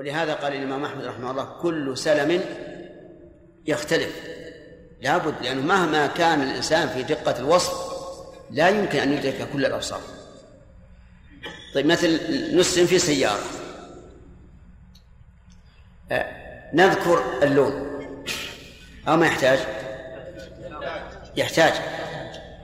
ولهذا 0.00 0.34
قال 0.34 0.52
الإمام 0.52 0.84
أحمد 0.84 1.04
رحمه 1.04 1.30
الله 1.30 1.44
كل 1.44 1.98
سلم 1.98 2.40
يختلف. 3.66 4.12
لابد 5.00 5.34
لأنه 5.42 5.62
مهما 5.62 6.06
كان 6.06 6.42
الإنسان 6.42 6.88
في 6.88 7.02
دقة 7.02 7.38
الوصف 7.38 7.72
لا 8.50 8.68
يمكن 8.68 8.98
أن 8.98 9.12
يدرك 9.12 9.48
كل 9.52 9.66
الأوصاف. 9.66 10.00
طيب 11.74 11.86
مثل 11.86 12.20
نسلم 12.56 12.86
في 12.86 12.98
سيارة. 12.98 13.44
نذكر 16.74 17.42
اللون. 17.42 18.04
أو 19.08 19.16
ما 19.16 19.26
يحتاج؟ 19.26 19.58
يحتاج. 21.36 21.72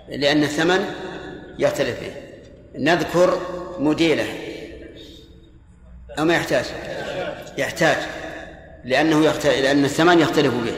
لأن 0.08 0.42
الثمن 0.42 0.94
يختلف 1.58 1.98
فيه. 1.98 2.40
نذكر 2.74 3.40
موديلة. 3.78 4.26
أو 6.18 6.24
ما 6.24 6.34
يحتاج؟ 6.34 6.64
يحتاج 7.58 7.96
لأنه 8.84 9.24
يختلف 9.24 9.54
لأن 9.54 9.84
الثمن 9.84 10.18
يختلف 10.18 10.54
به. 10.54 10.74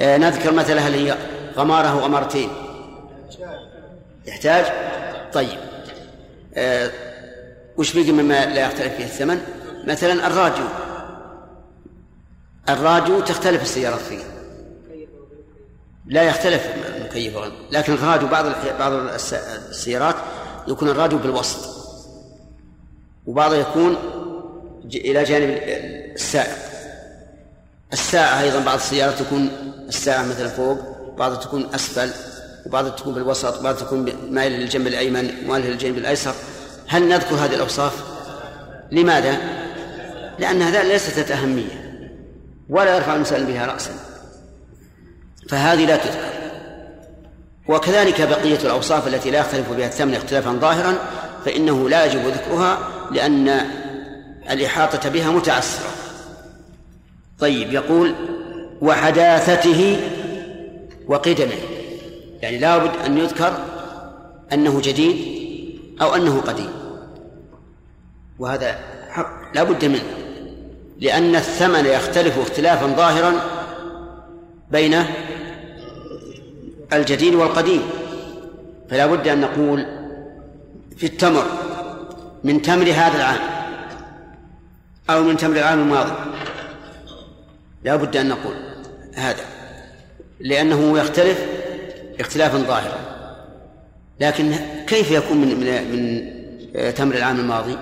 آه، 0.00 0.16
نذكر 0.16 0.52
مثلا 0.52 0.80
هل 0.80 0.94
هي 0.94 1.16
غمارة 1.56 1.88
أو 1.88 1.98
غمارتين. 1.98 2.50
يحتاج؟ 4.26 4.64
طيب. 5.32 5.58
آه، 6.54 6.90
وش 7.76 7.96
بقي 7.96 8.12
مما 8.12 8.46
لا 8.46 8.66
يختلف 8.66 8.94
فيه 8.94 9.04
الثمن؟ 9.04 9.40
مثلا 9.84 10.26
الراديو 10.26 10.64
الراديو 12.68 13.20
تختلف 13.20 13.62
السيارات 13.62 14.00
فيه. 14.00 14.38
لا 16.06 16.22
يختلف 16.22 16.66
المكيف 16.96 17.36
لكن 17.70 17.92
الراديو 17.92 18.28
بعض 18.28 18.44
بعض 18.78 18.92
السيارات 18.92 20.14
يكون 20.68 20.88
الراديو 20.88 21.18
بالوسط 21.18 21.78
وبعضه 23.26 23.56
يكون 23.56 23.96
إلى 24.94 25.24
جانب 25.24 25.58
السائق 26.14 26.56
الساعة 27.92 28.40
أيضا 28.40 28.60
بعض 28.60 28.76
السيارات 28.76 29.18
تكون 29.18 29.50
الساعة 29.88 30.26
مثلا 30.26 30.48
فوق 30.48 30.78
بعضها 31.18 31.36
تكون 31.36 31.68
أسفل 31.74 32.10
وبعضها 32.66 32.90
تكون 32.90 33.14
بالوسط 33.14 33.58
وبعضها 33.58 33.80
تكون 33.80 34.12
مائل 34.30 34.52
للجنب 34.52 34.86
الأيمن 34.86 35.30
ومائل 35.46 35.64
للجنب 35.64 35.98
الأيسر 35.98 36.34
هل 36.88 37.08
نذكر 37.08 37.34
هذه 37.34 37.54
الأوصاف؟ 37.54 37.92
لماذا؟ 38.92 39.38
لأن 40.38 40.62
هذا 40.62 40.82
ليست 40.82 41.16
ذات 41.16 41.30
أهمية 41.30 41.88
ولا 42.68 42.96
يرفع 42.96 43.14
المسألة 43.14 43.44
بها 43.46 43.66
رأسا 43.66 43.90
فهذه 45.48 45.86
لا 45.86 45.96
تذكر 45.96 46.38
وكذلك 47.68 48.20
بقية 48.20 48.58
الأوصاف 48.64 49.06
التي 49.06 49.30
لا 49.30 49.38
يختلف 49.38 49.72
بها 49.72 49.86
الثمن 49.86 50.14
اختلافا 50.14 50.52
ظاهرا 50.52 50.94
فإنه 51.44 51.88
لا 51.88 52.04
يجب 52.04 52.26
ذكرها 52.26 52.78
لأن 53.10 53.64
الإحاطة 54.50 55.08
بها 55.08 55.30
متعسرة. 55.30 55.90
طيب 57.38 57.72
يقول 57.72 58.14
وحداثته 58.80 60.00
وقدمه. 61.06 61.58
يعني 62.42 62.58
لابد 62.58 62.90
أن 63.06 63.18
يذكر 63.18 63.58
أنه 64.52 64.80
جديد 64.80 65.38
أو 66.02 66.14
أنه 66.14 66.40
قديم. 66.40 66.70
وهذا 68.38 68.78
حق 69.10 69.54
لا 69.54 69.62
بد 69.62 69.84
منه. 69.84 70.18
لأن 71.00 71.36
الثمن 71.36 71.86
يختلف 71.86 72.38
اختلافا 72.38 72.86
ظاهرا 72.86 73.32
بين 74.70 75.04
الجديد 76.92 77.34
والقديم. 77.34 77.82
فلا 78.90 79.06
بد 79.06 79.28
أن 79.28 79.40
نقول 79.40 79.86
في 80.96 81.06
التمر 81.06 81.44
من 82.44 82.62
تمر 82.62 82.90
هذا 82.90 83.16
العام. 83.16 83.57
أو 85.10 85.22
من 85.22 85.36
تمر 85.36 85.56
العام 85.56 85.80
الماضي. 85.80 86.12
لا 87.84 87.96
بد 87.96 88.16
أن 88.16 88.28
نقول 88.28 88.54
هذا 89.14 89.44
لأنه 90.40 90.98
يختلف 90.98 91.46
اختلافا 92.20 92.58
ظاهرا. 92.58 92.98
لكن 94.20 94.54
كيف 94.86 95.10
يكون 95.10 95.36
من 95.36 95.48
من, 95.48 95.92
من 95.92 96.94
تمر 96.94 97.14
العام 97.14 97.40
الماضي؟ 97.40 97.76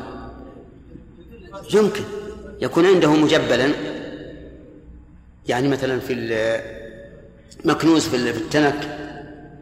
يمكن. 1.74 2.02
يكون 2.60 2.86
عنده 2.86 3.12
مجبلا. 3.12 3.70
يعني 5.48 5.68
مثلا 5.68 6.00
في 6.00 6.60
مكنوز 7.64 8.08
في 8.08 8.16
التنك. 8.16 8.98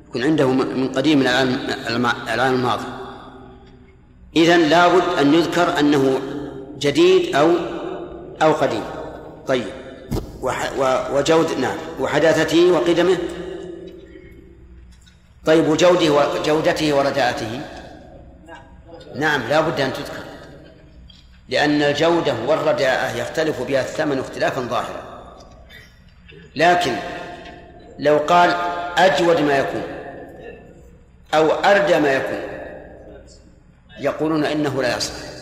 يكون 0.08 0.24
عنده 0.24 0.48
من 0.50 0.88
قديم 0.88 1.18
من 1.18 1.26
العام 2.34 2.54
الماضي. 2.54 2.84
إذا 4.36 4.56
لابد 4.56 5.18
أن 5.18 5.34
يذكر 5.34 5.78
أنه 5.80 6.20
جديد 6.78 7.36
أو 7.36 7.50
أو 8.42 8.52
قديم. 8.52 8.84
طيب. 9.46 9.66
وجود 11.12 11.58
نعم. 11.58 11.76
وحداثته 12.00 12.72
وقدمه؟ 12.72 13.18
طيب 15.46 15.68
وجوده 15.68 16.10
وجودته 16.12 16.92
ورداءته؟ 16.92 17.60
نعم 19.14 19.42
لا 19.48 19.60
بد 19.60 19.80
أن 19.80 19.92
تذكر. 19.92 20.24
لأن 21.48 21.82
الجودة 21.82 22.34
والرداءة 22.46 23.16
يختلف 23.16 23.62
بها 23.62 23.80
الثمن 23.80 24.18
اختلافا 24.18 24.60
ظاهرا. 24.60 25.02
لكن 26.56 26.96
لو 27.98 28.18
قال 28.18 28.50
أجود 28.98 29.40
ما 29.40 29.58
يكون 29.58 29.82
أو 31.34 31.50
أردى 31.50 32.00
ما 32.00 32.12
يكون 32.12 32.40
يقولون 33.98 34.44
إنه 34.44 34.82
لا 34.82 34.96
يصح. 34.96 35.33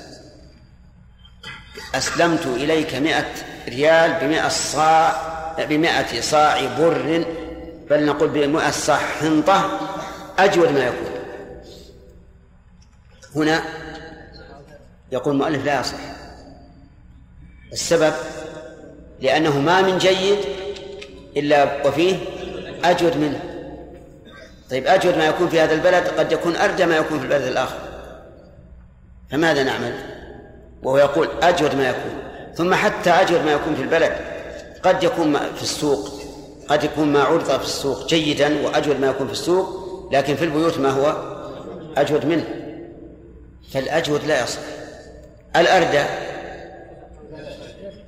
أسلمت 1.94 2.46
إليك 2.46 2.94
مئة 2.94 3.26
ريال 3.68 4.14
بمئة 4.20 4.48
صاع 4.48 5.16
بمئة 5.58 6.20
صاع 6.20 6.76
بر 6.78 7.24
بل 7.90 8.06
نقول 8.06 8.28
بمئة 8.28 8.70
صاع 8.70 8.96
حنطة 8.96 9.80
أجود 10.38 10.68
ما 10.68 10.84
يكون. 10.84 11.12
هنا 13.36 13.62
يقول 15.12 15.34
المؤلف 15.34 15.64
لا 15.64 15.80
يصح. 15.80 15.98
السبب 17.72 18.12
لأنه 19.20 19.60
ما 19.60 19.82
من 19.82 19.98
جيد 19.98 20.38
إلا 21.36 21.86
وفيه 21.86 22.16
أجود 22.84 23.16
منه. 23.16 23.40
طيب 24.70 24.86
أجود 24.86 25.16
ما 25.16 25.26
يكون 25.26 25.48
في 25.48 25.60
هذا 25.60 25.74
البلد 25.74 26.08
قد 26.08 26.32
يكون 26.32 26.56
أردى 26.56 26.86
ما 26.86 26.96
يكون 26.96 27.18
في 27.18 27.24
البلد 27.24 27.42
الآخر. 27.42 27.78
فماذا 29.30 29.62
نعمل؟ 29.62 30.11
وهو 30.82 30.98
يقول 30.98 31.28
أجود 31.42 31.74
ما 31.74 31.88
يكون 31.88 32.22
ثم 32.54 32.74
حتى 32.74 33.10
أجود 33.10 33.40
ما 33.44 33.52
يكون 33.52 33.74
في 33.74 33.82
البلد 33.82 34.12
قد 34.82 35.02
يكون 35.02 35.38
في 35.38 35.62
السوق 35.62 36.22
قد 36.68 36.84
يكون 36.84 37.12
ما 37.12 37.22
عرض 37.22 37.58
في 37.58 37.64
السوق 37.64 38.06
جيدا 38.06 38.66
وأجود 38.66 39.00
ما 39.00 39.06
يكون 39.06 39.26
في 39.26 39.32
السوق 39.32 39.82
لكن 40.12 40.36
في 40.36 40.44
البيوت 40.44 40.78
ما 40.78 40.90
هو؟ 40.90 41.32
أجود 41.96 42.26
منه. 42.26 42.44
فالأجود 43.72 44.24
لا 44.24 44.42
يصح. 44.42 44.60
الأردى 45.56 46.04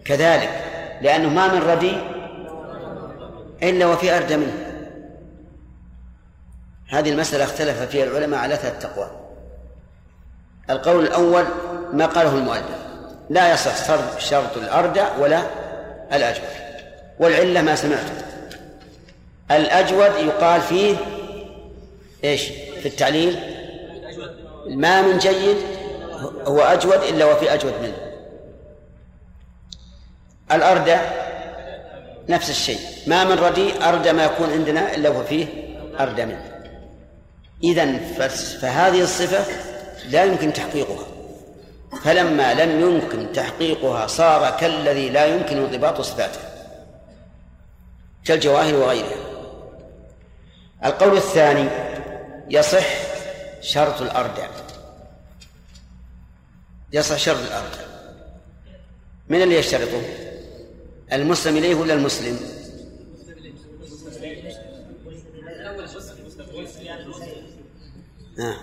كذلك 0.05 0.51
لأنه 1.03 1.29
ما 1.29 1.55
من 1.55 1.71
ردي 1.71 1.97
إلا 3.63 3.87
وفي 3.87 4.17
أردى 4.17 4.37
منه. 4.37 4.53
هذه 6.89 7.11
المسألة 7.11 7.45
اختلف 7.45 7.83
فيها 7.83 8.05
العلماء 8.05 8.41
على 8.41 8.57
ثلاث 8.57 8.83
تقوى 8.83 9.11
القول 10.71 11.05
الأول 11.05 11.45
ما 11.95 12.07
قاله 12.07 12.35
المؤلف. 12.35 12.85
لا 13.31 13.53
يصح 13.53 13.73
شرط 14.19 14.57
الأردى 14.57 15.03
ولا 15.19 15.43
الأجود. 16.13 16.49
والعلة 17.19 17.63
ما 17.63 17.75
سمعته. 17.75 18.13
الأجود 19.51 20.27
يقال 20.27 20.61
فيه 20.61 20.97
إيش؟ 22.25 22.43
في 22.83 22.89
التعليل. 22.89 23.39
ما 24.69 25.03
من 25.03 25.19
جيد 25.19 25.57
هو 26.47 26.61
أجود 26.61 27.03
إلا 27.03 27.25
وفي 27.25 27.55
أجود 27.55 27.73
منه. 27.83 27.97
الأردى 30.53 30.97
نفس 32.29 32.51
الشيء. 32.51 32.81
ما 33.07 33.25
من 33.25 33.39
رديء 33.39 33.89
أردى 33.89 34.13
ما 34.13 34.25
يكون 34.25 34.51
عندنا 34.51 34.95
إلا 34.95 35.09
وفيه 35.09 35.47
أردى 36.01 36.25
منه. 36.25 36.61
إذا 37.63 37.99
فهذه 38.61 39.03
الصفة 39.03 39.45
لا 40.11 40.25
يمكن 40.25 40.53
تحقيقها. 40.53 41.14
فلما 42.03 42.55
لم 42.55 42.81
يمكن 42.81 43.33
تحقيقها 43.33 44.07
صار 44.07 44.57
كالذي 44.61 45.11
لا 45.11 45.27
يمكن 45.27 45.57
انضباط 45.57 46.01
صفاته 46.01 46.41
كالجواهر 48.25 48.75
وغيرها. 48.75 49.17
القول 50.85 51.17
الثاني 51.17 51.69
يصح 52.51 52.87
شرط 53.61 54.03
الأردى 54.03 54.43
يصح 56.93 57.17
شرط 57.17 57.39
الأردى 57.39 57.85
من 59.29 59.43
اللي 59.43 59.59
يشترطه؟ 59.59 60.03
المسلم 61.13 61.57
إليه 61.57 61.75
ولا 61.75 61.95
المسلم؟ 61.95 62.39
آه. 68.39 68.57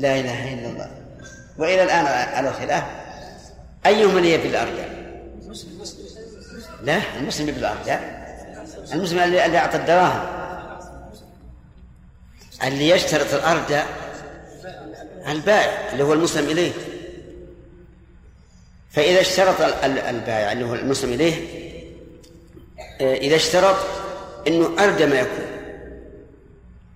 لا 0.00 0.20
إله 0.20 0.54
إلا 0.54 0.70
الله. 0.70 0.90
وإلى 1.58 1.82
الآن 1.82 2.06
على 2.06 2.48
الخلاف 2.48 2.84
أيهما 3.86 4.18
اللي 4.18 4.32
يبي 4.32 4.48
الأرض؟ 4.48 4.76
لا 6.82 7.00
المسلم 7.18 7.48
لا. 7.86 8.00
المسلم 8.94 9.18
اللي 9.18 9.58
أعطى 9.58 9.76
الدراهم. 9.76 10.36
اللي 12.64 12.88
يشترط 12.88 13.34
الأرض 13.34 13.84
البائع 15.28 15.92
اللي 15.92 16.04
هو 16.04 16.12
المسلم 16.12 16.50
إليه. 16.50 16.72
فإذا 18.90 19.20
اشترط 19.20 19.60
البائع 19.84 20.52
اللي 20.52 20.64
هو 20.64 20.74
المسلم 20.74 21.12
إليه 21.12 21.66
آه، 23.00 23.14
إذا 23.14 23.36
اشترط 23.36 23.76
أنه 24.46 24.84
أردى 24.84 25.06
ما 25.06 25.20
يكون. 25.20 25.44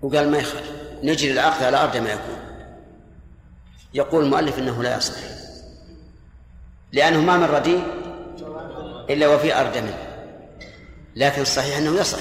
وقال 0.01 0.31
ما 0.31 0.37
يخالف. 0.37 0.71
نجري 1.03 1.31
العقد 1.31 1.63
على 1.63 1.77
أردى 1.77 1.99
ما 1.99 2.11
يكون. 2.11 2.39
يقول 3.93 4.23
المؤلف 4.23 4.59
إنه 4.59 4.83
لا 4.83 4.97
يصح. 4.97 5.19
لأنه 6.91 7.21
ما 7.21 7.37
من 7.37 7.43
رديء 7.43 7.83
إلا 9.09 9.27
وفي 9.27 9.61
اردى 9.61 9.81
منه. 9.81 9.97
لكن 11.15 11.41
الصحيح 11.41 11.77
إنه 11.77 11.99
يصح. 11.99 12.19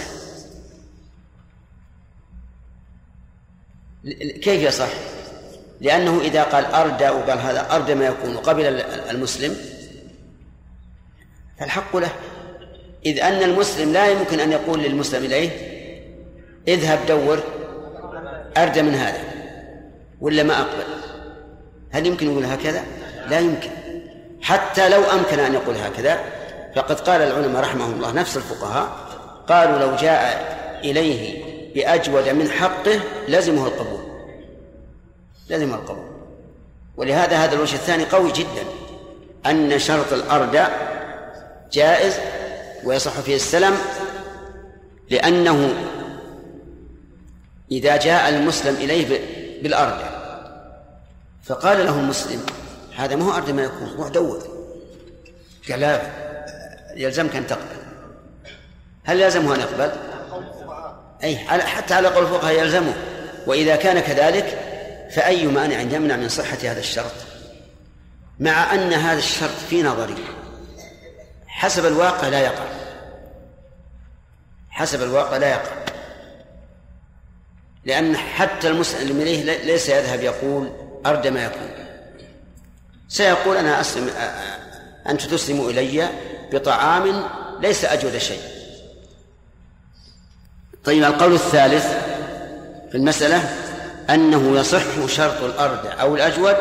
كيف 4.43 4.63
يصح؟ 4.63 4.89
لأنه 5.81 6.21
إذا 6.21 6.43
قال 6.43 6.65
أردى 6.65 7.09
وقال 7.09 7.39
هذا 7.39 7.75
أردى 7.75 7.95
ما 7.95 8.07
يكون 8.07 8.37
وقبل 8.37 8.65
المسلم 9.11 9.57
فالحق 11.59 11.97
له. 11.97 12.13
إذ 13.07 13.21
أن 13.21 13.43
المسلم 13.43 13.93
لا 13.93 14.09
يمكن 14.09 14.41
أن 14.41 14.53
يقول 14.53 14.81
للمسلم 14.81 15.25
إليه 15.25 15.51
اذهب 16.69 16.99
دور 17.09 17.41
أردى 18.57 18.83
من 18.83 18.95
هذا 18.95 19.21
ولا 20.21 20.43
ما 20.43 20.61
أقبل؟ 20.61 20.85
هل 21.91 22.07
يمكن 22.07 22.31
يقول 22.31 22.45
هكذا؟ 22.45 22.85
لا 23.29 23.39
يمكن. 23.39 23.71
حتى 24.43 24.89
لو 24.89 25.03
أمكن 25.03 25.39
أن 25.39 25.55
يقول 25.55 25.77
هكذا 25.77 26.19
فقد 26.77 27.01
قال 27.01 27.23
العلماء 27.23 27.63
رحمهم 27.63 27.93
الله 27.93 28.13
نفس 28.13 28.37
الفقهاء 28.37 28.89
قالوا 29.49 29.79
لو 29.79 29.97
جاء 29.97 30.51
إليه 30.85 31.45
بأجود 31.75 32.29
من 32.29 32.51
حقه 32.51 33.01
لزمه 33.29 33.67
القبول. 33.67 34.01
لزمه 35.51 35.75
القبول. 35.75 36.11
ولهذا 36.97 37.37
هذا 37.37 37.55
الوجه 37.55 37.75
الثاني 37.75 38.05
قوي 38.05 38.33
جدا 38.33 38.65
أن 39.47 39.79
شرط 39.79 40.13
الأرض 40.13 40.59
جائز 41.73 42.19
ويصح 42.85 43.21
فيه 43.21 43.37
السلم 43.37 43.77
لأنه 45.11 45.75
إذا 47.71 47.97
جاء 47.97 48.29
المسلم 48.29 48.75
إليه 48.75 49.21
بالأرض 49.63 49.99
فقال 51.43 51.87
له 51.87 52.01
المسلم 52.01 52.41
هذا 52.97 53.17
ما 53.17 53.25
هو 53.25 53.33
أرض 53.33 53.51
ما 53.51 53.63
يكون 53.63 53.95
روح 53.99 54.09
دور. 54.09 54.43
قال 55.71 55.81
لا 55.81 56.01
يلزمك 56.97 57.37
أن 57.37 57.47
تقبل. 57.47 57.81
هل 59.05 59.21
يلزمه 59.21 59.55
أن 59.55 59.61
يقبل؟ 59.61 59.93
أي 61.23 61.37
حتى 61.39 61.95
على 61.95 62.09
قول 62.09 62.25
الفقهاء 62.25 62.61
يلزمه. 62.61 62.95
وإذا 63.47 63.77
كان 63.77 64.01
كذلك 64.01 64.59
فأي 65.15 65.47
مانع 65.47 65.81
يمنع 65.81 66.17
من 66.17 66.29
صحة 66.29 66.59
هذا 66.63 66.81
الشرط؟ 66.81 67.13
مع 68.41 68.75
أن 68.75 68.93
هذا 68.93 69.19
الشرط 69.19 69.57
في 69.71 69.83
نظري. 69.83 70.15
حسب 71.51 71.87
الواقع 71.87 72.29
لا 72.29 72.41
يقع. 72.41 72.65
حسب 74.71 75.03
الواقع 75.03 75.37
لا 75.37 75.49
يقع. 75.49 75.73
لأن 77.85 78.17
حتى 78.17 78.69
المسلم 78.69 79.21
إليه 79.21 79.65
ليس 79.65 79.89
يذهب 79.89 80.21
يقول 80.21 80.73
أرد 81.07 81.27
ما 81.27 81.45
يكون 81.45 81.71
سيقول 83.09 83.57
أنا 83.57 83.81
أسلم 83.81 84.11
أنت 85.09 85.23
تسلم 85.23 85.69
إلي 85.69 86.09
بطعام 86.53 87.25
ليس 87.61 87.85
أجود 87.85 88.19
شيء. 88.19 88.43
طيب 90.85 91.05
القول 91.05 91.35
الثالث 91.35 91.87
في 92.91 92.95
المسألة 92.97 93.39
أنه 94.11 94.61
يصح 94.61 95.07
شرط 95.07 95.43
الأرض 95.43 95.87
أو 96.01 96.17
الأجود 96.17 96.57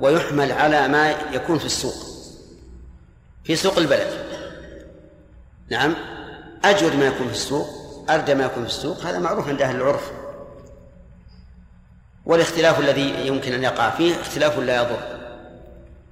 ويحمل 0.00 0.52
على 0.52 0.88
ما 0.88 1.10
يكون 1.32 1.58
في 1.58 1.64
السوق. 1.64 2.11
في 3.44 3.56
سوق 3.56 3.78
البلد. 3.78 4.08
نعم. 5.70 5.94
أجود 6.64 6.94
ما 6.94 7.06
يكون 7.06 7.26
في 7.26 7.32
السوق 7.32 7.68
أردى 8.10 8.34
ما 8.34 8.44
يكون 8.44 8.62
في 8.62 8.68
السوق 8.68 9.00
هذا 9.00 9.18
معروف 9.18 9.48
عند 9.48 9.62
أهل 9.62 9.76
العرف. 9.76 10.12
والاختلاف 12.26 12.80
الذي 12.80 13.26
يمكن 13.26 13.52
أن 13.52 13.64
يقع 13.64 13.90
فيه 13.90 14.20
اختلاف 14.20 14.58
لا 14.58 14.76
يضر 14.76 14.98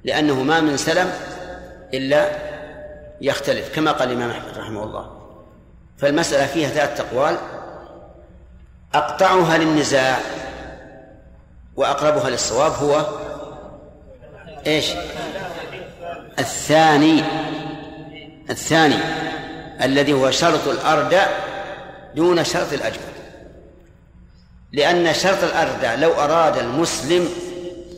لأنه 0.05 0.43
ما 0.43 0.61
من 0.61 0.77
سلم 0.77 1.13
إلا 1.95 2.31
يختلف 3.21 3.75
كما 3.75 3.93
قال 3.93 4.09
الإمام 4.09 4.31
أحمد 4.31 4.59
رحمه 4.59 4.85
الله. 4.85 5.21
فالمسألة 5.99 6.47
فيها 6.47 6.69
ثلاث 6.69 7.01
أقوال. 7.01 7.37
أقطعها 8.95 9.59
للنزاع 9.59 10.19
وأقربها 11.77 12.31
للصواب 12.31 12.73
هو 12.73 13.07
إيش؟ 14.67 14.93
الثاني 16.39 17.25
الثاني 18.51 18.97
الذي 19.83 20.13
هو 20.13 20.31
شرط 20.31 20.69
الأرض 20.69 21.15
دون 22.15 22.45
شرط 22.45 22.73
الأجود 22.73 23.11
لأن 24.73 25.15
شرط 25.15 25.45
الأردى 25.45 26.03
لو 26.03 26.13
أراد 26.13 26.59
المسلم 26.59 27.29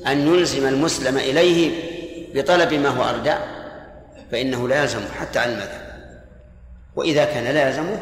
أن 0.07 0.27
يلزم 0.27 0.67
المسلم 0.67 1.17
إليه 1.17 1.93
بطلب 2.35 2.75
ما 2.75 2.89
هو 2.89 3.09
أردى 3.09 3.35
فإنه 4.33 4.69
لا 4.69 4.83
يلزمه 4.83 5.09
حتى 5.21 5.39
على 5.39 5.53
المذهب. 5.53 5.83
وإذا 6.97 7.25
كان 7.25 7.45
لا 7.45 7.69
يلزمه 7.69 7.99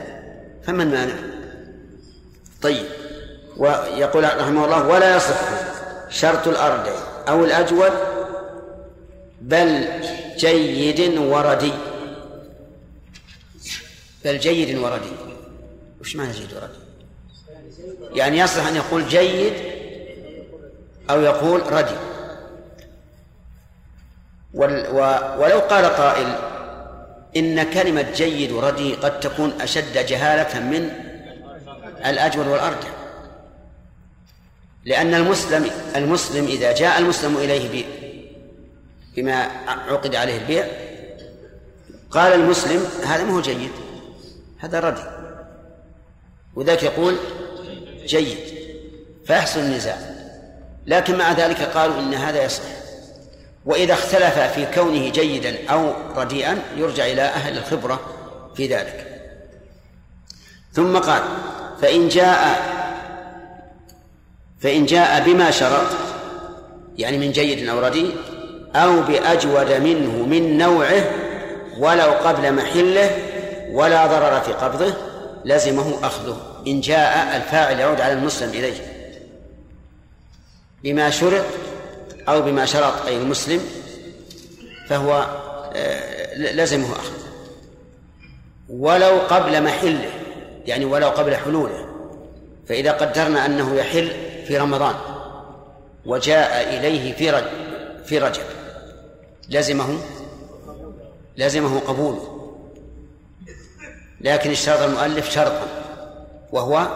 فمن 0.67 0.91
مانع؟ 0.91 1.15
طيب 2.63 2.87
ويقول 3.57 4.25
رحمه 4.25 4.65
الله 4.65 4.87
ولا 4.87 5.17
يصح 5.17 5.37
شرط 6.11 6.49
الأرض 6.49 6.89
أو 7.29 7.45
الأجود 7.45 7.93
بل 9.41 9.89
جيد 10.37 11.19
وردي. 11.19 11.73
بل 14.25 14.39
جيد 14.39 14.79
وردي. 14.79 15.13
وش 16.01 16.17
معنى 16.17 16.33
جيد 16.33 16.53
وردي؟ 16.53 16.79
يعني 18.19 18.39
يصلح 18.39 18.67
أن 18.67 18.77
يقول 18.77 19.09
جيد 19.09 19.53
أو 21.11 21.21
يقول 21.21 21.73
ردي. 21.73 21.97
ولو 24.55 25.59
قال 25.59 25.85
قائل 25.85 26.35
إن 27.37 27.63
كلمة 27.63 28.07
جيد 28.15 28.53
وردي 28.53 28.95
قد 28.95 29.21
تكون 29.21 29.53
أشد 29.61 30.07
جهالة 30.07 30.61
من 30.61 30.91
الأجور 32.07 32.49
والأرجح. 32.49 32.91
لأن 34.85 35.15
المسلم 35.15 35.71
المسلم 35.97 36.45
إذا 36.45 36.73
جاء 36.73 36.99
المسلم 36.99 37.37
إليه 37.37 37.85
بما 39.17 39.35
عقد 39.89 40.15
عليه 40.15 40.39
البيع. 40.39 40.67
قال 42.11 42.33
المسلم 42.33 42.85
هذا 43.05 43.25
ما 43.25 43.33
هو 43.33 43.41
جيد 43.41 43.71
هذا 44.59 44.81
ردي 44.81 45.03
وذلك 46.55 46.83
يقول 46.83 47.17
جيد 48.07 48.39
فيحصل 49.27 49.61
النزاع. 49.61 49.99
لكن 50.87 51.19
مع 51.19 51.33
ذلك 51.33 51.63
قالوا 51.63 52.01
إن 52.01 52.15
هذا 52.15 52.45
يصح. 52.45 52.63
وإذا 53.65 53.93
اختلف 53.93 54.39
في 54.39 54.67
كونه 54.75 55.11
جيدا 55.11 55.71
أو 55.71 55.93
رديئا 56.17 56.59
يرجع 56.77 57.07
إلى 57.07 57.23
أهل 57.23 57.59
الخبرة 57.59 58.01
في 58.55 58.67
ذلك. 58.67 59.07
ثم 60.73 60.99
قال 60.99 61.23
فإن 61.83 62.09
جاء 62.09 62.61
فإن 64.61 64.87
جاء 64.87 65.25
بما 65.25 65.51
شرط 65.51 65.87
يعني 66.99 67.19
من 67.19 67.33
جيد 67.33 67.69
أو 67.69 67.81
رديء 67.81 68.17
أو 68.77 69.03
بأجود 69.03 69.73
منه 69.73 70.27
من 70.27 70.59
نوعه 70.59 71.05
ولو 71.79 72.11
قبل 72.11 72.55
محله 72.55 73.19
ولا 73.73 74.07
ضرر 74.07 74.41
في 74.41 74.53
قبضه 74.53 74.95
لزمه 75.45 75.99
أخذه. 76.03 76.37
إن 76.67 76.81
جاء 76.81 77.37
الفاعل 77.37 77.81
يعود 77.81 78.01
على 78.01 78.13
المسلم 78.13 78.51
إليه. 78.51 79.01
بما 80.83 81.11
شرط 81.11 81.45
أو 82.29 82.43
بما 82.43 82.65
شرط 82.65 83.07
أي 83.07 83.17
المسلم 83.17 83.61
فهو 84.89 85.27
آه، 85.75 86.35
لزمه 86.37 86.93
أخذ 86.93 87.21
ولو 88.69 89.19
قبل 89.19 89.63
محله 89.63 90.11
يعني 90.67 90.85
ولو 90.85 91.09
قبل 91.09 91.37
حلوله 91.37 91.87
فإذا 92.69 92.93
قدرنا 92.93 93.47
أنه 93.47 93.75
يحل 93.75 94.11
في 94.47 94.59
رمضان 94.59 94.95
وجاء 96.07 96.79
إليه 96.79 97.13
في 97.15 97.31
رجب 97.31 97.51
في 98.05 98.19
رجب. 98.19 98.43
لزمه 99.51 99.99
لزمه 101.37 101.81
قبوله 101.81 102.37
لكن 104.21 104.51
اشترط 104.51 104.83
المؤلف 104.83 105.31
شرطا 105.31 105.67
وهو 106.53 106.87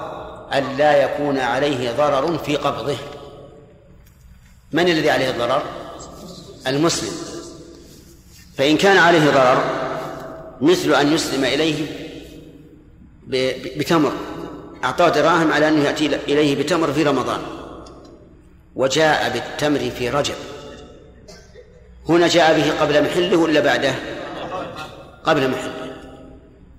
ألا 0.54 1.02
يكون 1.02 1.38
عليه 1.38 1.92
ضرر 1.92 2.38
في 2.38 2.56
قبضه. 2.56 2.96
من 4.72 4.88
الذي 4.88 5.10
عليه 5.10 5.30
الضرر؟ 5.30 5.62
المسلم. 6.66 7.12
فإن 8.56 8.76
كان 8.76 8.96
عليه 8.96 9.30
ضرر 9.30 9.64
مثل 10.60 10.94
أن 10.94 11.12
يسلم 11.12 11.44
إليه 11.44 11.86
بتمر. 13.76 14.12
أعطاه 14.84 15.08
دراهم 15.08 15.52
على 15.52 15.68
أنه 15.68 15.84
يأتي 15.84 16.06
إليه 16.06 16.62
بتمر 16.62 16.92
في 16.92 17.02
رمضان. 17.02 17.40
وجاء 18.74 19.32
بالتمر 19.32 19.90
في 19.90 20.10
رجب. 20.10 20.34
هنا 22.08 22.28
جاء 22.28 22.60
به 22.60 22.80
قبل 22.80 23.04
محله 23.04 23.36
ولا 23.36 23.60
بعده؟ 23.60 23.94
قبل 25.24 25.50
محله. 25.50 25.96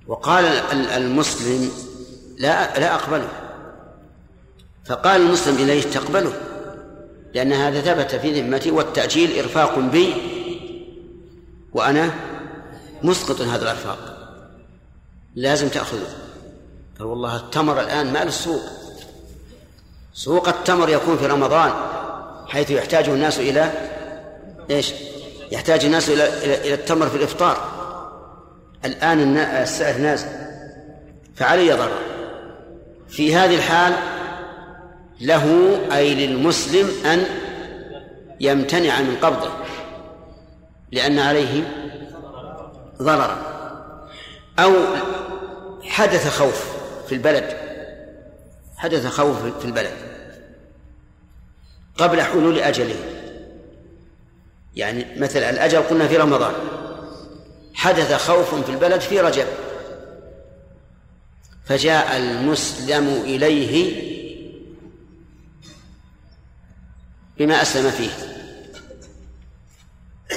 وقال 0.07 0.45
المسلم 0.71 1.71
لا 2.37 2.79
لا 2.79 2.95
أقبله. 2.95 3.27
فقال 4.85 5.21
المسلم 5.21 5.55
إليه 5.55 5.81
تقبله 5.81 6.33
لأن 7.33 7.53
هذا 7.53 7.81
ثبت 7.81 8.15
في 8.15 8.41
ذمتي 8.41 8.71
والتأجيل 8.71 9.39
إرفاق 9.39 9.79
بي 9.79 10.13
وأنا 11.73 12.11
مسقط 13.03 13.41
هذا 13.41 13.63
الإرفاق. 13.63 13.97
لازم 15.35 15.69
تأخذه. 15.69 16.07
قال 16.99 17.07
والله 17.07 17.35
التمر 17.35 17.81
الآن 17.81 18.13
مال 18.13 18.27
السوق. 18.27 18.61
سوق 20.13 20.47
التمر 20.47 20.89
يكون 20.89 21.17
في 21.17 21.27
رمضان 21.27 21.73
حيث 22.47 22.71
يحتاج 22.71 23.09
الناس 23.09 23.39
إلى 23.39 23.71
إيش؟ 24.69 24.93
يحتاج 25.51 25.85
الناس 25.85 26.09
إلى 26.09 26.27
إلى 26.55 26.73
التمر 26.73 27.09
في 27.09 27.15
الإفطار. 27.15 27.75
الآن 28.85 29.37
السعر 29.37 29.97
نازل 29.97 30.27
فعلي 31.35 31.73
ضرر 31.73 31.99
في 33.09 33.35
هذه 33.35 33.55
الحال 33.55 33.93
له 35.21 35.75
أي 35.95 36.27
للمسلم 36.27 37.05
أن 37.05 37.25
يمتنع 38.39 39.01
من 39.01 39.17
قبضه 39.21 39.51
لأن 40.91 41.19
عليه 41.19 41.63
ضررا 43.01 43.37
أو 44.59 44.73
حدث 45.83 46.27
خوف 46.27 46.75
في 47.07 47.15
البلد. 47.15 47.57
حدث 48.77 49.07
خوف 49.07 49.45
في 49.59 49.65
البلد. 49.65 49.93
قبل 51.97 52.21
حلول 52.21 52.59
أجله. 52.59 53.14
يعني 54.75 55.19
مثل 55.19 55.39
الأجل 55.39 55.81
قلنا 55.81 56.07
في 56.07 56.17
رمضان. 56.17 56.53
حدث 57.73 58.13
خوف 58.13 58.55
في 58.55 58.71
البلد 58.71 59.01
في 59.01 59.19
رجب. 59.19 59.47
فجاء 61.65 62.17
المسلم 62.17 63.07
إليه 63.07 64.05
بما 67.37 67.61
أسلم 67.61 67.91
فيه. 67.91 68.09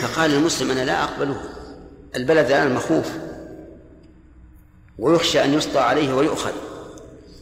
فقال 0.02 0.34
المسلم 0.34 0.70
أنا 0.70 0.84
لا 0.84 1.04
أقبله. 1.04 1.40
البلد 2.16 2.46
الآن 2.46 2.74
مخوف. 2.74 3.10
ويخشى 4.98 5.44
أن 5.44 5.54
يسطى 5.54 5.78
عليه 5.78 6.12
ويؤخذ. 6.14 6.52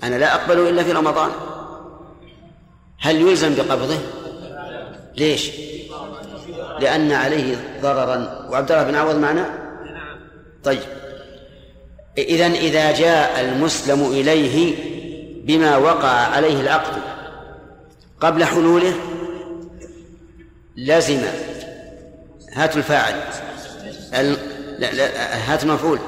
أنا 0.02 0.16
لا 0.16 0.34
أقبله 0.34 0.68
إلا 0.68 0.84
في 0.84 0.92
رمضان. 0.92 1.30
هل 2.98 3.20
يلزم 3.20 3.54
بقبضه؟ 3.54 3.98
ليش؟ 5.16 5.50
لأن 6.80 7.12
عليه 7.12 7.56
ضررا. 7.82 8.46
وعبد 8.50 8.72
الله 8.72 8.84
بن 8.84 8.94
عوض 8.94 9.16
معنا؟ 9.16 9.50
طيب. 10.64 10.82
إذا 12.18 12.46
إذا 12.46 12.92
جاء 12.92 13.40
المسلم 13.40 14.06
إليه 14.06 14.74
بما 15.44 15.76
وقع 15.76 16.08
عليه 16.08 16.60
العقد 16.60 17.02
قبل 18.20 18.44
حلوله 18.44 18.92
لزم 20.76 21.20
هات 22.52 22.76
الفاعل. 22.76 23.14
ال... 24.14 24.36
لا 24.78 24.92
لا 24.92 25.52
هات 25.52 25.62
المفعول. 25.64 25.98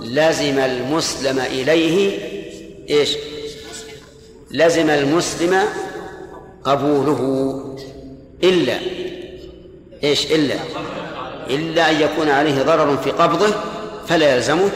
لزم 0.00 0.58
المسلم 0.58 1.38
إليه 1.38 2.18
إيش؟ 2.90 3.16
لزم 4.50 4.90
المسلم 4.90 5.58
قبوله. 6.64 7.62
إلا 8.42 8.76
إيش 10.06 10.32
إلا 10.32 10.54
إلا 11.50 11.90
أن 11.90 12.00
يكون 12.00 12.28
عليه 12.28 12.62
ضرر 12.62 12.96
في 12.96 13.10
قبضه 13.10 13.54
فلا 14.06 14.34
يلزمه 14.34 14.70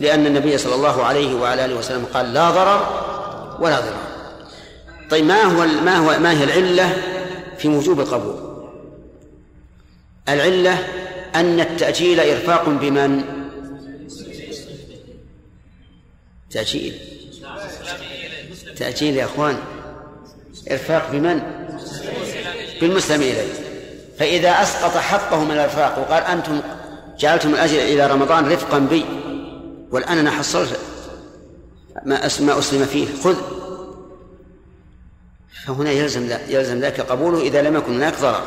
لأن 0.00 0.26
النبي 0.26 0.58
صلى 0.58 0.74
الله 0.74 1.04
عليه 1.04 1.34
وعلى 1.34 1.64
آله 1.64 1.74
وسلم 1.74 2.04
قال 2.14 2.32
لا 2.32 2.50
ضرر 2.50 2.86
ولا 3.60 3.80
ضرر 3.80 4.10
طيب 5.10 5.24
ما 5.24 5.42
هو 5.42 5.66
ما 5.66 5.96
هو 5.96 6.18
ما 6.18 6.32
هي 6.32 6.44
العلة 6.44 6.96
في 7.58 7.68
وجوب 7.68 8.00
القبول؟ 8.00 8.50
العلة 10.28 10.78
أن 11.34 11.60
التأجيل 11.60 12.20
إرفاق 12.20 12.68
بمن؟ 12.68 13.24
تأجيل 16.50 16.94
تأجيل 18.76 19.16
يا 19.16 19.24
أخوان 19.24 19.56
إرفاق 20.70 21.10
بمن؟ 21.12 21.42
بالمسلم 22.80 23.22
إليه 23.22 23.69
فإذا 24.20 24.50
أسقط 24.50 24.96
حقه 24.96 25.44
من 25.44 25.50
الإرفاق 25.50 25.98
وقال 25.98 26.22
أنتم 26.22 26.60
جعلتم 27.18 27.54
الأجل 27.54 27.78
إلى 27.78 28.06
رمضان 28.06 28.52
رفقا 28.52 28.78
بي 28.78 29.04
والآن 29.90 30.18
أنا 30.18 30.30
حصلت 30.30 30.78
ما 32.04 32.28
ما 32.40 32.58
أسلم 32.58 32.84
فيه. 32.84 33.06
خذ. 33.24 33.36
فهنا 35.66 35.90
يلزم 35.90 36.38
يلزم 36.48 36.80
ذلك 36.80 37.00
قبوله 37.00 37.40
إذا 37.40 37.62
لم 37.62 37.76
يكن 37.76 37.94
هناك 37.94 38.20
ضرر. 38.20 38.42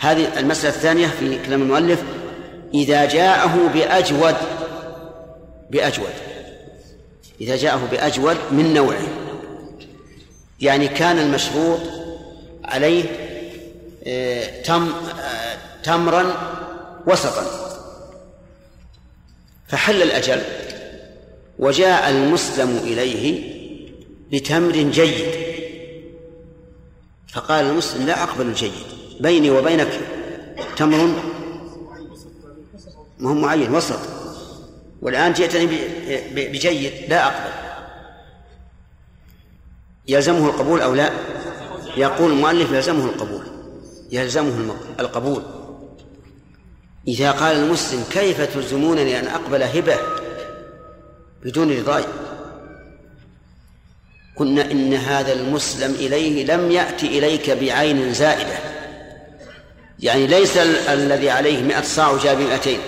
هذه 0.00 0.38
المسألة 0.38 0.74
الثانية 0.74 1.06
في 1.06 1.38
كلام 1.46 1.62
المؤلف 1.62 2.02
إذا 2.74 3.04
جاءه 3.04 3.70
بأجود 3.74 4.34
بأجود. 5.70 6.12
إذا 7.40 7.56
جاءه 7.56 7.88
بأجود 7.90 8.36
من 8.50 8.74
نوعه. 8.74 9.08
يعني 10.60 10.88
كان 10.88 11.18
المشروط 11.18 11.80
عليه 12.64 13.27
تم 14.64 14.92
تمرا 15.82 16.24
وسطا. 17.06 17.44
فحل 19.68 20.02
الأجل 20.02 20.42
وجاء 21.58 22.10
المسلم 22.10 22.76
إليه 22.76 23.58
بتمر 24.32 24.72
جيد. 24.72 25.48
فقال 27.32 27.64
المسلم 27.64 28.06
لا 28.06 28.22
أقبل 28.22 28.46
الجيد 28.46 28.72
بيني 29.20 29.50
وبينك 29.50 30.00
تمر 30.76 31.14
ما 33.18 33.30
هو 33.30 33.34
معين 33.34 33.74
وسط. 33.74 34.00
والآن 35.02 35.32
جئتني 35.32 35.66
بجيد 36.34 36.92
لا 37.08 37.26
أقبل. 37.26 37.52
يلزمه 40.08 40.46
القبول 40.46 40.80
أو 40.80 40.94
لا؟ 40.94 41.12
يقول 41.96 42.30
المؤلف 42.30 42.72
يلزمه 42.72 43.04
القبول. 43.04 43.57
يلزمه 44.12 44.76
القبول. 45.00 45.42
إذا 47.08 47.30
قال 47.30 47.56
المسلم 47.56 48.04
كيف 48.10 48.54
تلزمونني 48.54 49.18
أن 49.18 49.26
أقبل 49.26 49.62
هبة 49.62 49.96
بدون 51.44 51.78
رضاي؟ 51.78 52.04
قلنا 54.36 54.70
إن 54.70 54.94
هذا 54.94 55.32
المسلم 55.32 55.94
إليه 55.94 56.44
لم 56.44 56.70
يأتي 56.70 57.18
إليك 57.18 57.50
بعين 57.50 58.14
زائدة. 58.14 58.58
يعني 59.98 60.26
ليس 60.26 60.56
الذي 60.88 61.30
عليه 61.30 61.62
مئة 61.62 61.82
صاع 61.82 62.16
جاء 62.16 62.34
بمئتين. 62.34 62.78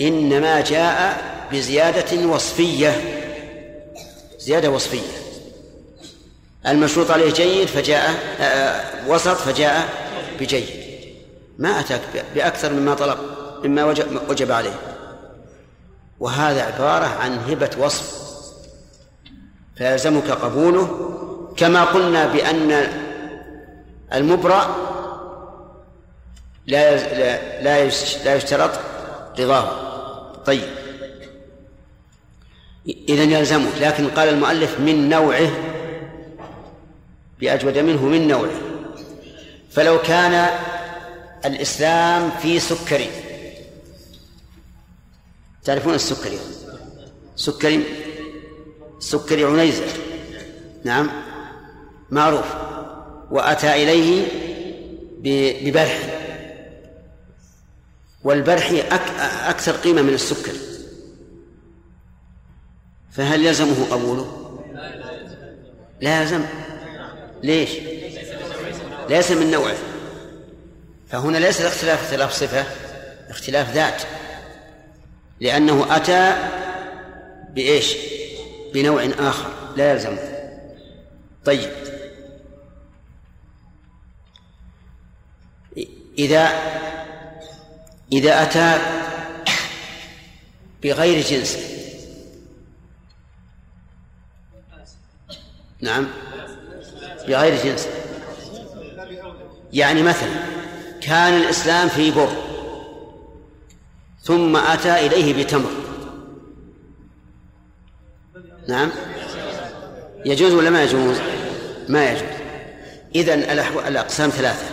إنما 0.00 0.60
جاء 0.60 1.22
بزيادة 1.52 2.26
وصفية. 2.26 3.20
زيادة 4.38 4.70
وصفية. 4.70 5.21
المشروط 6.66 7.10
عليه 7.10 7.32
جيد 7.32 7.68
فجاء 7.68 8.10
آه، 8.40 9.08
وسط 9.08 9.36
فجاء 9.36 9.88
بجيد. 10.40 10.66
ما 11.58 11.80
أتاك 11.80 12.00
بأكثر 12.34 12.72
مما 12.72 12.94
طلب 12.94 13.18
مما 13.64 13.84
وجب 14.28 14.52
عليه. 14.52 14.74
وهذا 16.20 16.62
عبارة 16.62 17.06
عن 17.06 17.38
هبة 17.38 17.70
وصف. 17.78 18.22
فيلزمك 19.76 20.30
قبوله 20.30 21.08
كما 21.56 21.84
قلنا 21.84 22.26
بأن 22.26 22.88
المبرأ 24.14 24.76
لا 26.66 26.96
لا 26.96 27.62
لا 28.24 28.34
يشترط 28.34 28.70
رضاه. 29.38 29.68
طيب. 30.46 30.68
إذا 33.08 33.22
يلزمه 33.22 33.70
لكن 33.80 34.08
قال 34.08 34.28
المؤلف 34.28 34.80
من 34.80 35.08
نوعه 35.08 35.50
بأجود 37.42 37.78
منه 37.78 38.02
من 38.02 38.28
نوعه 38.28 38.60
فلو 39.70 40.02
كان 40.02 40.48
أسلم 41.44 42.30
في 42.30 42.60
سكري. 42.60 43.10
تعرفون 45.64 45.94
السكري؟ 45.94 46.38
سكري 47.36 47.84
سكري 48.98 49.44
عنيزة. 49.44 49.84
نعم 50.84 51.10
معروف. 52.10 52.54
وأتى 53.30 53.82
إليه 53.82 54.26
ببرحي. 55.62 55.98
والبرحي 58.24 58.70
أكثر 59.48 59.72
قيمة 59.72 60.02
من 60.02 60.14
السكري. 60.14 60.52
فهل 63.10 63.46
يلزمه 63.46 63.86
قبوله؟ 63.90 64.58
لا 66.00 66.22
يلزم. 66.22 66.44
ليش؟ 67.42 67.70
ليس 69.08 69.30
من 69.30 69.50
نوعه 69.50 69.76
فهنا 71.08 71.38
ليس 71.38 71.60
الاختلاف 71.60 72.02
اختلاف 72.02 72.32
صفة 72.32 72.64
اختلاف 73.28 73.74
ذات. 73.74 74.02
لأنه 75.40 75.96
أتى 75.96 76.36
بإيش؟ 77.50 77.96
بنوع 78.74 79.04
آخر 79.18 79.50
لا 79.76 79.92
يلزمه 79.92 80.18
طيب. 81.44 81.70
إذا 86.18 86.48
إذا 88.12 88.42
أتى 88.42 88.78
بغير 90.82 91.24
جنس. 91.24 91.58
نعم. 95.80 96.21
بغير 97.28 97.64
جنس. 97.64 97.88
يعني 99.72 100.02
مثلا 100.02 100.30
كان 101.00 101.36
الإسلام 101.36 101.88
في 101.88 102.10
بر 102.10 102.28
ثم 104.22 104.56
أتى 104.56 105.06
إليه 105.06 105.44
بتمر. 105.44 105.70
نعم. 108.68 108.90
يجوز 110.24 110.52
ولا 110.52 110.70
ما 110.70 110.82
يجوز؟ 110.82 111.16
ما 111.88 112.10
يجوز. 112.10 112.22
إذن 113.14 113.38
الأقسام 113.88 114.30
ثلاثة. 114.30 114.64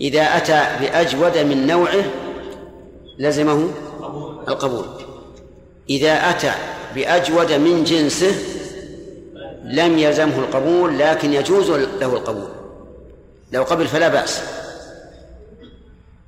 إذا 0.00 0.22
أتى 0.22 0.66
بأجود 0.80 1.38
من 1.38 1.66
نوعه 1.66 2.04
لزمه 3.18 3.70
القبول. 4.48 4.86
إذا 5.90 6.30
أتى 6.30 6.52
بأجود 6.94 7.52
من 7.52 7.84
جنسه 7.84 8.55
لم 9.66 9.98
يلزمه 9.98 10.38
القبول 10.38 10.98
لكن 10.98 11.32
يجوز 11.32 11.70
له 11.70 12.12
القبول. 12.16 12.48
لو 13.52 13.62
قبل 13.62 13.88
فلا 13.88 14.08
بأس. 14.08 14.42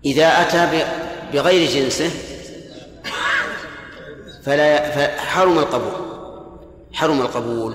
إذا 0.04 0.26
أتى 0.26 0.84
بغير 1.32 1.70
جنسه 1.70 2.10
فلا 4.42 4.90
فحرم 4.90 5.58
القبول. 5.58 6.08
حرم 6.92 7.20
القبول. 7.20 7.74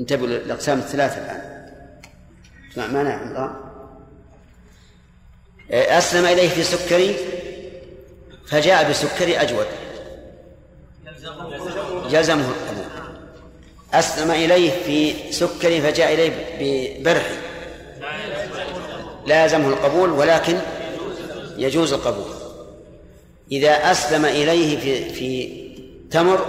انتبهوا 0.00 0.26
للأقسام 0.26 0.78
الثلاثة 0.78 1.24
الآن. 1.24 1.40
اسمع 2.72 2.86
معنى 2.86 3.08
أسلم 5.70 6.24
إليه 6.24 6.48
في 6.48 6.62
سكري 6.62 7.16
فجاء 8.46 8.90
بسكري 8.90 9.38
أجود. 9.40 9.66
القبول. 12.40 12.71
أسلم 13.94 14.30
إليه 14.30 14.70
في 14.70 15.32
سكري 15.32 15.80
فجاء 15.80 16.14
إليه 16.14 16.32
ببرحي 16.60 17.26
لازمه 19.26 19.68
القبول 19.68 20.10
ولكن 20.10 20.58
يجوز 21.56 21.92
القبول. 21.92 22.32
إذا 23.52 23.70
أسلم 23.70 24.24
إليه 24.24 24.78
في 24.78 25.14
في 25.14 25.62
تمر 26.10 26.46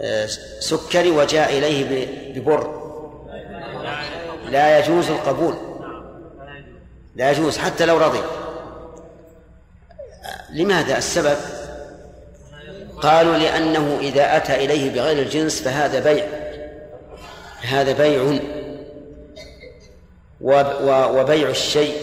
آه، 0.00 0.26
سكري 0.60 1.10
وجاء 1.10 1.58
إليه 1.58 2.06
ببر. 2.34 2.86
لا 4.50 4.78
يجوز 4.78 5.10
القبول. 5.10 5.54
لا 7.16 7.30
يجوز 7.30 7.58
حتى 7.58 7.86
لو 7.86 7.98
رضي. 7.98 8.20
لماذا 10.52 10.98
السبب؟ 10.98 11.36
قالوا 13.02 13.36
لأنه 13.36 13.98
إذا 14.00 14.36
أتى 14.36 14.54
إليه 14.54 14.90
بغير 14.90 15.22
الجنس 15.22 15.62
فهذا 15.62 16.00
بيع. 16.00 16.45
هذا 17.62 17.92
بيع 17.92 18.38
وبيع 21.20 21.48
الشيء 21.48 21.94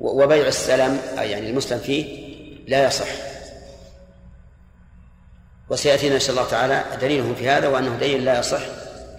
وبيع 0.00 0.46
السلم 0.46 1.00
يعني 1.16 1.50
المسلم 1.50 1.78
فيه 1.78 2.28
لا 2.68 2.86
يصح. 2.86 3.08
وسيأتينا 5.70 6.14
إن 6.14 6.20
شاء 6.20 6.30
الله 6.30 6.48
تعالى 6.48 6.84
دليلهم 7.00 7.34
في 7.34 7.48
هذا 7.48 7.68
وأنه 7.68 7.96
دليل 7.96 8.24
لا 8.24 8.38
يصح 8.38 8.60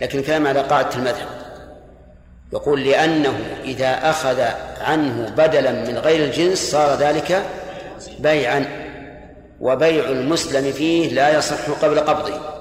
لكن 0.02 0.20
الكلام 0.20 0.48
على 0.48 0.62
قاعدة 0.62 0.96
المذهب. 0.96 1.28
يقول 2.54 2.84
لأنه 2.84 3.40
إذا 3.64 4.10
أخذ 4.10 4.42
عنه 4.82 5.30
بدلا 5.30 5.72
من 5.72 5.98
غير 5.98 6.26
الجنس 6.26 6.72
صار 6.72 7.00
ذلك 7.00 7.46
بيعا 8.20 8.66
وبيع 9.62 10.10
المسلم 10.10 10.72
فيه 10.72 11.14
لا 11.14 11.38
يصح 11.38 11.70
قبل 11.70 12.00
قبضه. 12.00 12.59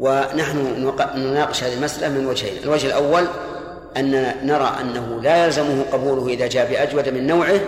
ونحن 0.00 0.92
نناقش 1.14 1.64
هذه 1.64 1.74
المسألة 1.74 2.08
من 2.08 2.26
وجهين. 2.26 2.62
الوجه 2.62 2.86
الأول 2.86 3.26
أننا 3.96 4.44
نرى 4.44 4.76
أنه 4.80 5.22
لا 5.22 5.44
يلزمه 5.44 5.84
قبوله 5.92 6.28
إذا 6.28 6.46
جاء 6.46 6.70
بأجود 6.70 7.08
من 7.08 7.26
نوعه 7.26 7.60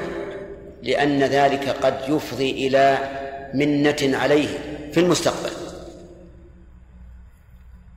لأن 0.82 1.22
ذلك 1.22 1.68
قد 1.68 1.94
يفضي 2.08 2.50
إلى 2.50 2.98
منة 3.54 4.18
عليه 4.18 4.48
في 4.92 5.00
المستقبل. 5.00 5.50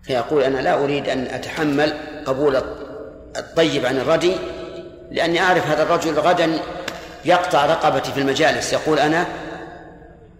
فيقول 0.03 0.43
أنا 0.43 0.57
لا 0.57 0.83
أريد 0.83 1.09
أن 1.09 1.27
أتحمل 1.31 1.93
قبول 2.25 2.61
الطيب 3.37 3.85
عن 3.85 3.97
الردي 3.97 4.35
لأني 5.11 5.41
أعرف 5.41 5.67
هذا 5.67 5.83
الرجل 5.83 6.19
غدا 6.19 6.59
يقطع 7.25 7.65
رقبتي 7.65 8.11
في 8.11 8.19
المجالس. 8.19 8.73
يقول 8.73 8.99
أنا 8.99 9.25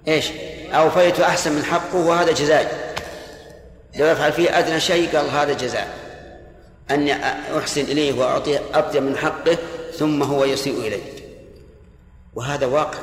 إيش 0.08 0.32
أوفيت 0.74 1.20
أحسن 1.20 1.52
من 1.52 1.64
حقه 1.64 2.08
وهذا 2.08 2.32
جزائي. 2.32 2.85
لو 3.98 4.06
يفعل 4.06 4.32
فيه 4.32 4.60
أدنى 4.60 4.80
شيء 4.80 5.18
قال 5.18 5.30
هذا 5.30 5.54
جزاء. 5.54 5.88
أني 6.92 7.14
أحسن 7.58 7.82
إليه 7.82 8.14
وأعطيه 8.14 8.62
أطيب 8.74 9.04
من 9.04 9.18
حقه 9.18 9.58
ثم 9.98 10.24
هو 10.24 10.46
يسيء 10.46 10.80
إليه. 10.80 11.02
وهذا 12.36 12.66
واقع. 12.66 13.00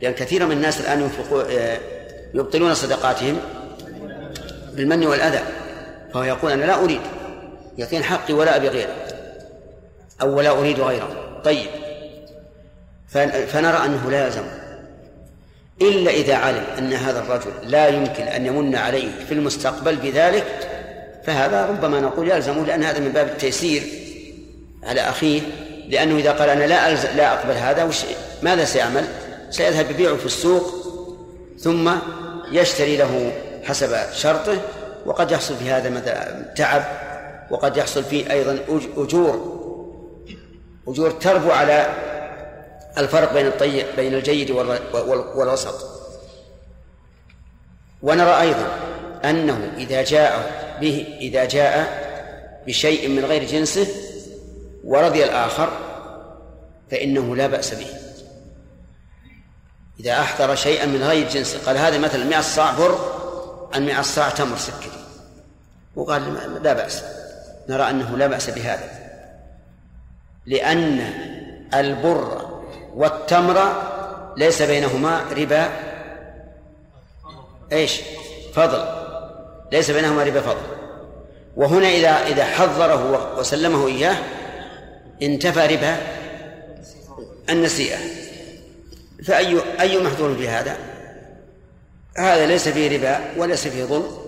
لأن 0.00 0.12
كثير 0.14 0.46
من 0.46 0.52
الناس 0.52 0.80
الآن 0.80 1.00
ينفقوا 1.00 1.42
آه، 1.50 1.78
يبطلون 2.34 2.74
صدقاتهم 2.74 3.40
بالمن 4.72 5.06
والأذى. 5.06 5.42
فهو 6.14 6.22
يقول 6.22 6.52
أنا 6.52 6.64
لا 6.64 6.84
أريد. 6.84 7.00
يعطيني 7.78 8.04
حقي 8.04 8.34
ولا 8.34 8.56
أبي 8.56 8.68
غيره. 8.68 8.94
أو 10.22 10.36
ولا 10.36 10.50
أريد 10.50 10.80
غيره. 10.80 11.40
طيب. 11.44 11.66
فنرى 13.46 13.84
أنه 13.84 14.10
لا 14.10 14.26
يلزم 14.26 14.44
إلا 15.82 16.10
إذا 16.10 16.34
علم 16.34 16.64
أن 16.78 16.92
هذا 16.92 17.18
الرجل 17.18 17.70
لا 17.70 17.88
يمكن 17.88 18.22
أن 18.22 18.46
يمن 18.46 18.76
عليه 18.76 19.08
في 19.28 19.34
المستقبل 19.34 19.96
بذلك 19.96 20.44
فهذا 21.24 21.66
ربما 21.66 22.00
نقول 22.00 22.30
يلزمه 22.30 22.66
لأن 22.66 22.84
هذا 22.84 22.98
من 22.98 23.12
باب 23.12 23.26
التيسير 23.26 23.82
على 24.82 25.00
أخيه 25.00 25.40
لأنه 25.88 26.16
إذا 26.16 26.32
قال 26.32 26.48
أنا 26.48 26.64
لا 26.64 26.90
ألز... 26.90 27.06
لا 27.06 27.32
أقبل 27.34 27.54
هذا 27.54 27.84
وش... 27.84 28.04
ماذا 28.42 28.64
سيعمل؟ 28.64 29.04
سيذهب 29.50 29.90
يبيعه 29.90 30.16
في 30.16 30.26
السوق 30.26 30.74
ثم 31.58 31.90
يشتري 32.52 32.96
له 32.96 33.32
حسب 33.64 33.96
شرطه 34.12 34.58
وقد 35.06 35.30
يحصل 35.30 35.56
في 35.56 35.70
هذا 35.70 35.90
مثلا 35.90 36.54
تعب 36.56 36.84
وقد 37.50 37.76
يحصل 37.76 38.04
فيه 38.04 38.30
أيضا 38.30 38.58
أجور 38.96 39.54
أجور 40.88 41.10
تربو 41.10 41.50
على 41.50 41.86
الفرق 42.98 43.32
بين 43.32 43.46
الطيب 43.46 43.86
بين 43.96 44.14
الجيد 44.14 44.50
والوسط. 45.34 46.04
ونرى 48.02 48.40
أيضا 48.40 48.68
أنه 49.24 49.72
إذا 49.76 50.02
جاء 50.02 50.50
به 50.80 51.16
إذا 51.20 51.44
جاء 51.44 52.04
بشيء 52.66 53.08
من 53.08 53.24
غير 53.24 53.44
جنسه 53.44 53.86
ورضي 54.84 55.24
الآخر 55.24 55.68
فإنه 56.90 57.36
لا 57.36 57.46
بأس 57.46 57.74
به. 57.74 57.86
إذا 60.00 60.20
أحضر 60.20 60.54
شيئا 60.54 60.86
من 60.86 61.02
غير 61.02 61.28
جنسه 61.28 61.58
قال 61.66 61.76
هذا 61.78 61.98
مثلا 61.98 62.24
100 62.24 62.40
صاع 62.40 62.72
بر 62.72 62.98
عن 63.74 63.86
100 63.86 64.02
صاع 64.02 64.28
تمر 64.28 64.56
سكري. 64.56 64.90
وقال 65.96 66.22
لا 66.62 66.72
بأس. 66.72 67.04
نرى 67.68 67.90
أنه 67.90 68.16
لا 68.16 68.26
بأس 68.26 68.50
بهذا. 68.50 68.88
لأن 70.46 71.10
البر 71.74 72.43
والتمر 72.94 73.82
ليس 74.36 74.62
بينهما 74.62 75.20
ربا. 75.36 75.68
إيش؟ 77.72 78.00
فضل. 78.54 78.84
ليس 79.72 79.90
بينهما 79.90 80.22
ربا 80.22 80.40
فضل. 80.40 80.66
وهنا 81.56 81.88
إذا 81.88 82.26
إذا 82.26 82.44
حضره 82.44 83.38
وسلمه 83.38 83.86
إياه 83.86 84.16
انتفى 85.22 85.66
ربا 85.66 85.96
النسيئة. 87.50 87.98
فأي 89.24 89.80
أي 89.80 90.02
محذور 90.02 90.34
في 90.34 90.48
هذا؟ 90.48 90.76
هذا 92.18 92.46
ليس 92.46 92.68
فيه 92.68 92.98
ربا 92.98 93.20
وليس 93.36 93.68
فيه 93.68 93.84
ظلم 93.84 94.18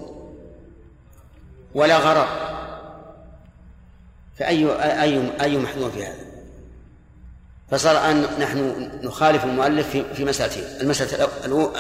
ولا 1.75 1.99
غرر. 1.99 2.29
فأي 4.39 4.67
أي 5.03 5.31
أي 5.41 5.57
محذور 5.57 5.91
في 5.91 6.07
هذا؟ 6.07 6.26
فصار 7.71 8.11
أن 8.11 8.27
نحن 8.41 8.91
نخالف 9.03 9.45
المؤلف 9.45 9.91
في 9.91 10.05
في 10.15 10.25
مسألتين. 10.25 10.65
المسألة 10.81 11.29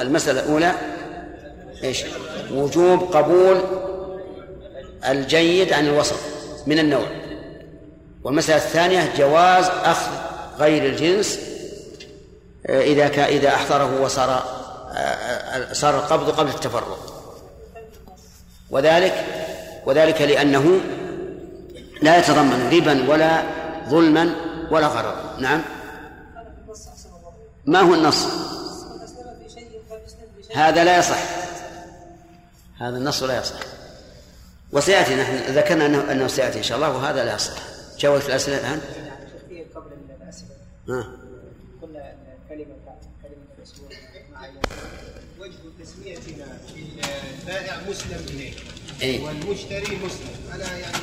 المسألة 0.00 0.40
الأولى 0.40 0.72
إيش؟ 1.84 2.04
وجوب 2.52 3.02
قبول 3.16 3.60
الجيد 5.08 5.72
عن 5.72 5.86
الوسط 5.86 6.18
من 6.66 6.78
النوع. 6.78 7.06
والمسألة 8.24 8.56
الثانية 8.56 9.12
جواز 9.18 9.64
أخذ 9.64 10.10
غير 10.58 10.86
الجنس 10.86 11.40
آه، 12.66 12.80
إذا 12.80 13.08
كان 13.08 13.24
إذا 13.24 13.48
أحضره 13.48 14.00
وصار 14.00 14.30
آه، 14.30 14.98
آه، 14.98 15.72
صار 15.72 15.94
القبض 15.94 16.30
قبل 16.30 16.48
التفرق. 16.48 17.16
وذلك 18.70 19.24
وذلك 19.86 20.22
لأنه 20.22 20.80
لا 22.02 22.18
يتضمن 22.18 22.70
ربا 22.72 23.10
ولا 23.10 23.42
ظلما 23.88 24.34
ولا 24.70 24.86
غرض 24.86 25.14
نعم. 25.38 25.62
ما 27.66 27.80
هو 27.80 27.94
النص 27.94 28.26
هذا 30.54 30.84
لا 30.84 30.98
يصح 30.98 31.18
هذا 32.78 32.96
النص 32.96 33.22
لا 33.22 33.38
يصح 33.38 33.60
وسيأتي 34.72 35.14
نحن 35.14 35.36
ذكرنا 35.36 35.86
انه 35.86 36.12
أنه 36.12 36.26
سيأتي 36.26 36.58
إن 36.58 36.62
شاء 36.62 36.76
الله 36.76 36.96
وهذا 36.96 37.24
لا 37.24 37.34
يصح 37.34 37.52
جاوبت 37.98 38.26
الأسئلة 38.26 38.58
الآن؟ 38.58 38.80
قبل 39.74 39.90
الاسئله 40.22 40.48
ها 40.88 41.12
قلنا 41.82 42.14
كلمه 42.48 42.76
كلمه 43.22 43.46
الأسبوع 43.58 43.88
وجه 45.40 45.84
تسميتنا 45.84 46.58
في 46.74 46.84
البائع 47.40 47.80
مسلم 47.88 48.26
اليه 48.28 48.52
إيه؟ 49.02 49.24
والمشتري 49.24 49.98
مسلم 50.04 50.54
أنا 50.54 50.76
يعني 50.78 50.96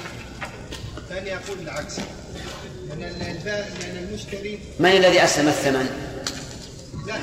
كان 1.09 1.27
يقول 1.27 1.59
العكس 1.59 1.97
لأن 2.89 3.03
البائع 3.03 3.67
لأن 3.79 4.07
المشتري 4.07 4.59
من 4.79 4.89
الذي 4.89 5.23
أسلم 5.23 5.47
الثمن؟ 5.47 6.13
لا 7.07 7.15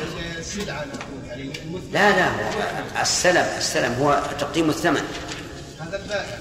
يعني 1.26 1.52
لا 1.92 2.10
لا 2.10 3.02
السلم 3.02 3.46
السلم 3.58 3.92
هو 3.92 4.22
تقديم 4.38 4.70
الثمن. 4.70 5.02
هذا 5.80 5.96
البائع. 6.02 6.38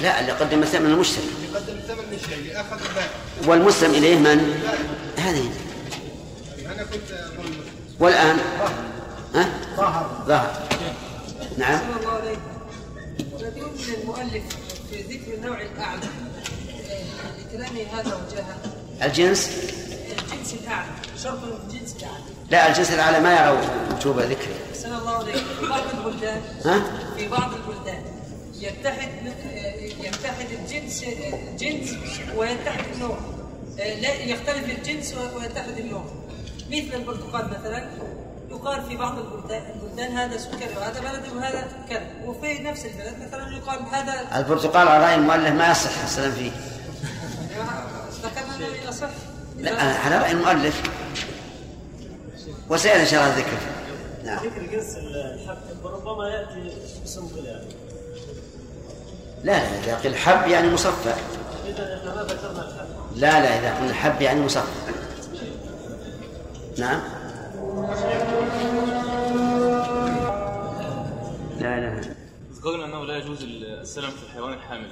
لا 0.00 0.20
اللي 0.20 0.32
قدم 0.32 0.62
الثمن 0.62 0.86
المشتري. 0.86 1.24
اللي 1.24 1.58
قدم 1.58 1.74
الثمن 1.74 2.04
للشيء 2.10 2.34
اللي 2.34 2.60
أخذ 2.60 2.86
البائع. 2.88 3.10
والمسلم 3.46 3.90
إليه 3.90 4.18
من؟ 4.18 4.64
هذه. 5.16 5.52
أنا 6.66 6.84
كنت 6.84 7.10
والآن؟ 8.00 8.38
ها؟ 9.34 9.48
ظهر 9.76 10.24
ظهر 10.26 10.68
نعم. 11.58 11.80
الله 12.00 12.12
عليك 12.12 12.38
من 13.40 13.94
المؤلف 14.02 14.42
في 14.90 15.02
ذكر 15.02 15.34
النوع 15.34 15.62
الأعلى. 15.62 16.06
لكلامه 17.38 17.82
هذا 17.92 18.14
وجهه. 18.14 18.58
الجنس؟ 19.02 19.50
الجنس 20.10 20.54
الأعلى. 20.62 20.90
شرط 21.22 21.38
الجنس 21.44 21.96
الأعلى. 21.96 22.39
لا 22.50 22.68
الجنس 22.68 22.90
الاعلى 22.90 23.20
ما 23.20 23.32
يرى 23.32 23.58
وجوب 23.96 24.20
ذكره. 24.20 24.54
الله 24.84 25.16
عليك 25.16 25.36
في 25.36 25.66
بعض 25.68 25.82
البلدان 25.94 26.42
ها؟ 26.64 26.82
في 27.16 27.28
بعض 27.28 27.50
البلدان 27.54 28.02
يتحد 28.54 29.08
يتحد 30.00 30.46
الجنس 30.50 31.04
الجنس 31.52 31.94
ويتحد 32.36 32.84
النوع. 32.94 33.18
لا 33.76 34.14
يختلف 34.14 34.78
الجنس 34.78 35.14
ويتحد 35.36 35.78
النوع. 35.78 36.04
مثل 36.70 36.94
البرتقال 36.94 37.50
مثلا 37.60 37.88
يقال 38.50 38.82
في 38.88 38.96
بعض 38.96 39.18
البلدان 39.18 40.16
هذا 40.16 40.38
سكري 40.38 40.76
وهذا 40.76 41.00
بلدي 41.00 41.36
وهذا 41.36 41.68
كذا 41.90 42.06
وفي 42.24 42.58
نفس 42.58 42.84
البلد 42.84 43.16
مثلا 43.28 43.56
يقال 43.56 43.78
هذا. 43.92 44.38
البرتقال 44.38 44.88
على 44.88 45.04
رأي 45.04 45.14
المؤلف 45.14 45.54
ما 45.54 45.70
يصح 45.70 46.02
السلام 46.04 46.32
فيه. 46.32 46.50
ذكرنا 48.22 48.56
إنه 48.56 48.88
يصح 48.88 49.08
لا 49.58 49.82
على 49.82 50.18
رأي 50.18 50.32
المؤلف. 50.32 50.82
وسيأتي 52.70 53.00
إن 53.00 53.06
شاء 53.06 53.24
الله 53.24 53.36
الذكر. 53.36 53.58
نعم. 54.24 54.46
ذكر 54.46 54.62
جنس 54.62 54.96
الحب 54.96 55.86
ربما 55.86 56.28
يأتي 56.28 56.72
اسم 57.04 57.30
لا 59.44 59.52
لا 59.58 59.78
إذا 59.84 59.98
قيل 59.98 60.16
حب 60.16 60.48
يعني 60.48 60.70
مصفى. 60.70 61.14
إذا 61.66 61.98
إحنا 61.98 62.14
ما 62.14 62.22
ذكرنا 62.22 62.68
الحب. 62.68 62.86
لا 63.16 63.40
لا 63.40 63.58
إذا 63.58 63.78
قلنا 63.78 63.94
حب 63.94 64.22
يعني 64.22 64.40
مصفى. 64.40 64.92
نعم. 66.78 67.00
لا 71.60 71.80
لا. 71.80 72.14
قلنا 72.64 72.84
أنه 72.84 73.04
لا 73.04 73.16
يجوز 73.16 73.38
السلم 73.42 74.10
في 74.10 74.22
الحيوان 74.22 74.52
الحامل. 74.52 74.88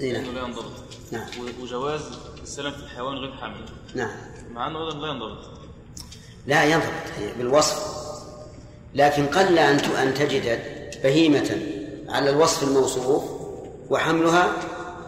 إيه 0.00 0.12
لأنه 0.12 0.32
لا 0.32 0.40
ينضبط. 0.40 0.72
نعم. 1.12 1.26
وجواز 1.62 2.00
السلم 2.42 2.70
في 2.70 2.82
الحيوان 2.82 3.14
غير 3.14 3.32
حامل. 3.32 3.64
نعم. 3.94 4.10
مع 4.52 4.66
أنه 4.66 4.86
أيضا 4.86 4.98
لا 4.98 5.12
ينضبط. 5.12 5.38
لا 6.46 6.64
ينضبط 6.64 7.36
بالوصف 7.38 7.98
لكن 8.94 9.26
قل 9.26 9.58
أن 9.58 9.78
أن 9.78 10.14
تجد 10.14 10.60
بهيمة 11.02 11.60
على 12.08 12.30
الوصف 12.30 12.62
الموصوف 12.62 13.24
وحملها 13.90 14.52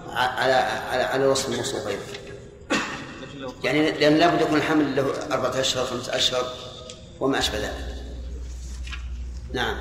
على 0.09 0.53
على 0.53 1.03
على 1.03 1.25
الوصف 1.25 1.49
الموصوف 1.49 1.87
أيضا. 1.87 2.03
يعني 3.65 3.91
لأن 3.91 4.17
لابد 4.17 4.41
يكون 4.41 4.59
الحمل 4.59 4.97
له 4.97 5.35
أربعة 5.35 5.61
أشهر 5.61 5.87
خمسة 5.87 6.17
أشهر 6.17 6.55
وما 7.21 7.39
أشبه 7.39 7.59
ذلك. 7.59 7.95
نعم. 9.53 9.77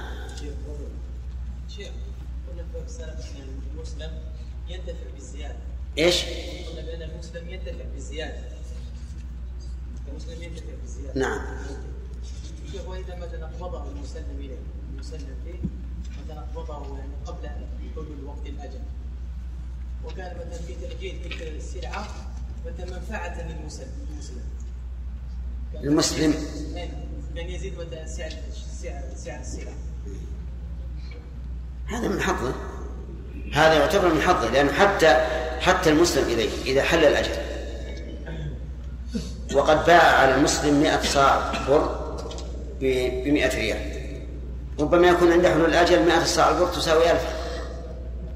ينتفع 4.69 5.09
بالزيادة 5.15 5.55
إيش؟ 5.97 6.23
قلنا 6.69 6.81
بأن 6.81 7.01
المسلم 7.01 7.49
ينتفع 7.49 7.83
بالزيادة. 7.93 8.58
المسلم 10.19 10.43
ينتفع 10.43 10.73
بالزيادة 10.81 11.19
نعم. 11.19 11.41
وإذا 12.87 13.15
ما 13.15 13.25
تنقضه 13.25 13.91
المسلم 13.91 14.25
إليه 14.39 14.57
المسلم 14.93 15.35
فيه 15.45 15.59
وتنقضه 16.21 16.97
يعني 16.97 17.13
قبل 17.25 17.49
حلول 17.95 18.23
وقت 18.25 18.45
الأجل. 18.45 18.79
وكان 20.05 20.35
مثلا 20.35 20.65
في 20.67 20.75
تأجيل 20.75 21.21
تلك 21.23 21.41
السلعة 21.41 22.07
مثلا 22.65 22.99
منفعة 22.99 23.47
للمسلم. 23.47 23.87
المسلم 24.13 24.43
المسلم 25.83 26.33
كان 27.35 27.49
يزيد 27.49 27.73
سعر 28.05 28.31
سعر 29.15 29.39
السلعة. 29.39 29.75
هذا 31.85 32.07
من 32.07 32.21
حظه. 32.21 32.53
هذا 33.53 33.73
يعتبر 33.73 34.13
من 34.13 34.21
حظه 34.21 34.51
لأنه 34.51 34.71
حتى 34.71 35.07
حتى 35.59 35.89
المسلم 35.89 36.23
إليه 36.23 36.63
إذا 36.65 36.83
حل 36.83 37.05
الأجل. 37.05 37.58
وقد 39.55 39.85
باع 39.85 40.01
على 40.01 40.35
المسلم 40.35 40.81
مئة 40.81 41.01
صاع 41.01 41.51
بر 41.69 41.95
بمئة 42.81 43.55
ريال. 43.55 43.77
ربما 44.79 45.07
يكون 45.07 45.31
عند 45.31 45.47
حلول 45.47 45.69
الأجل 45.69 46.05
مئة 46.05 46.23
صاع 46.23 46.49
البر 46.49 46.67
تساوي 46.67 47.11
ألف 47.11 47.21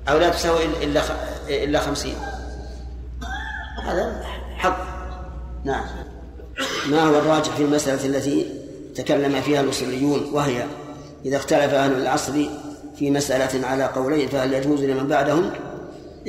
أو 0.09 0.17
لا 0.17 0.29
تساوي 0.29 0.65
إلا 0.83 1.01
إلا 1.49 1.79
خمسين. 1.79 2.15
هذا 3.83 4.23
حظ. 4.57 4.73
نعم. 5.63 5.85
ما 6.89 7.03
هو 7.03 7.19
الراجح 7.19 7.55
في 7.55 7.63
المسألة 7.63 8.05
التي 8.05 8.45
تكلم 8.95 9.41
فيها 9.41 9.61
الأصوليون 9.61 10.29
وهي 10.33 10.65
إذا 11.25 11.37
اختلف 11.37 11.73
أهل 11.73 11.91
العصر 11.91 12.33
في 12.99 13.11
مسألة 13.11 13.67
على 13.67 13.83
قولين 13.83 14.29
فهل 14.29 14.53
يجوز 14.53 14.83
لمن 14.83 15.07
بعدهم؟ 15.07 15.51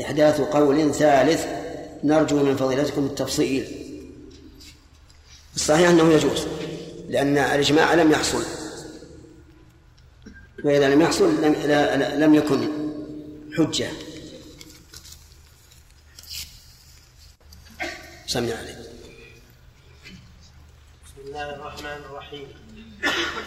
إحداث 0.01 0.41
قول 0.41 0.95
ثالث 0.95 1.47
نرجو 2.05 2.37
من 2.37 2.57
فضيلتكم 2.57 3.05
التفصيل. 3.05 3.84
الصحيح 5.57 5.89
أنه 5.89 6.13
يجوز 6.13 6.47
لأن 7.09 7.39
الإجماع 7.39 7.95
لم 7.95 8.13
يحصل. 8.13 8.45
وإذا 10.65 10.89
لم 10.89 11.01
يحصل 11.03 11.43
لم, 11.43 11.53
لم 12.25 12.35
يكن 12.35 12.69
حجة. 13.57 13.91
سمع 18.27 18.55
عليك 18.55 18.79
بسم 21.05 21.27
الله 21.27 21.55
الرحمن 21.55 21.87
الرحيم. 21.87 22.49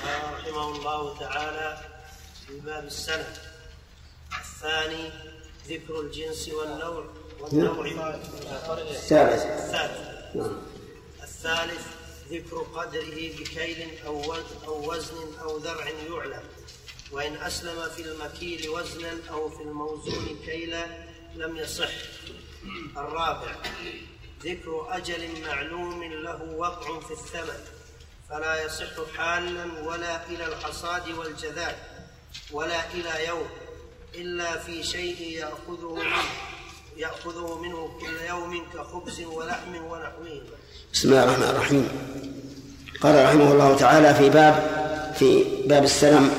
قال 0.05 0.33
رحمه 0.33 0.75
الله 0.75 1.19
تعالى 1.19 1.77
في 2.47 2.59
باب 2.59 2.83
السنة 2.83 3.33
الثاني 4.39 5.11
ذكر 5.67 6.01
الجنس 6.01 6.49
والنوع 6.49 7.05
والنوع. 7.39 8.15
الثالث. 8.91 9.45
الثالث. 9.45 10.35
نعم. 10.35 10.57
الثالث 11.23 11.96
ذكر 12.29 12.57
قدره 12.57 13.31
بكيل 13.39 13.99
أو 14.05 14.35
أو 14.67 14.91
وزن 14.91 15.37
أو 15.41 15.57
ذرع 15.57 15.87
يعلم. 15.89 16.43
وإن 17.11 17.35
أسلم 17.35 17.89
في 17.89 18.01
المكيل 18.01 18.69
وزنا 18.69 19.17
أو 19.29 19.49
في 19.49 19.63
الموزون 19.63 20.39
كيلا 20.45 20.87
لم 21.35 21.57
يصح. 21.57 21.89
الرابع 22.97 23.55
ذكر 24.43 24.87
أجل 24.89 25.41
معلوم 25.41 26.03
له 26.03 26.43
وقع 26.43 26.99
في 26.99 27.11
الثمن 27.11 27.59
فلا 28.29 28.63
يصح 28.65 29.11
حالا 29.17 29.81
ولا 29.89 30.25
إلى 30.29 30.45
الحصاد 30.45 31.09
والجذاب 31.09 32.07
ولا 32.51 32.91
إلى 32.91 33.27
يوم 33.27 33.49
إلا 34.15 34.59
في 34.59 34.83
شيء 34.83 35.21
يأخذه 35.21 35.95
منه 35.95 36.23
يأخذه 36.97 37.61
منه 37.61 37.99
كل 38.01 38.21
يوم 38.21 38.69
كخبز 38.73 39.21
ولحم 39.21 39.75
ونحوهما 39.75 40.57
بسم 40.97 41.09
الله 41.09 41.23
الرحمن 41.23 41.43
الرحيم. 41.43 41.87
قال 43.01 43.25
رحمه 43.25 43.51
الله 43.51 43.75
تعالى 43.75 44.13
في 44.13 44.29
باب 44.29 44.55
في 45.15 45.43
باب 45.65 45.83
السلم 45.83 46.29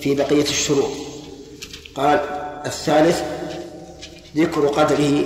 في 0.00 0.14
بقية 0.14 0.42
الشروط 0.42 0.90
قال 1.94 2.20
الثالث 2.66 3.22
ذكر 4.36 4.66
قدره 4.66 5.24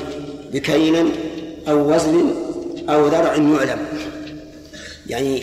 بكيل 0.52 1.11
أو 1.68 1.94
وزن 1.94 2.35
أو 2.88 3.06
ذرع 3.06 3.35
يعلم. 3.35 3.87
يعني 5.06 5.42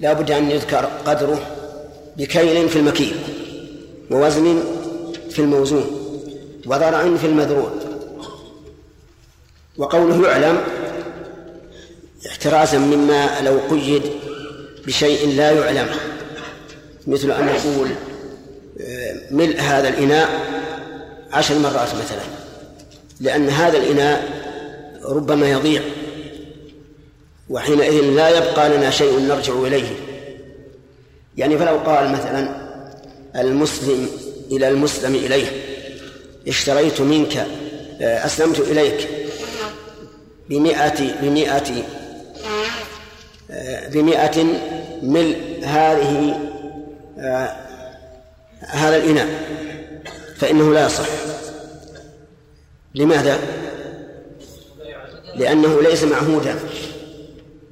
لا 0.00 0.12
بد 0.12 0.30
أن 0.30 0.50
يذكر 0.50 0.88
قدره 1.06 1.40
بكيل 2.16 2.68
في 2.68 2.78
المكيل 2.78 3.16
ووزن 4.10 4.62
في 5.30 5.38
الموزون 5.38 5.86
وذرع 6.66 7.16
في 7.16 7.26
المذروع. 7.26 7.70
وقوله 9.78 10.28
يعلم 10.28 10.60
احترازا 12.26 12.78
مما 12.78 13.40
لو 13.40 13.58
قيد 13.70 14.02
بشيء 14.86 15.36
لا 15.36 15.50
يعلم 15.50 15.88
مثل 17.06 17.30
أن 17.30 17.46
نقول 17.46 17.88
آه، 18.80 19.16
ملء 19.30 19.60
هذا 19.60 19.88
الإناء 19.88 20.28
عشر 21.32 21.58
مرات 21.58 21.88
مثلا 21.88 22.22
لأن 23.20 23.48
هذا 23.48 23.78
الإناء 23.78 24.28
ربما 25.04 25.50
يضيع 25.50 25.82
وحينئذ 27.50 28.00
لا 28.00 28.28
يبقى 28.28 28.76
لنا 28.76 28.90
شيء 28.90 29.18
نرجع 29.18 29.52
إليه. 29.52 29.88
يعني 31.36 31.58
فلو 31.58 31.76
قال 31.76 32.12
مثلا 32.12 32.68
المسلم 33.36 34.08
إلى 34.50 34.68
المسلم 34.68 35.14
إليه 35.14 35.46
اشتريت 36.48 37.00
منك 37.00 37.46
آه، 38.00 38.26
أسلمت 38.26 38.58
إليك 38.60 39.08
بمئة 40.50 41.20
بمئة 41.22 41.84
بمئة 43.92 44.44
ملء 45.02 45.60
هذه 45.64 46.40
آه، 47.18 47.56
هذا 48.60 48.96
الإناء 48.96 49.28
فإنه 50.36 50.74
لا 50.74 50.86
يصح. 50.86 51.06
لماذا؟ 52.94 53.38
لأنه 55.34 55.82
ليس 55.82 56.02
معهودا 56.04 56.58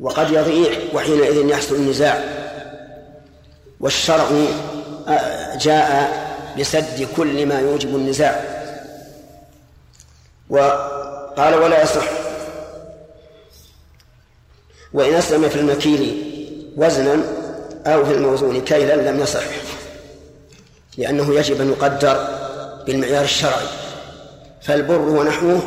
وقد 0.00 0.30
يضيع 0.30 0.72
وحينئذ 0.94 1.48
يحصل 1.48 1.74
النزاع. 1.74 2.24
والشرع 3.80 4.28
آه، 5.08 5.56
جاء 5.56 6.16
لسد 6.56 7.08
كل 7.16 7.46
ما 7.46 7.60
يوجب 7.60 7.96
النزاع. 7.96 8.44
وقال 10.50 11.54
ولا 11.54 11.82
يصح. 11.82 12.25
وإن 14.96 15.14
أسلم 15.14 15.48
في 15.48 15.56
المكيل 15.56 16.22
وزنا 16.76 17.22
أو 17.86 18.04
في 18.04 18.12
الموزون 18.12 18.60
كيلا 18.60 19.10
لم 19.10 19.20
يصح 19.20 19.44
لأنه 20.98 21.34
يجب 21.34 21.60
أن 21.60 21.68
يقدر 21.68 22.28
بالمعيار 22.86 23.24
الشرعي. 23.24 23.66
فالبر 24.62 24.98
ونحوه 24.98 25.60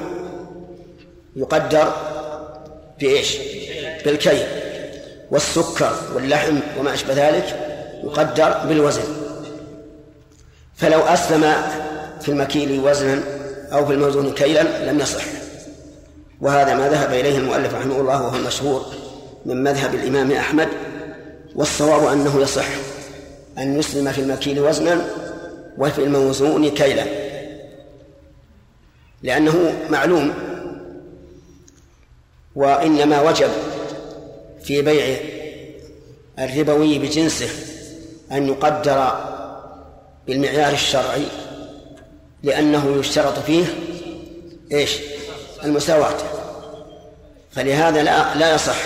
يقدر 1.36 1.94
بإيش؟ 3.00 3.38
بالكيل. 4.06 4.48
والسكر 5.32 5.96
واللحم 6.16 6.60
وما 6.80 6.94
أشبه 6.94 7.14
ذلك 7.14 7.56
يقدر 8.04 8.50
بالوزن. 8.50 9.04
فلو 10.76 11.00
أسلم 11.00 11.54
في 12.22 12.30
المكيل 12.30 12.80
وزنا 12.80 13.24
أو 13.72 13.86
في 13.86 13.94
الموزون 13.94 14.34
كيلا 14.34 14.92
لم 14.92 15.00
يصح. 15.00 15.24
وهذا 16.42 16.74
ما 16.74 16.90
ذهب 16.90 17.14
إليه 17.14 17.38
المؤلف 17.38 17.74
رحمه 17.74 18.00
الله 18.00 18.22
وهو 18.22 18.36
المشهور. 18.36 18.99
من 19.46 19.64
مذهب 19.64 19.96
الإمام 19.96 20.32
أحمد 20.32 20.68
والصواب 21.56 22.08
أنه 22.08 22.42
يصح 22.42 22.68
أن 23.58 23.80
يسلم 23.80 24.12
في 24.12 24.22
المكيل 24.22 24.60
وزنا 24.60 25.10
وفي 25.78 26.04
الموزون 26.04 26.70
كيلا 26.70 27.06
لأنه 29.24 29.74
معلوم 29.90 30.34
وإنما 32.56 33.22
وجب 33.22 33.50
في 34.64 34.82
بيع 34.82 35.18
الربوي 36.40 37.00
بجنسه 37.00 37.50
أن 38.32 38.48
يقدر 38.48 39.12
بالمعيار 40.28 40.74
الشرعي 40.74 41.26
لأنه 42.44 42.96
يشترط 43.00 43.40
فيه 43.40 43.66
إيش؟ 44.72 44.98
المساواة 45.64 46.18
فلهذا 47.52 48.04
لا 48.04 48.36
لا 48.36 48.56
يصح 48.56 48.78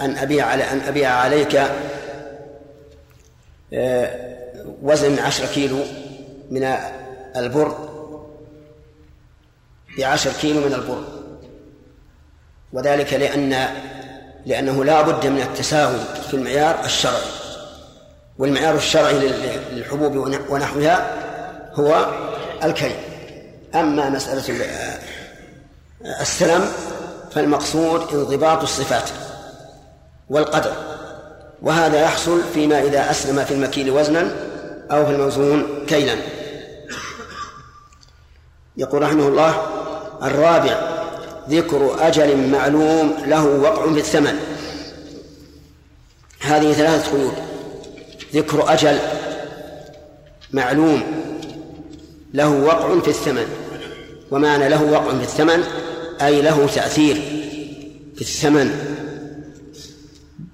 أن 0.00 0.18
أبيع 0.18 0.46
على 0.46 0.64
أن 0.64 0.80
أبيع 0.80 1.10
عليك 1.10 1.62
آه، 3.72 4.36
وزن 4.82 5.18
عشر 5.18 5.46
كيلو 5.46 5.78
من 6.50 6.74
البر. 7.36 7.88
بعشر 9.98 10.32
كيلو 10.32 10.60
من 10.60 10.74
البر. 10.74 11.04
وذلك 12.72 13.12
لأن 13.12 13.66
لأنه 14.46 14.84
لا 14.84 15.02
بد 15.02 15.26
من 15.26 15.40
التساوي 15.40 16.00
في 16.28 16.34
المعيار 16.34 16.84
الشرعي. 16.84 17.30
والمعيار 18.38 18.74
الشرعي 18.74 19.18
للحبوب 19.72 20.16
ونحوها 20.50 21.16
هو 21.74 22.06
الكي 22.64 22.94
أما 23.74 24.10
مسألة 24.10 24.66
السلم 26.20 26.72
فالمقصود 27.34 28.14
انضباط 28.14 28.62
الصفات. 28.62 29.10
والقدر. 30.30 30.72
وهذا 31.62 32.02
يحصل 32.02 32.40
فيما 32.54 32.82
إذا 32.82 33.10
أسلم 33.10 33.44
في 33.44 33.54
المكيل 33.54 33.90
وزنا 33.90 34.36
أو 34.90 35.06
في 35.06 35.12
الموزون 35.12 35.86
كيلا. 35.86 36.14
يقول 38.76 39.02
رحمه 39.02 39.28
الله 39.28 39.62
الرابع 40.22 40.80
ذكر 41.48 41.96
أجل 42.00 42.48
معلوم 42.48 43.14
له 43.26 43.44
وقع 43.44 43.92
في 43.92 43.98
الثمن. 43.98 44.38
هذه 46.40 46.72
ثلاثة 46.72 47.12
قيود. 47.12 47.34
ذكر 48.34 48.72
أجل 48.72 48.98
معلوم 50.52 51.02
له 52.34 52.48
وقع 52.48 53.00
في 53.00 53.08
الثمن. 53.08 53.46
ومعنى 54.30 54.68
له 54.68 54.82
وقع 54.82 55.18
في 55.18 55.22
الثمن 55.22 55.64
أي 56.22 56.42
له 56.42 56.66
تأثير 56.66 57.14
في 58.14 58.20
الثمن. 58.20 58.99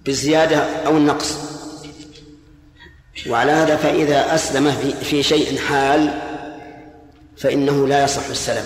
بالزيادة 0.06 0.56
أو 0.86 0.96
النقص 0.96 1.38
وعلى 3.28 3.52
هذا 3.52 3.76
فإذا 3.76 4.34
أسلم 4.34 4.70
في 5.02 5.22
شيء 5.22 5.58
حال 5.58 6.10
فإنه 7.36 7.88
لا 7.88 8.04
يصح 8.04 8.28
السلام 8.28 8.64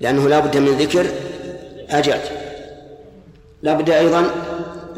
لأنه 0.00 0.28
لا 0.28 0.40
بد 0.40 0.56
من 0.56 0.78
ذكر 0.78 1.06
أجل. 1.90 2.20
لا 3.62 3.74
بد 3.74 3.90
أيضا 3.90 4.30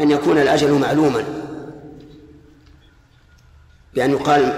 أن 0.01 0.11
يكون 0.11 0.39
الأجل 0.39 0.73
معلوما. 0.73 1.25
بأن 3.95 4.11
يقال 4.11 4.53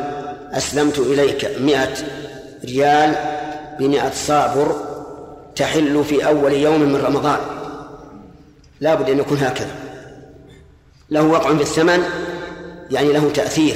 أسلمت 0.52 0.98
إليك 0.98 1.44
مئة 1.60 1.94
ريال 2.64 3.14
بمئة 3.78 4.10
صابر 4.10 4.76
تحل 5.56 6.04
في 6.04 6.26
أول 6.26 6.52
يوم 6.52 6.80
من 6.80 6.96
رمضان. 6.96 7.38
لا 8.80 8.94
بد 8.94 9.10
أن 9.10 9.18
يكون 9.18 9.38
هكذا. 9.38 9.89
له 11.10 11.22
وقع 11.22 11.52
بالثمن 11.52 12.02
يعني 12.90 13.12
له 13.12 13.30
تأثير. 13.34 13.74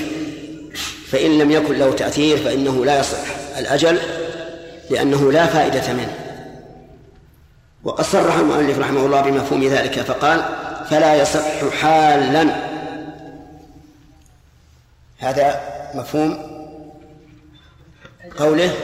فإن 1.12 1.38
لم 1.38 1.50
يكن 1.50 1.78
له 1.78 1.92
تأثير 1.92 2.36
فإنه 2.36 2.84
لا 2.84 3.00
يصح 3.00 3.18
الأجل 3.58 3.98
لأنه 4.90 5.32
لا 5.32 5.46
فائدة 5.46 5.92
منه. 5.92 6.14
وقد 7.84 8.04
صرح 8.04 8.36
المؤلف 8.36 8.78
رحمه 8.78 9.06
الله 9.06 9.20
بمفهوم 9.20 9.64
ذلك 9.64 10.00
فقال 10.00 10.44
فلا 10.90 11.14
يصح 11.14 11.70
حالا. 11.80 12.74
هذا 15.18 15.60
مفهوم 15.94 16.54
قوله 18.38 18.74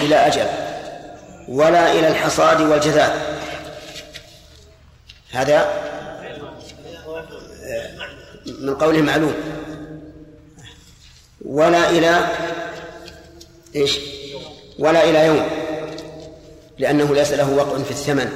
إلى 0.00 0.16
أجل 0.16 0.46
ولا 1.48 1.92
إلى 1.92 2.08
الحصاد 2.08 2.60
والجذاب 2.60 3.12
هذا 5.32 5.68
من 8.60 8.74
قوله 8.74 9.02
معلوم. 9.02 9.34
ولا 11.44 11.90
إلى 11.90 12.28
إيش؟ 13.76 13.98
ولا 14.78 15.10
إلى 15.10 15.26
يوم. 15.26 15.46
لأنه 16.78 17.14
ليس 17.14 17.32
له 17.32 17.54
وقع 17.54 17.78
في 17.78 17.90
الثمن. 17.90 18.28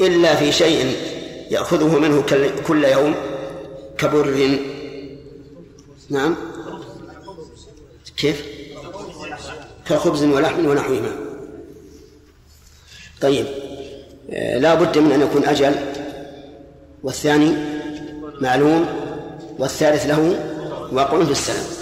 إلا 0.00 0.34
في 0.34 0.52
شيء 0.52 0.96
يأخذه 1.50 1.98
منه 1.98 2.24
كل 2.66 2.84
يوم 2.84 3.14
كبر. 3.98 4.58
نعم. 6.10 6.36
كيف؟ 8.16 8.44
كخبز 9.88 10.24
ولحم 10.24 10.66
ونحوهما 10.66 11.16
طيب. 13.20 13.46
آه، 14.30 14.58
لا 14.58 14.74
بد 14.74 14.98
من 14.98 15.12
أن 15.12 15.20
يكون 15.20 15.44
أجل. 15.44 15.74
والثاني 17.02 17.69
معلوم 18.40 18.86
والثالث 19.58 20.06
له 20.06 20.38
وقع 20.92 21.24
في 21.24 21.30
السلم 21.30 21.80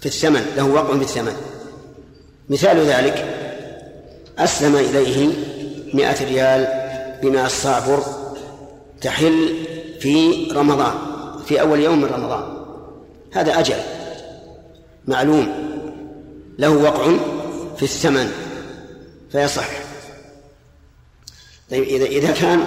في 0.00 0.06
الثمن 0.06 0.46
له 0.56 0.64
وقع 0.64 0.96
في 0.96 1.02
الثمن. 1.02 1.36
مثال 2.48 2.78
ذلك 2.78 3.36
أسلم 4.38 4.76
إليه 4.76 5.28
مئة 5.94 6.24
ريال 6.24 6.68
بما 7.22 7.46
الصعبر 7.46 8.04
تحل 9.00 9.54
في 10.00 10.48
رمضان 10.52 10.94
في 11.46 11.60
أول 11.60 11.80
يوم 11.80 12.00
من 12.00 12.08
رمضان. 12.08 12.64
هذا 13.32 13.60
أجل. 13.60 13.76
معلوم. 15.08 15.48
له 16.58 16.70
وقع 16.70 17.16
في 17.76 17.82
الثمن. 17.82 18.32
فيصح. 19.32 19.68
طيب 21.70 21.82
إذا 21.82 22.04
إذا 22.04 22.32
كان 22.32 22.64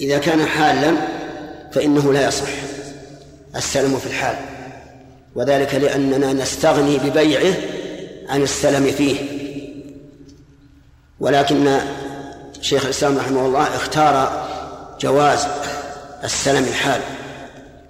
إذا 0.00 0.18
كان 0.18 0.46
حالا 0.46 0.94
فإنه 1.72 2.12
لا 2.12 2.28
يصح. 2.28 2.50
السلم 3.56 3.98
في 3.98 4.06
الحال. 4.06 4.36
وذلك 5.34 5.74
لأننا 5.74 6.32
نستغني 6.32 6.98
ببيعه 6.98 7.54
عن 8.28 8.42
السلم 8.42 8.90
فيه. 8.90 9.16
ولكن 11.20 11.78
شيخ 12.60 12.84
الإسلام 12.84 13.18
رحمه 13.18 13.46
الله 13.46 13.62
اختار 13.62 14.46
جواز 15.00 15.46
السلم 16.24 16.64
الحال 16.64 17.00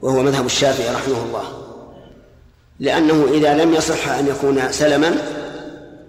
وهو 0.03 0.23
مذهب 0.23 0.47
الشافعي 0.47 0.95
رحمه 0.95 1.23
الله. 1.23 1.43
لأنه 2.81 3.29
إذا 3.33 3.55
لم 3.55 3.75
يصح 3.75 4.09
أن 4.09 4.27
يكون 4.27 4.73
سلما 4.73 5.15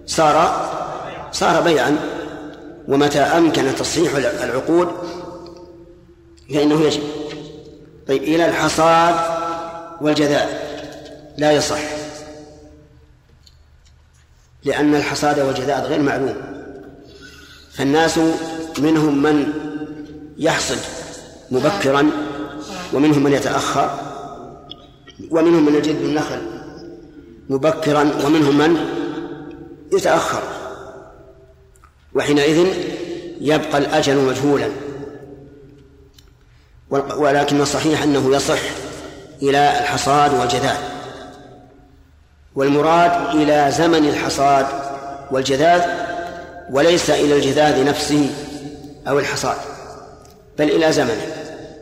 صار 0.06 0.68
صار 1.32 1.60
بيعا. 1.60 1.98
ومتى 2.88 3.18
أمكن 3.18 3.74
تصحيح 3.74 4.14
العقود 4.16 4.88
فإنه 6.50 6.80
يجب. 6.80 7.02
طيب 8.08 8.22
إلى 8.22 8.48
الحصاد 8.48 9.14
والجذاء. 10.00 10.64
لا 11.38 11.52
يصح. 11.52 11.80
لأن 14.64 14.94
الحصاد 14.94 15.40
والجذاء 15.40 15.86
غير 15.86 16.00
معلوم. 16.00 16.36
فالناس 17.72 18.20
منهم 18.78 19.22
من 19.22 19.52
يحصد 20.38 20.78
مبكرا 21.50 22.10
ومنهم 22.92 23.22
من 23.22 23.32
يتأخر 23.32 23.98
ومنهم 25.30 25.66
من 25.66 25.74
يجد 25.74 25.96
النخل 25.96 26.42
مبكرا 27.48 28.00
ومنهم 28.00 28.58
من 28.58 28.76
يتأخر. 29.92 30.42
وحينئذ 32.14 32.66
يبقى 33.40 33.78
الأجل 33.78 34.16
مجهولا. 34.16 34.83
ولكن 37.16 37.60
الصحيح 37.60 38.02
أنه 38.02 38.36
يصح 38.36 38.58
إلى 39.42 39.78
الحصاد 39.80 40.34
والجذاذ. 40.34 40.76
والمراد 42.54 43.36
إلى 43.36 43.70
زمن 43.70 44.08
الحصاد 44.08 44.66
والجذاذ 45.30 45.82
وليس 46.70 47.10
إلى 47.10 47.36
الجذاذ 47.36 47.84
نفسه 47.84 48.30
أو 49.08 49.18
الحصاد 49.18 49.56
بل 50.58 50.70
إلى 50.70 50.92
زمنه. 50.92 51.26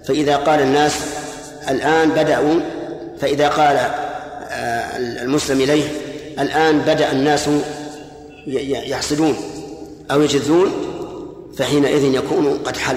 فإذا 0.08 0.36
قال 0.36 0.60
الناس 0.60 0.92
الآن 1.68 2.10
بدأوا 2.10 2.60
فإذا 3.20 3.48
قال 3.48 3.76
آه، 4.50 4.96
المسلم 4.96 5.60
إليه 5.60 5.84
الآن 6.38 6.78
بدأ 6.78 7.12
الناس 7.12 7.48
يحصدون 8.46 9.36
أو 10.10 10.22
يجذون 10.22 10.72
فحينئذ 11.58 12.14
يكون 12.14 12.58
قد 12.64 12.76
حل. 12.76 12.96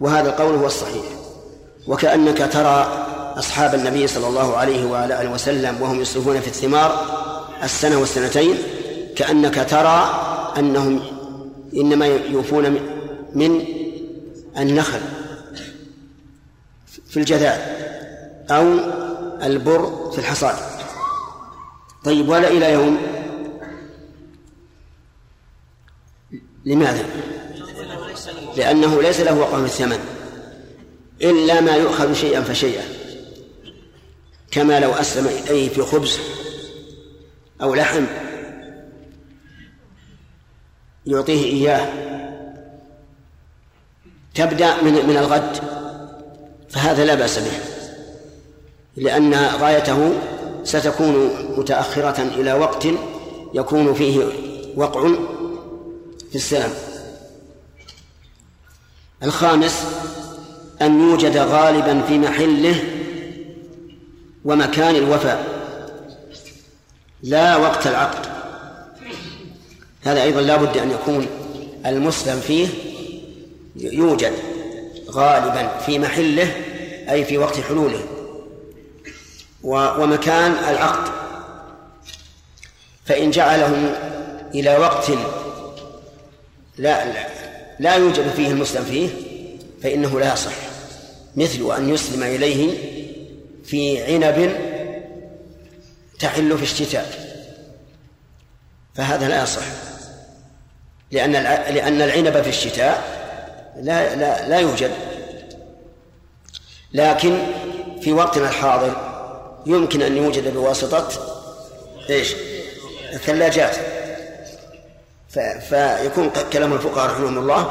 وهذا 0.00 0.28
القول 0.28 0.54
هو 0.54 0.66
الصحيح. 0.66 1.04
وكأنك 1.86 2.52
ترى 2.52 3.04
أصحاب 3.38 3.74
النبي 3.74 4.06
صلى 4.06 4.28
الله 4.28 4.56
عليه 4.56 4.84
وعلى 4.84 5.20
آله 5.20 5.30
وسلم 5.30 5.82
وهم 5.82 6.00
يصرفون 6.00 6.40
في 6.40 6.46
الثمار 6.46 7.06
السنة 7.62 7.98
والسنتين 7.98 8.58
كأنك 9.16 9.66
ترى 9.70 10.20
أنهم 10.58 11.00
إنما 11.76 12.06
يوفون 12.06 12.78
من 13.34 13.64
النخل 14.58 15.00
في 17.08 17.16
الجذاذ 17.16 17.60
أو 18.50 18.78
البر 19.42 20.10
في 20.12 20.18
الحصاد. 20.18 20.56
طيب 22.04 22.28
ولا 22.28 22.48
إلى 22.48 22.72
يوم؟ 22.72 22.98
لماذا؟ 26.64 27.04
لأنه 28.56 29.02
ليس 29.02 29.20
له 29.20 29.38
وقع 29.38 29.58
في 29.58 29.64
الثمن. 29.64 29.98
إلا 31.22 31.60
ما 31.60 31.76
يؤخذ 31.76 32.12
شيئا 32.12 32.40
فشيئا. 32.40 32.84
كما 34.50 34.80
لو 34.80 34.92
أسلم 34.92 35.26
إليه 35.26 35.68
في 35.68 35.82
خبز 35.82 36.18
أو 37.62 37.74
لحم 37.74 38.04
يعطيه 41.06 41.44
إياه. 41.44 41.88
تبدأ 44.34 44.82
من 44.82 44.92
من 44.92 45.16
الغد. 45.16 45.56
فهذا 46.70 47.04
لا 47.04 47.14
بأس 47.14 47.38
به. 47.38 47.58
لأن 48.96 49.34
غايته 49.34 50.12
ستكون 50.64 51.30
متأخرة 51.58 52.22
إلى 52.22 52.52
وقت 52.52 52.86
يكون 53.54 53.94
فيه 53.94 54.24
وقع 54.76 55.08
في 56.30 56.34
السلام. 56.34 56.70
الخامس 59.24 59.84
أن 60.82 61.00
يوجد 61.00 61.36
غالبا 61.36 62.02
في 62.08 62.18
محله 62.18 62.84
ومكان 64.44 64.96
الوفاء 64.96 65.46
لا 67.22 67.56
وقت 67.56 67.86
العقد. 67.86 68.26
هذا 70.04 70.22
أيضا 70.22 70.40
لا 70.40 70.56
بد 70.56 70.76
أن 70.76 70.90
يكون 70.90 71.26
المسلم 71.86 72.40
فيه 72.40 72.68
يوجد 73.76 74.32
غالبا 75.10 75.78
في 75.78 75.98
محله 75.98 76.56
أي 77.10 77.24
في 77.24 77.38
وقت 77.38 77.60
حلوله 77.60 78.00
ومكان 79.62 80.52
العقد. 80.52 81.12
فإن 83.04 83.30
جعله 83.30 83.94
إلى 84.54 84.76
وقت 84.76 85.10
لا 86.78 87.04
لا 87.78 87.94
يوجد 87.94 88.30
فيه 88.36 88.50
المسلم 88.50 88.84
فيه 88.84 89.08
فإنه 89.82 90.20
لا 90.20 90.32
يصح. 90.32 90.52
مثل 91.36 91.76
أن 91.76 91.88
يسلم 91.94 92.22
إليه 92.22 92.74
في 93.64 94.02
عنب 94.02 94.56
تحل 96.18 96.58
في 96.58 96.62
الشتاء. 96.62 97.34
فهذا 98.94 99.28
لا 99.28 99.42
يصح. 99.42 99.62
لأن 101.10 101.32
لأن 101.74 102.02
العنب 102.02 102.42
في 102.42 102.48
الشتاء 102.48 103.02
لا 103.76 104.16
لا 104.16 104.48
لا 104.48 104.58
يوجد. 104.58 104.90
لكن 106.92 107.38
في 108.00 108.12
وقتنا 108.12 108.48
الحاضر 108.48 109.14
يمكن 109.66 110.02
أن 110.02 110.16
يوجد 110.16 110.54
بواسطة 110.54 111.08
إيش؟ 112.10 112.34
الثلاجات. 113.12 113.93
فيكون 115.68 116.30
كلام 116.52 116.72
الفقهاء 116.72 117.10
رحمهم 117.10 117.38
الله 117.38 117.70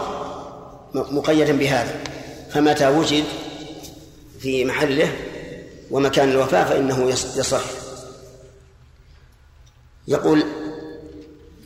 مقيدا 0.94 1.58
بهذا. 1.58 1.96
فمتى 2.52 2.88
وجد 2.88 3.24
في 4.40 4.66
محله 4.66 5.12
ومكان 5.92 6.32
الوفاة 6.32 6.64
فإنه 6.64 7.10
يصح. 7.10 7.62
يقول 10.08 10.44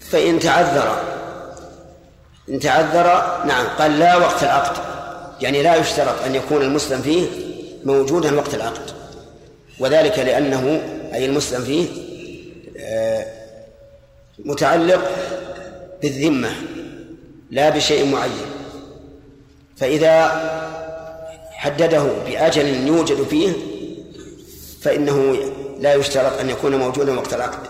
فإن 0.01 0.39
تعذر 0.39 1.01
إن 2.49 2.59
تعذر 2.59 3.05
نعم 3.45 3.67
قال 3.67 3.99
لا 3.99 4.15
وقت 4.15 4.43
العقد. 4.43 4.81
يعني 5.41 5.63
لا 5.63 5.75
يشترط 5.75 6.23
أن 6.25 6.35
يكون 6.35 6.61
المسلم 6.61 7.01
فيه 7.01 7.27
موجودا 7.85 8.35
وقت 8.35 8.53
العقد. 8.53 8.91
وذلك 9.79 10.19
لأنه 10.19 10.81
أي 11.13 11.25
المسلم 11.25 11.63
فيه 11.63 11.87
آه، 12.79 13.25
متعلق 14.39 15.11
بالذمة 16.01 16.51
لا 17.51 17.69
بشيء 17.69 18.11
معين. 18.11 18.45
فإذا 19.77 20.31
حدده 21.51 22.03
بأجل 22.25 22.87
يوجد 22.87 23.23
فيه 23.23 23.53
فإنه 24.81 25.37
لا 25.79 25.93
يشترط 25.93 26.39
أن 26.39 26.49
يكون 26.49 26.75
موجودا 26.75 27.19
وقت 27.19 27.33
العقد. 27.33 27.67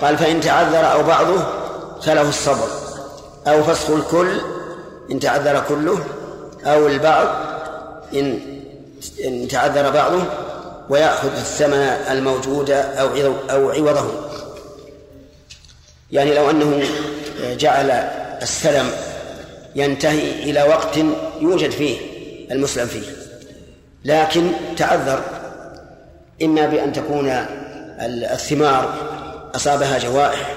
قال 0.00 0.18
فإن 0.18 0.40
تعذر 0.40 0.92
أو 0.92 1.02
بعضه 1.02 1.42
فله 2.02 2.28
الصبر. 2.28 2.68
أو 3.46 3.62
فسخ 3.62 3.90
الكل 3.90 4.40
إن 5.10 5.20
تعذر 5.20 5.64
كله. 5.68 5.98
أو 6.64 6.86
البعض 6.86 7.28
إن 8.14 8.40
إن 9.24 9.48
تعذر 9.48 9.90
بعضه 9.90 10.22
ويأخذ 10.90 11.36
الثمن 11.36 11.74
الموجود 12.10 12.70
أو 12.70 13.08
أو 13.50 13.70
عوضه. 13.70 14.29
يعني 16.12 16.34
لو 16.34 16.50
أنه 16.50 16.82
جعل 17.42 17.90
السلم 18.42 18.90
ينتهي 19.76 20.50
إلى 20.50 20.62
وقت 20.62 20.96
يوجد 21.40 21.70
فيه 21.70 21.98
المسلم 22.50 22.86
فيه 22.86 23.02
لكن 24.04 24.50
تعذر 24.76 25.22
إما 26.42 26.66
بأن 26.66 26.92
تكون 26.92 27.28
الثمار 28.32 28.94
أصابها 29.54 29.98
جوائح 29.98 30.54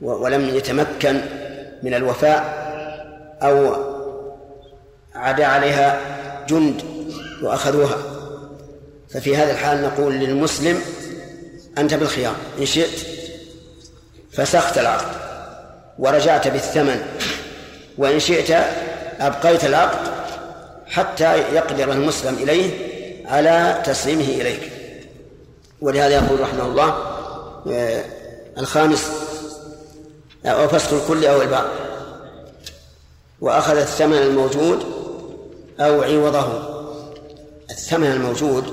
ولم 0.00 0.56
يتمكن 0.56 1.20
من 1.82 1.94
الوفاء 1.94 2.62
أو 3.42 3.76
عدا 5.14 5.46
عليها 5.46 6.00
جند 6.48 6.82
وأخذوها. 7.42 7.98
ففي 9.10 9.36
هذا 9.36 9.52
الحال 9.52 9.82
نقول 9.82 10.14
للمسلم 10.14 10.80
أنت 11.78 11.94
بالخيار 11.94 12.34
إن 12.60 12.66
شئت 12.66 13.11
فسخت 14.32 14.78
العقد 14.78 15.16
ورجعت 15.98 16.48
بالثمن. 16.48 17.02
وإن 17.98 18.20
شئت 18.20 18.50
أبقيت 19.20 19.64
العقد 19.64 20.12
حتى 20.86 21.38
يقدر 21.38 21.92
المسلم 21.92 22.34
إليه 22.34 22.70
على 23.26 23.82
تسليمه 23.84 24.24
إليك. 24.24 24.72
ولهذا 25.80 26.14
يقول 26.14 26.40
رحمه 26.40 26.66
الله 26.66 26.94
آه، 27.72 28.04
الخامس 28.58 29.10
أو 30.46 30.68
فسخ 30.68 30.92
الكل 30.92 31.26
أو 31.26 31.42
البعض 31.42 31.66
وأخذ 33.40 33.76
الثمن 33.76 34.18
الموجود 34.18 34.86
أو 35.80 36.02
عوضه. 36.02 36.72
الثمن 37.70 38.06
الموجود 38.06 38.64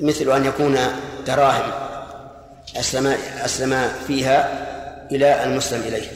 مثل 0.00 0.32
أن 0.36 0.44
يكون 0.44 0.78
دراهم. 1.26 1.85
أسلم 2.80 3.06
أسلم 3.44 3.92
فيها 4.06 4.66
إلى 5.12 5.44
المسلم 5.44 5.80
إليه. 5.80 6.10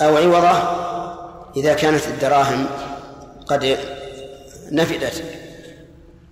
أو 0.00 0.16
عوضه 0.16 0.84
إذا 1.56 1.74
كانت 1.74 2.06
الدراهم 2.06 2.66
قد 3.46 3.78
نفدت 4.72 5.24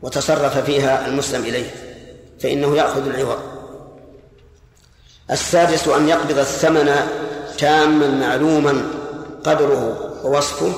وتصرف 0.03 0.59
فيها 0.59 1.07
المسلم 1.07 1.43
إليه 1.45 1.71
فإنه 2.41 2.77
يأخذ 2.77 3.07
العوض 3.07 3.39
السادس 5.31 5.89
أن 5.89 6.09
يقبض 6.09 6.39
الثمن 6.39 6.91
تاما 7.59 8.07
معلوما 8.07 8.83
قدره 9.45 10.11
ووصفه 10.25 10.73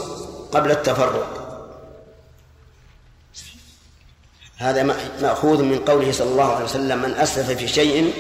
قبل 0.53 0.71
التفرق. 0.71 1.44
هذا 4.57 4.97
مأخوذ 5.23 5.63
من 5.63 5.79
قوله 5.79 6.13
صلى 6.13 6.31
الله 6.31 6.53
عليه 6.53 6.65
وسلم 6.65 7.03
من 7.03 7.15
أسلف 7.15 7.51
في 7.51 7.69
شيء 7.69 8.13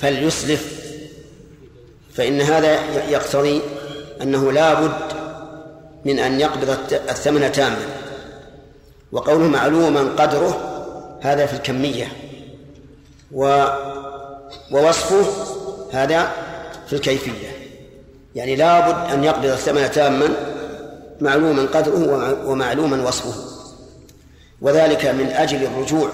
فليسلف 0.00 0.78
فإن 2.14 2.40
هذا 2.40 2.94
يقتضي 3.08 3.60
أنه 4.22 4.52
لا 4.52 4.74
بد 4.74 4.92
من 6.04 6.18
أن 6.18 6.40
يقبض 6.40 6.76
الثمن 6.92 7.52
تاما. 7.52 7.86
وقوله 9.12 9.48
معلوما 9.48 10.00
قدره 10.00 10.60
هذا 11.20 11.46
في 11.46 11.52
الكمية. 11.52 12.12
و 13.32 13.64
ووصفه 14.72 15.26
هذا 15.92 16.32
في 16.86 16.92
الكيفية. 16.92 17.48
يعني 18.34 18.56
لا 18.56 18.90
بد 18.90 19.12
أن 19.12 19.24
يقبض 19.24 19.44
الثمن 19.44 19.90
تاما 19.90 20.28
معلوما 21.20 21.62
قدره 21.62 22.36
ومعلوما 22.46 23.08
وصفه. 23.08 23.57
وذلك 24.60 25.06
من 25.06 25.30
أجل 25.30 25.64
الرجوع. 25.64 26.10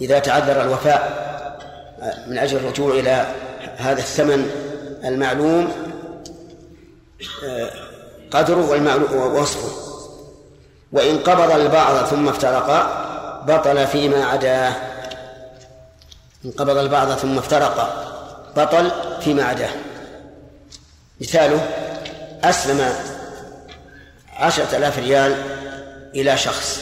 إذا 0.00 0.18
تعذر 0.18 0.62
الوفاء 0.62 1.24
من 2.26 2.38
أجل 2.38 2.56
الرجوع 2.56 2.94
إلى 2.94 3.26
هذا 3.76 3.98
الثمن 3.98 4.50
المعلوم 5.04 5.72
قدره 8.30 8.70
والمعلوم 8.70 9.12
ووصفه. 9.12 9.84
وإن 10.92 11.18
قبض 11.18 11.50
البعض 11.50 12.06
ثم 12.06 12.28
افترقا 12.28 13.04
بطل 13.46 13.86
فيما 13.86 14.24
عداه. 14.24 14.72
إن 16.44 16.50
قبض 16.50 16.76
البعض 16.76 17.12
ثم 17.12 17.38
افترقا 17.38 18.14
بطل 18.56 18.90
فيما 19.20 19.44
عداه. 19.44 19.70
مثاله 21.20 21.68
أسلم 22.44 22.92
عشرة 24.36 24.76
آلاف 24.76 24.98
ريال 24.98 25.53
إلى 26.14 26.36
شخص 26.36 26.80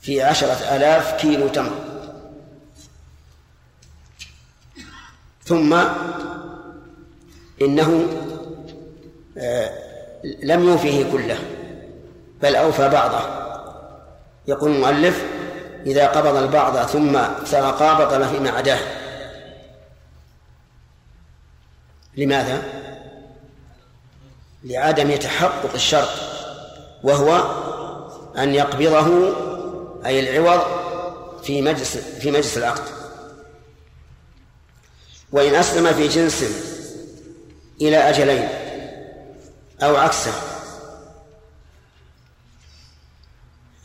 في 0.00 0.22
عشرة 0.22 0.76
آلاف 0.76 1.20
كيلو 1.20 1.48
تمر. 1.48 1.90
ثم 5.44 5.84
إنه 7.62 8.06
آه، 9.38 9.70
لم 10.42 10.64
يوفيه 10.68 11.12
كله 11.12 11.38
بل 12.42 12.56
أوفى 12.56 12.88
بعضه. 12.88 13.20
يقول 14.48 14.70
المؤلف 14.70 15.24
إذا 15.86 16.06
قبض 16.06 16.36
البعض 16.36 16.86
ثم 16.86 17.18
سرقا 17.44 18.04
بطل 18.04 18.28
فيما 18.28 18.50
عداه. 18.50 18.78
لماذا؟ 22.16 22.62
لعدم 24.64 25.16
تحقق 25.16 25.74
الشرط 25.74 26.08
وهو 27.02 27.60
أن 28.38 28.54
يقبضه 28.54 29.34
أي 30.06 30.38
العوض 30.38 30.60
في 31.42 31.62
مجلس 31.62 31.96
في 31.96 32.30
مجلس 32.30 32.58
العقد. 32.58 32.84
وإن 35.32 35.54
أسلم 35.54 35.92
في 35.92 36.08
جنس 36.08 36.44
إلى 37.80 37.96
أجلين 37.96 38.48
أو 39.82 39.96
عكسه. 39.96 40.32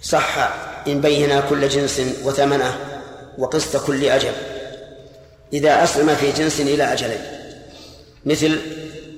صح 0.01 0.37
إن 0.87 1.01
بينا 1.01 1.41
كل 1.41 1.69
جنس 1.69 2.01
وثمنه 2.23 3.01
وقسط 3.37 3.85
كل 3.85 4.05
أجل. 4.05 4.33
إذا 5.53 5.83
أسلم 5.83 6.15
في 6.15 6.31
جنس 6.31 6.59
إلى 6.59 6.93
أجلين 6.93 7.21
مثل 8.25 8.59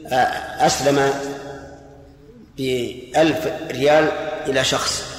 آه، 0.08 0.66
أسلم 0.66 1.14
بألف 2.58 3.48
ريال 3.72 4.12
إلى 4.48 4.64
شخص. 4.64 5.17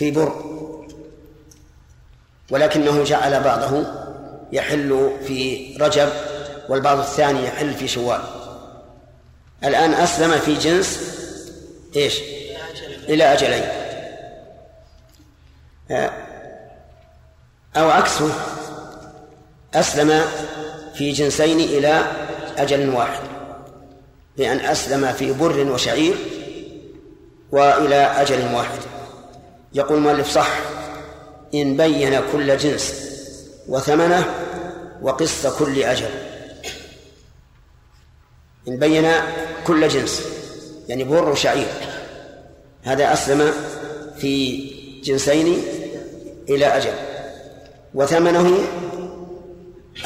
في 0.00 0.10
بر. 0.10 0.32
ولكنه 2.50 3.04
جعل 3.04 3.42
بعضه 3.42 3.86
يحل 4.52 5.16
في 5.26 5.76
رجب 5.80 6.08
والبعض 6.68 6.98
الثاني 6.98 7.44
يحل 7.44 7.74
في 7.74 7.88
شوال. 7.88 8.20
الآن 9.64 9.94
أسلم 9.94 10.30
في 10.30 10.54
جنس 10.54 11.00
إيش؟ 11.96 12.20
إلى 13.08 13.32
أجلين. 13.32 13.64
آه، 15.90 16.10
أو 17.76 17.90
عكسه 17.90 18.32
أسلم 19.74 20.24
في 20.94 21.12
جنسين 21.12 21.60
إلى 21.60 22.02
أجل 22.56 22.88
واحد. 22.88 23.24
بأن 24.36 24.60
أسلم 24.60 25.12
في 25.12 25.32
بر 25.32 25.72
وشعير 25.72 26.16
وإلى 27.52 27.96
أجل 27.96 28.54
واحد. 28.54 28.99
يقول 29.74 29.98
المؤلف 29.98 30.30
صح. 30.30 30.60
إن 31.54 31.76
بين 31.76 32.20
كل 32.32 32.56
جنس 32.56 33.10
وثمنه 33.68 34.24
وقسط 35.02 35.58
كل 35.58 35.82
أجل. 35.82 36.08
إن 38.68 38.76
بين 38.76 39.12
كل 39.66 39.88
جنس 39.88 40.22
يعني 40.88 41.04
بر 41.04 41.28
وشعير. 41.28 41.68
هذا 42.82 43.12
أسلم 43.12 43.52
في 44.18 44.58
جنسين 45.04 45.62
إلى 46.48 46.66
أجل. 46.66 46.94
وثمنه 47.94 48.58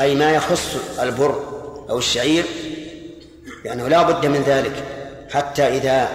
أي 0.00 0.14
ما 0.14 0.32
يخص 0.32 0.76
البر 1.00 1.42
أو 1.90 1.98
الشعير 1.98 2.44
لأنه 3.64 3.88
لا 3.88 4.02
بد 4.02 4.26
من 4.26 4.42
ذلك. 4.42 4.84
حتى 5.30 5.62
إذا 5.62 6.08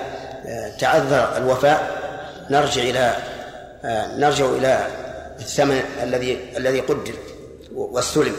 آه، 0.46 0.78
تعذر 0.78 1.38
الوفاء 1.38 2.00
نرجع 2.50 2.82
إلى 2.82 3.16
نرجع 4.18 4.46
إلى 4.46 4.88
الثمن 5.40 5.82
الذي 6.04 6.58
الذي 6.58 6.80
قدر 6.80 7.14
واستلم. 7.74 8.36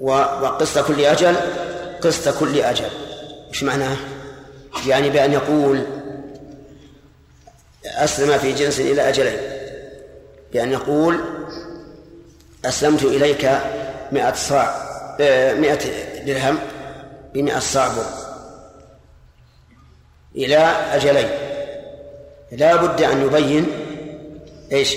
وقسط 0.00 0.86
كل 0.86 1.04
أجل 1.04 1.36
قسط 2.00 2.38
كل 2.38 2.60
أجل. 2.60 2.88
إيش 3.48 3.62
معناه؟ 3.62 3.96
يعني 4.86 5.10
بأن 5.10 5.32
يقول 5.32 5.84
أسلم 7.84 8.38
في 8.38 8.52
جنس 8.52 8.80
إلى 8.80 9.08
أجلين. 9.08 9.38
بأن 10.52 10.72
يقول 10.72 11.20
أسلمت 12.64 13.02
إليك 13.02 13.50
مئة 14.12 14.34
صاع 14.34 14.84
آه، 15.20 15.54
مئة 15.54 15.80
درهم 16.24 16.58
بمئة 17.34 17.58
صاع 17.58 17.88
بر 17.88 18.04
إلى 20.36 20.56
أجلين. 20.92 21.43
لا 22.56 22.76
بد 22.76 23.02
أن 23.02 23.22
يبين 23.26 23.66
إيش؟ 24.72 24.96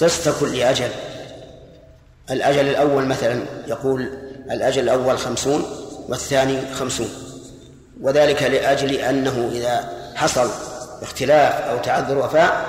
قسط 0.00 0.40
كل 0.40 0.62
أجل. 0.62 0.90
الأجل 2.30 2.68
الأول 2.68 3.06
مثلا 3.06 3.42
يقول 3.66 4.00
الأجل 4.50 4.82
الأول 4.82 5.18
خمسون 5.18 5.64
والثاني 6.08 6.74
خمسون. 6.74 7.08
وذلك 8.00 8.42
لأجل 8.42 8.94
أنه 8.94 9.50
إذا 9.52 9.98
حصل 10.14 10.50
اختلاف 11.02 11.54
أو 11.54 11.78
تعذر 11.78 12.18
وفاء 12.18 12.66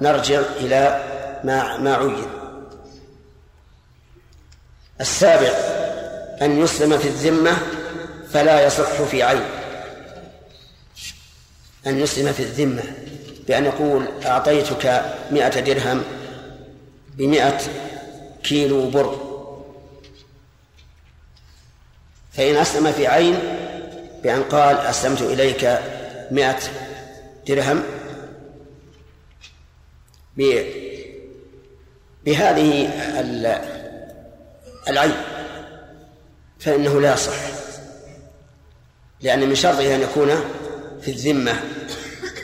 نرجع 0.00 0.40
إلى 0.60 1.02
ما 1.44 1.76
ما 1.76 1.96
عين. 1.96 2.26
السابع 5.00 5.50
أن 6.42 6.60
يسلم 6.60 6.98
في 6.98 7.08
الذمة 7.08 7.56
فلا 8.32 8.66
يصح 8.66 9.02
في 9.02 9.22
عين. 9.22 9.44
أن 11.86 11.98
يسلم 11.98 12.32
في 12.32 12.42
الذمة. 12.42 12.82
بأن 13.48 13.64
يقول 13.64 14.08
أعطيتك 14.24 15.02
مئة 15.30 15.60
درهم 15.60 16.02
بمئة 17.14 17.58
كيلو 18.42 18.90
بر. 18.90 19.26
فإن 22.32 22.56
أسلم 22.56 22.92
في 22.92 23.06
عين 23.06 23.38
بأن 24.22 24.42
قال 24.42 24.76
أسلمت 24.78 25.22
إليك 25.22 25.78
مئة 26.30 26.58
درهم 27.48 27.82
بهذه 32.24 32.88
العين 34.88 35.16
فإنه 36.58 37.00
لا 37.00 37.14
يصح 37.14 37.32
لأن 39.20 39.48
من 39.48 39.54
شرطه 39.54 39.94
أن 39.94 40.00
يكون 40.00 40.28
في 41.02 41.10
الذمة. 41.10 41.60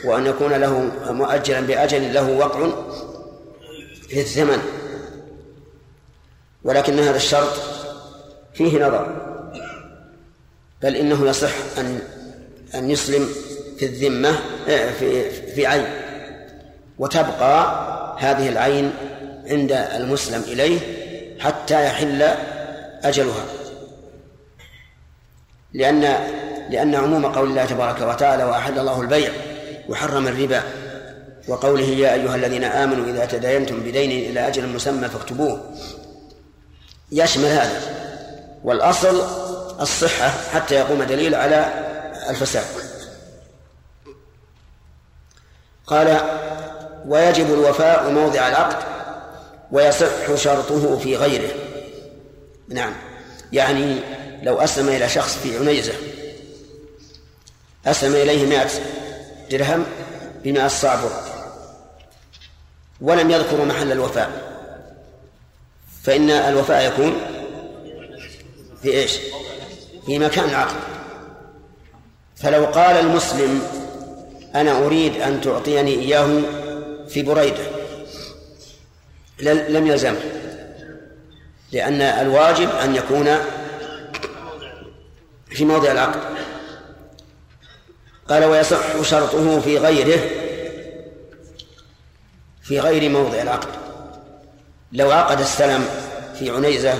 وأن 0.03 0.25
يكون 0.25 0.53
له 0.53 0.91
مؤجلا 1.09 1.61
بأجل 1.61 2.13
له 2.13 2.31
وقع 2.31 2.69
في 4.09 4.19
الزمن. 4.19 4.57
ولكن 6.63 6.99
هذا 6.99 7.15
الشرط 7.15 7.53
فيه 8.53 8.85
نظر. 8.87 9.15
بل 10.81 10.95
إنه 10.95 11.27
يصح 11.27 11.53
أن 11.77 11.99
أن 12.75 12.91
يسلم 12.91 13.29
في 13.77 13.85
الذمة 13.85 14.39
آه، 14.69 14.91
في 14.91 15.31
في 15.31 15.67
عين. 15.67 15.85
وتبقى 16.99 17.83
هذه 18.19 18.49
العين 18.49 18.91
عند 19.45 19.71
المسلم 19.71 20.41
إليه 20.41 20.79
حتى 21.39 21.85
يحل 21.85 22.21
أجلها. 23.03 23.45
لأن 25.73 26.01
لأن 26.69 26.95
عموم 26.95 27.25
قول 27.25 27.49
الله 27.49 27.65
تبارك 27.65 28.01
وتعالى 28.01 28.43
وأحل 28.43 28.79
الله 28.79 29.01
البيع 29.01 29.31
وحرم 29.89 30.27
الربا 30.27 30.63
وقوله 31.47 31.83
يا 31.83 32.13
أيها 32.13 32.35
الذين 32.35 32.63
آمنوا 32.63 33.05
إذا 33.05 33.25
تداينتم 33.25 33.79
بدين 33.79 34.29
إلى 34.29 34.47
أجل 34.47 34.67
مسمى 34.67 35.09
فاكتبوه. 35.09 35.73
يشمل 37.11 37.45
هذا. 37.45 37.81
والأصل 38.63 39.21
الصحة 39.81 40.29
حتى 40.29 40.75
يقوم 40.75 41.03
دليل 41.03 41.35
على 41.35 41.73
الفساد. 42.29 42.65
قال 45.87 46.21
ويجب 47.05 47.53
الوفاء 47.53 48.09
موضع 48.09 48.47
العقد 48.47 48.83
ويصح 49.71 50.35
شرطه 50.35 50.97
في 50.97 51.15
غيره. 51.17 51.51
نعم. 52.69 52.93
يعني 53.53 53.99
لو 54.43 54.57
أسلم 54.57 54.89
إلى 54.89 55.09
شخص 55.09 55.37
في 55.37 55.57
عنيزة 55.57 55.93
أسلم 57.85 58.15
إليه 58.15 58.45
مائة 58.45 58.69
درهم 59.57 59.85
بمائة 60.43 60.67
صعب 60.67 60.99
ولم 63.01 63.31
يذكر 63.31 63.65
محل 63.65 63.91
الوفاء. 63.91 64.53
فإن 66.03 66.29
الوفاء 66.29 66.87
يكون 66.87 67.13
في 68.81 68.91
إيش؟ 68.91 69.17
في 70.05 70.19
مكان 70.19 70.49
العقد. 70.49 70.75
فلو 72.35 72.65
قال 72.65 72.95
المسلم 72.95 73.61
أنا 74.55 74.85
أريد 74.85 75.21
أن 75.21 75.41
تعطيني 75.41 75.99
إياه 75.99 76.41
في 77.07 77.21
بريدة 77.21 77.63
لم 79.69 79.87
يلزمه. 79.87 80.19
لأن 81.71 82.01
الواجب 82.01 82.69
أن 82.69 82.95
يكون 82.95 83.37
في 85.49 85.65
موضع 85.65 85.91
العقد. 85.91 86.32
قال 88.29 88.43
ويصح 88.43 89.01
شرطه 89.01 89.59
في 89.59 89.77
غيره 89.77 90.19
في 92.63 92.79
غير 92.79 93.09
موضع 93.09 93.41
العقد. 93.41 93.69
لو 94.91 95.11
عقد 95.11 95.39
السلم 95.39 95.85
في 96.39 96.49
عنيزة 96.49 96.99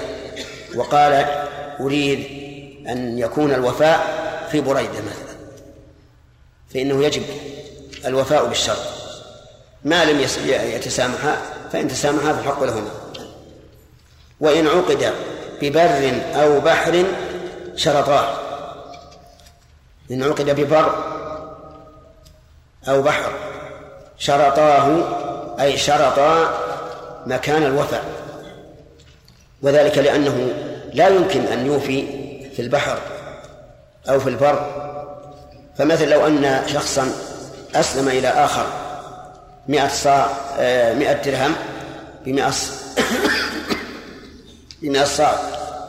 وقال 0.76 1.26
أريد 1.80 2.19
أن 2.88 3.19
يكون 3.19 3.53
الوفاء 3.53 4.24
في 4.51 4.61
بريدة 4.61 4.89
مثلا 4.89 5.34
فإنه 6.74 7.03
يجب 7.03 7.24
الوفاء 8.05 8.45
بالشرط. 8.45 8.88
ما 9.86 10.05
لم 10.05 10.19
يتسامحا 10.45 11.38
فإن 11.74 11.88
تسامحا 11.88 12.34
فالحق 12.34 12.63
لهما. 12.63 12.91
وإن 14.39 14.67
عقد 14.67 15.13
ببر 15.61 16.21
أو 16.36 16.59
بحر 16.59 17.05
شرطاه. 17.76 18.38
إن 20.11 20.24
عقد 20.24 20.49
ببر 20.49 21.12
أو 22.88 23.02
بحر 23.02 23.32
شرطاه 24.18 25.04
أي 25.62 25.78
شرطا 25.78 26.58
مكان 27.26 27.64
الوفاء. 27.64 28.04
وذلك 29.62 29.98
لأنه 29.98 30.54
لا 30.94 31.08
يمكن 31.08 31.42
أن 31.42 31.66
يوفي 31.66 32.08
في 32.56 32.62
البحر 32.62 32.98
أو 34.10 34.20
في 34.20 34.30
البر. 34.30 34.84
فمثل 35.78 36.10
لو 36.10 36.28
أن 36.28 36.62
شخصا 36.68 37.12
أسلم 37.76 38.08
إلى 38.08 38.28
آخر 38.28 38.66
مئة 39.68 39.88
صاع 39.88 40.28
آه، 40.60 40.94
مئة 40.94 41.14
درهم 41.14 41.56
بمئة 42.26 42.54
بمئة 44.82 45.04
صاع 45.04 45.36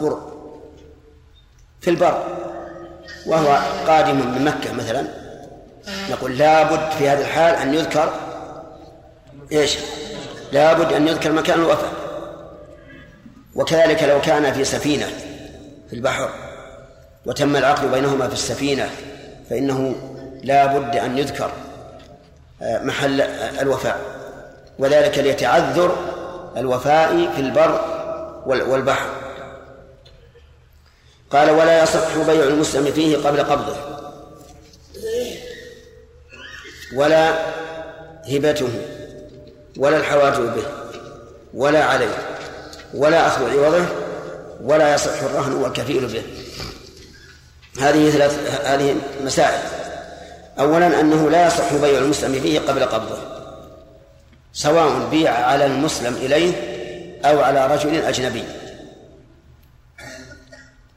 بر 0.00 0.18
في 1.80 1.90
البر 1.90 2.24
وهو 3.26 3.58
قادم 3.86 4.16
من 4.16 4.44
مكة 4.44 4.72
مثلا. 4.72 5.23
نقول 6.10 6.38
لابد 6.38 6.90
في 6.98 7.08
هذه 7.08 7.20
الحال 7.20 7.54
أن 7.54 7.74
يذكر 7.74 8.12
إيش؟ 9.52 9.78
لابد 10.52 10.92
أن 10.92 11.08
يذكر 11.08 11.32
مكان 11.32 11.60
الوفاء 11.60 11.92
وكذلك 13.54 14.02
لو 14.02 14.20
كان 14.20 14.52
في 14.52 14.64
سفينة 14.64 15.06
في 15.90 15.96
البحر 15.96 16.30
وتم 17.26 17.56
العقد 17.56 17.90
بينهما 17.90 18.28
في 18.28 18.34
السفينة 18.34 18.90
فإنه 19.50 19.94
لا 20.42 20.66
بد 20.66 20.96
أن 20.96 21.18
يذكر 21.18 21.50
آه، 22.62 22.82
محل 22.82 23.20
الوفاء. 23.60 24.00
وذلك 24.78 25.18
ليتعذر 25.18 25.96
الوفاء 26.56 27.30
في 27.34 27.40
البر 27.40 27.80
والبحر. 28.46 29.06
قال 31.30 31.50
ولا 31.50 31.82
يصح 31.82 32.16
بيع 32.26 32.44
المسلم 32.44 32.92
فيه 32.92 33.16
قبل 33.16 33.42
قبضه. 33.42 33.93
ولا 36.94 37.34
هبته 38.28 38.68
ولا 39.78 39.96
الحواجب 39.96 40.54
به 40.54 40.64
ولا 41.54 41.84
عليه 41.84 42.14
ولا 42.94 43.26
أخذ 43.26 43.50
عوضه 43.50 43.84
ولا 44.62 44.94
يصح 44.94 45.22
الرهن 45.22 45.52
والكفيل 45.52 46.06
به. 46.06 46.22
هذه 47.80 48.10
ثلاث 48.10 48.62
هذه 48.64 48.96
مسائل. 49.24 49.60
أولا 50.58 51.00
أنه 51.00 51.30
لا 51.30 51.46
يصح 51.46 51.74
بيع 51.74 51.98
المسلم 51.98 52.40
فيه 52.40 52.60
قبل 52.60 52.84
قبضه 52.84 53.18
سواء 54.52 55.08
بيع 55.10 55.32
على 55.32 55.66
المسلم 55.66 56.14
إليه 56.14 56.52
أو 57.24 57.40
على 57.40 57.66
رجل 57.66 57.96
أجنبي. 57.96 58.44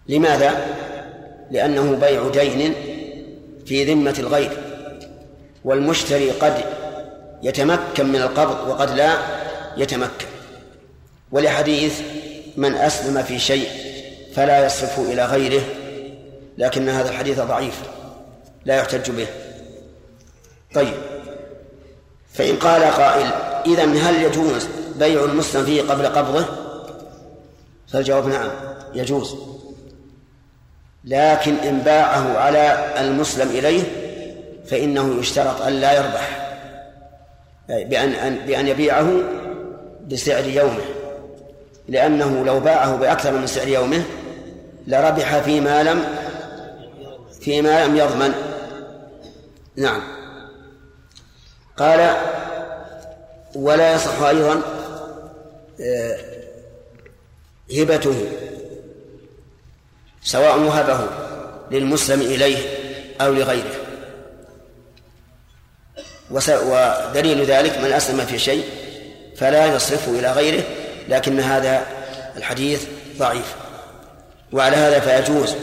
لماذا؟ 0.08 0.66
لأنه 1.52 1.96
بيع 1.96 2.30
دين 2.30 2.74
في 3.66 3.94
ذمة 3.94 4.16
الغير. 4.20 4.67
والمشتري 5.64 6.32
قد 6.32 6.66
يتمكن 7.44 8.06
من 8.06 8.22
القبض 8.22 8.68
وقد 8.70 8.92
لا 8.92 9.18
يتمكن. 9.78 10.26
ولحديث 11.32 12.02
من 12.58 12.76
أسلم 12.76 13.24
في 13.24 13.40
شيء 13.40 13.70
فلا 14.36 14.66
يصرف 14.66 15.00
إلى 15.00 15.26
غيره 15.26 15.62
لكن 16.58 16.90
هذا 16.90 17.10
الحديث 17.10 17.40
ضعيف 17.40 17.82
لا 18.66 18.76
يحتج 18.76 19.12
به. 19.12 19.28
طيب 20.74 20.94
فإن 22.34 22.56
قال 22.56 22.84
قائل 22.84 23.28
إذا 23.66 23.84
هل 23.84 24.24
يجوز 24.24 24.68
بيع 25.00 25.24
المسلم 25.24 25.66
فيه 25.66 25.82
قبل 25.82 26.08
قبضه؟ 26.08 26.46
فالجواب 27.88 28.28
نعم 28.28 28.50
يجوز. 28.94 29.36
لكن 31.04 31.56
إن 31.56 31.80
باعه 31.80 32.38
على 32.38 32.94
المسلم 33.00 33.50
إليه 33.50 34.07
فإنه 34.68 35.20
يشترط 35.20 35.62
أن 35.62 35.74
لا 35.74 35.94
يربح. 35.94 36.48
بأن 37.70 38.36
بأن 38.48 38.68
يبيعه 38.68 39.10
بسعر 40.08 40.46
يومه. 40.46 40.86
لأنه 41.88 42.46
لو 42.46 42.60
باعه 42.60 42.96
بأكثر 42.96 43.32
من 43.32 43.48
سعر 43.48 43.68
يومه 43.68 44.04
لربح 44.88 45.40
فيما 45.40 45.84
لم 45.84 46.06
فيما 47.42 47.86
لم 47.86 47.96
يضمن. 47.96 48.34
نعم. 49.76 50.02
قال 51.78 52.16
ولا 53.56 53.94
يصح 53.94 54.22
أيضا 54.22 54.62
آه، 55.82 56.18
هبته 57.78 58.16
سواء 60.24 60.60
وهبه 60.60 61.00
للمسلم 61.72 62.22
إليه 62.22 62.58
أو 63.22 63.34
لغيره. 63.34 63.87
ودليل 66.32 67.46
ذلك 67.46 67.78
من 67.78 67.94
أسلم 67.94 68.26
في 68.26 68.40
شيء 68.40 68.64
فلا 69.38 69.66
يصرفه 69.66 70.12
إلى 70.12 70.32
غيره 70.32 70.64
لكن 71.10 71.40
هذا 71.40 71.86
الحديث 72.38 72.84
ضعيف. 73.18 73.56
وعلى 74.54 74.76
هذا 74.76 75.00
فيجوز 75.00 75.56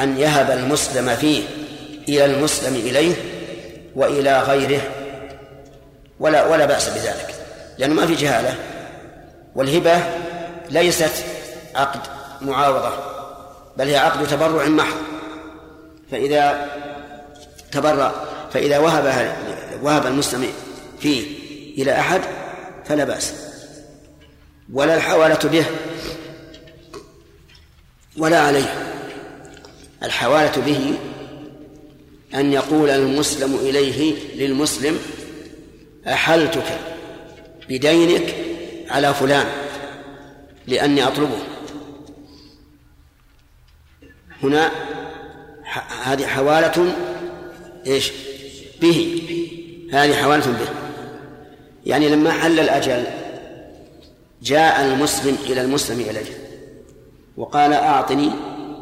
أن 0.00 0.18
يهب 0.18 0.50
المسلم 0.50 1.16
فيه 1.16 1.42
إلى 2.08 2.24
المسلم 2.24 2.74
إليه 2.74 3.14
وإلى 3.94 4.40
غيره. 4.40 4.80
ولا 6.20 6.46
ولا 6.46 6.66
بأس 6.66 6.88
بذلك 6.88 7.34
لأنه 7.78 7.94
ما 7.94 8.06
في 8.06 8.14
جهالة. 8.14 8.54
والهبة 9.54 9.98
ليست 10.70 11.24
عقد 11.74 12.00
معاوضة 12.40 12.92
بل 13.76 13.88
هي 13.88 13.96
عقد 13.96 14.26
تبرع 14.26 14.64
محض. 14.64 14.96
فإذا 16.10 16.68
تبرع 17.72 18.12
فإذا 18.52 18.78
وهب 18.78 19.06
وهب 19.82 20.06
المسلم 20.06 20.52
فيه 21.00 21.26
إلى 21.82 22.00
أحد 22.00 22.20
فلا 22.84 23.04
بأس. 23.04 23.34
ولا 24.72 24.96
الحوالة 24.96 25.48
به 25.48 25.64
ولا 28.16 28.40
عليه. 28.40 28.74
الحوالة 30.02 30.62
به 30.66 30.94
أن 32.34 32.52
يقول 32.52 32.90
المسلم 32.90 33.54
إليه 33.54 34.14
للمسلم 34.34 34.98
أحلتك 36.06 36.78
بدينك 37.68 38.34
على 38.88 39.14
فلان 39.14 39.46
لأني 40.66 41.04
أطلبه. 41.06 41.38
هنا 44.42 44.70
هذه 46.02 46.26
حوالة 46.26 46.94
إيش؟ 47.86 48.12
به. 48.80 49.41
هذه 49.92 50.14
حوالة 50.14 50.46
به. 50.46 50.68
يعني 51.86 52.08
لما 52.08 52.30
حل 52.30 52.60
الأجل 52.60 53.04
جاء 54.42 54.84
المسلم 54.84 55.38
إلى 55.44 55.60
المسلم 55.60 56.00
إليه 56.00 56.32
وقال 57.36 57.72
أعطني 57.72 58.30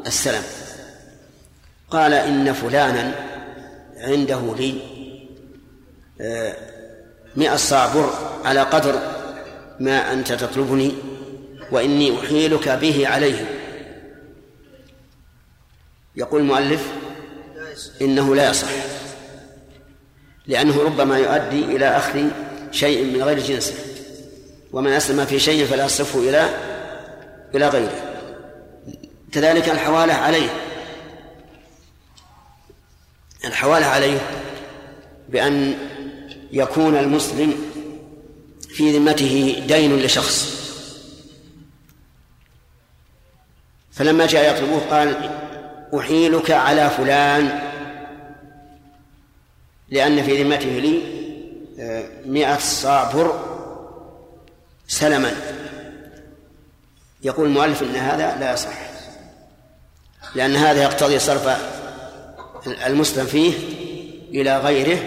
السلام. 0.07 0.43
قال 1.89 2.13
إن 2.13 2.53
فلانا 2.53 3.15
عنده 3.97 4.55
لي 4.57 4.81
آه، 6.21 6.55
مئة 7.35 7.55
صاع 7.55 7.93
بر 7.93 8.09
على 8.45 8.61
قدر 8.61 8.99
ما 9.79 10.13
أنت 10.13 10.33
تطلبني 10.33 10.91
وإني 11.71 12.19
أحيلك 12.19 12.69
به 12.69 13.07
عليه. 13.07 13.45
يقول 16.15 16.41
المؤلف 16.41 16.91
إنه 18.01 18.35
لا 18.35 18.49
يصح. 18.49 18.90
لأنه 20.47 20.83
ربما 20.83 21.17
يؤدي 21.17 21.63
إلى 21.65 21.97
أخذ 21.97 22.23
شيء 22.71 23.05
من 23.05 23.23
غير 23.23 23.39
جنسه 23.39 23.73
ومن 24.71 24.91
أسلم 24.91 25.25
في 25.25 25.39
شيء 25.39 25.65
فلا 25.65 25.85
يصرفه 25.85 26.19
إلى 26.19 26.49
إلى 27.55 27.67
غيره. 27.67 28.17
كذلك 29.31 29.69
الحوالة 29.69 30.13
عليه. 30.13 30.49
الحوالة 33.45 33.85
عليه 33.85 34.17
بأن 35.29 35.77
يكون 36.51 36.97
المسلم 36.97 37.53
في 38.69 38.97
ذمته 38.97 39.63
دين 39.67 39.99
لشخص. 39.99 40.61
فلما 43.91 44.25
جاء 44.25 44.55
يطلبه 44.55 44.79
قال 44.89 45.31
أحيلك 45.97 46.51
على 46.51 46.89
فلان 46.89 47.70
لأن 49.91 50.23
في 50.23 50.43
ذمته 50.43 50.69
لي 50.69 51.01
آه، 51.79 52.03
مئة 52.25 52.57
صاع 52.57 53.11
بر 53.11 53.39
سلما. 54.87 55.31
يقول 57.23 57.47
المؤلف 57.47 57.83
أن 57.83 57.95
هذا 57.95 58.37
لا 58.39 58.53
يصح 58.53 58.91
لأن 60.35 60.55
هذا 60.55 60.83
يقتضي 60.83 61.19
صرف 61.19 61.49
المسلم 62.85 63.25
فيه 63.25 63.53
إلى 64.29 64.57
غيره 64.57 64.99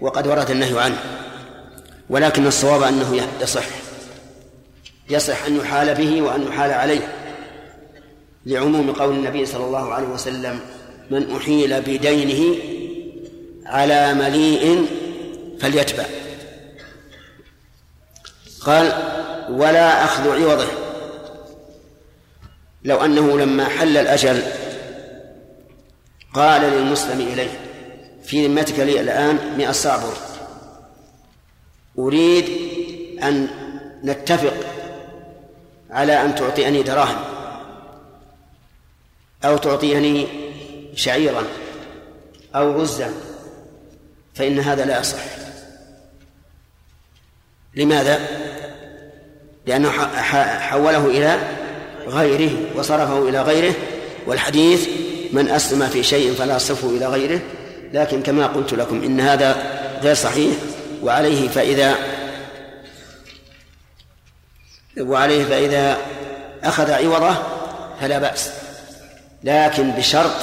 وقد 0.00 0.26
ورد 0.26 0.50
النهي 0.50 0.80
عنه 0.80 0.98
ولكن 2.10 2.46
الصواب 2.46 2.82
أنه 2.82 3.26
يصح 3.42 3.64
يصح 5.10 5.44
أن 5.44 5.56
يحال 5.56 5.94
به 5.94 6.22
وأن 6.22 6.42
يحال 6.42 6.70
عليه. 6.70 7.12
لعموم 8.46 8.92
قول 8.92 9.14
النبي 9.14 9.46
صلى 9.46 9.64
الله 9.64 9.92
عليه 9.92 10.08
وسلم 10.08 10.60
من 11.10 11.36
أحيل 11.36 11.80
بدينه 11.80 12.58
على 13.68 14.14
مليء 14.14 14.86
فليتبع. 15.60 16.04
قال 18.60 18.92
ولا 19.50 20.04
أخذ 20.04 20.42
عوضه. 20.42 20.66
لو 22.84 23.04
أنه 23.04 23.38
لما 23.38 23.68
حل 23.68 23.96
الأجل 23.96 24.42
قال 26.34 26.60
للمسلم 26.62 27.20
إليه 27.20 27.60
في 28.24 28.46
ذمتك 28.46 28.78
لي 28.78 29.00
الآن 29.00 29.38
مئة 29.58 29.72
صعبر 29.72 30.12
أريد 31.98 32.44
أن 33.22 33.48
نتفق 34.04 34.54
على 35.90 36.22
أن 36.22 36.34
تعطيني 36.34 36.82
دراهم 36.82 37.18
أو 39.44 39.56
تعطيني 39.56 40.26
شعيرا 40.94 41.42
أو 42.54 42.82
رزا 42.82 43.12
فإن 44.38 44.60
هذا 44.60 44.84
لا 44.84 45.00
يصح. 45.00 45.18
لماذا؟ 47.74 48.20
لأنه 49.66 49.90
حوله 50.58 51.06
إلى 51.06 51.38
غيره 52.06 52.50
وصرفه 52.76 53.28
إلى 53.28 53.42
غيره 53.42 53.74
والحديث 54.26 54.88
من 55.32 55.48
أسلم 55.48 55.86
في 55.86 56.02
شيء 56.02 56.34
فلا 56.34 56.56
يصرفه 56.56 56.88
إلى 56.88 57.06
غيره 57.06 57.40
لكن 57.92 58.22
كما 58.22 58.46
قلت 58.46 58.74
لكم 58.74 59.02
إن 59.04 59.20
هذا 59.20 59.56
غير 60.02 60.14
صحيح 60.14 60.56
وعليه 61.02 61.48
فإذا 61.48 61.94
وعليه 65.00 65.44
فإذا 65.44 65.98
أخذ 66.64 66.90
عوضه 66.90 67.34
فلا 68.00 68.18
بأس. 68.18 68.50
لكن 69.44 69.90
بشرط 69.90 70.34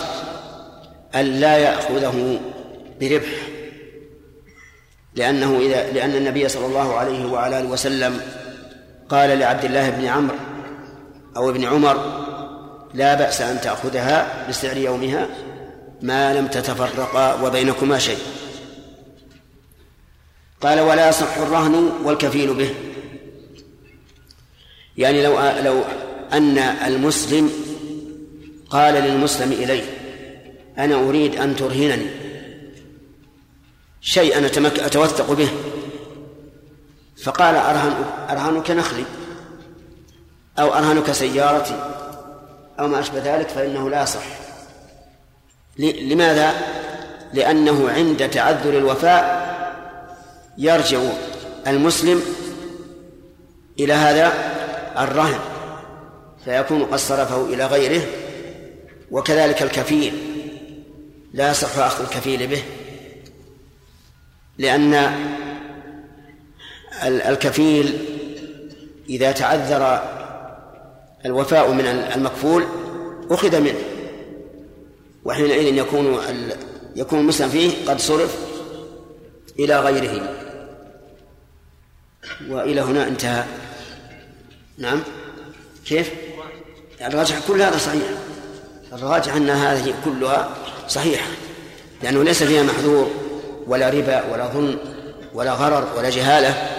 أن 1.16 1.26
لا 1.26 1.58
يأخذه 1.58 2.40
بربح. 3.02 3.55
لأنه 5.16 5.60
إذا 5.60 5.92
لأن 5.92 6.16
النبي 6.16 6.50
صلى 6.50 6.66
الله 6.66 6.94
عليه 6.94 7.26
وعلى 7.26 7.60
آله 7.60 7.70
وسلم 7.70 8.22
قال 9.10 9.40
لعبد 9.40 9.66
الله 9.66 9.90
بن 9.90 10.06
عمرو 10.06 10.38
أو 11.38 11.50
ابن 11.50 11.64
عمر 11.64 12.26
لا 12.94 13.16
بأس 13.16 13.42
أن 13.42 13.62
تأخذها 13.62 14.48
بسعر 14.50 14.78
يومها 14.78 15.28
ما 16.02 16.34
لم 16.34 16.48
تتفرقا 16.48 17.42
وبينكما 17.42 18.00
شيء. 18.00 18.18
قال 20.62 20.80
ولا 20.80 21.10
يصح 21.10 21.38
الرهن 21.38 21.92
والكفيل 22.04 22.54
به. 22.54 22.76
يعني 24.98 25.24
لو 25.24 25.40
لو 25.64 25.84
أن 26.34 26.58
المسلم 26.58 27.52
قال 28.70 28.94
للمسلم 28.94 29.52
إليه 29.52 29.84
أنا 30.78 30.96
أريد 30.96 31.36
أن 31.36 31.56
ترهنني. 31.56 32.25
شيئا 34.06 34.46
أتوثق 34.86 35.32
به. 35.32 35.50
فقال 37.24 37.56
أرهن 37.56 37.94
أرهنك 38.30 38.72
نخلي 38.72 39.06
أو 40.60 40.74
أرهنك 40.74 41.12
سيارتي 41.12 41.80
أو 42.80 42.88
ما 42.88 43.00
أشبه 43.00 43.36
ذلك 43.36 43.50
فإنه 43.50 43.90
لا 43.90 44.04
يصح. 44.04 44.24
لماذا؟ 45.78 46.54
لأنه 47.34 47.90
عند 47.90 48.30
تعذر 48.30 48.78
الوفاء 48.78 49.46
يرجع 50.58 51.00
المسلم 51.68 52.22
إلى 53.80 53.94
هذا 53.94 54.34
الرهن 54.98 55.40
فيكون 56.46 56.86
قد 56.86 57.00
صرفه 57.00 57.46
إلى 57.46 57.66
غيره 57.66 58.02
وكذلك 59.12 59.62
الكفيل. 59.62 60.14
لا 61.34 61.52
يصح 61.52 61.78
أخذ 61.78 62.04
الكفيل 62.04 62.48
به. 62.48 62.64
لأن 64.58 65.12
الكفيل 67.04 68.00
إذا 69.10 69.32
تعذر 69.32 70.04
الوفاء 71.26 71.72
من 71.72 71.86
المكفول 71.86 72.66
أخذ 73.30 73.60
منه. 73.62 73.80
وحينئذ 75.26 75.78
يكون 75.78 76.20
يكون 76.96 77.20
المسلم 77.20 77.50
فيه 77.50 77.72
قد 77.88 78.00
صرف 78.00 78.38
إلى 79.60 79.80
غيره. 79.80 80.34
وإلى 82.50 82.82
هنا 82.82 83.08
انتهى. 83.08 83.44
نعم. 84.78 85.04
كيف؟ 85.86 86.12
الراجح 87.02 87.40
كل 87.48 87.62
هذا 87.62 87.78
صحيح. 87.78 88.04
الراجح 88.94 89.36
أن 89.36 89.50
هذه 89.50 89.94
كلها 90.06 90.50
صحيحة 90.88 91.28
لأنه 92.04 92.24
ليس 92.24 92.44
فيها 92.44 92.64
محذور. 92.64 93.25
ولا 93.68 93.90
ربا 93.90 94.24
ولا 94.32 94.48
ظلم 94.48 94.80
ولا 95.34 95.54
غرر 95.54 95.98
ولا 95.98 96.10
جهالة. 96.10 96.70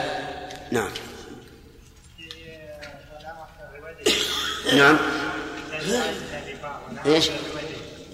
نعم. 0.72 0.90
نعم. 4.72 4.98
إيش؟ 7.06 7.30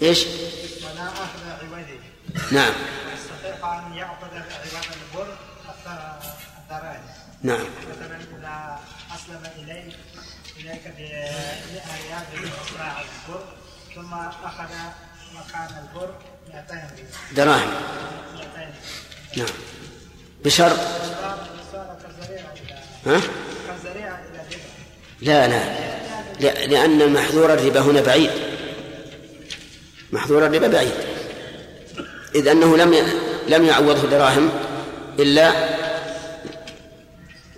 إيش؟ 0.01 0.25
نعم. 2.51 2.73
أن 3.63 3.93
يأخذ 3.93 4.33
البر 5.13 5.27
نعم. 7.43 7.65
مثلا 7.89 8.15
إذا 8.15 8.79
أسلم 9.15 9.43
إليك 9.57 9.95
إليك 10.57 10.93
بإصلاح 12.33 13.03
البر 13.27 13.43
ثم 13.95 14.13
أخذ 14.43 14.69
مكان 15.33 15.67
البر 15.83 16.13
200 16.47 16.73
ريال 16.73 17.35
دراهم. 17.35 17.71
200 18.35 18.47
نعم. 19.37 19.47
بشرط. 20.45 20.79
ها؟ 23.05 23.21
لا 25.21 25.47
لا. 25.47 26.65
لأن 26.65 27.13
محذور 27.13 27.53
الربا 27.53 27.79
هنا 27.79 28.01
بعيد. 28.01 28.29
محذور 30.11 30.45
الربا 30.45 30.67
بعيد. 30.67 30.93
إذ 32.35 32.47
أنه 32.47 32.77
لم 32.77 32.95
لم 33.47 33.65
يعوضه 33.65 34.09
دراهم 34.09 34.49
إلا 35.19 35.73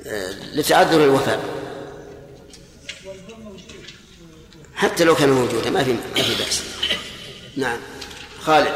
آه، 0.07 0.31
لتعذر 0.53 1.03
الوفاء. 1.03 1.39
حتى 4.75 5.03
لو 5.03 5.15
كان 5.15 5.29
موجودا 5.29 5.69
ما 5.69 5.83
في 5.83 5.93
ما 5.93 6.21
في 6.21 6.43
بأس. 6.43 6.74
نعم. 7.57 7.79
خالد. 8.41 8.73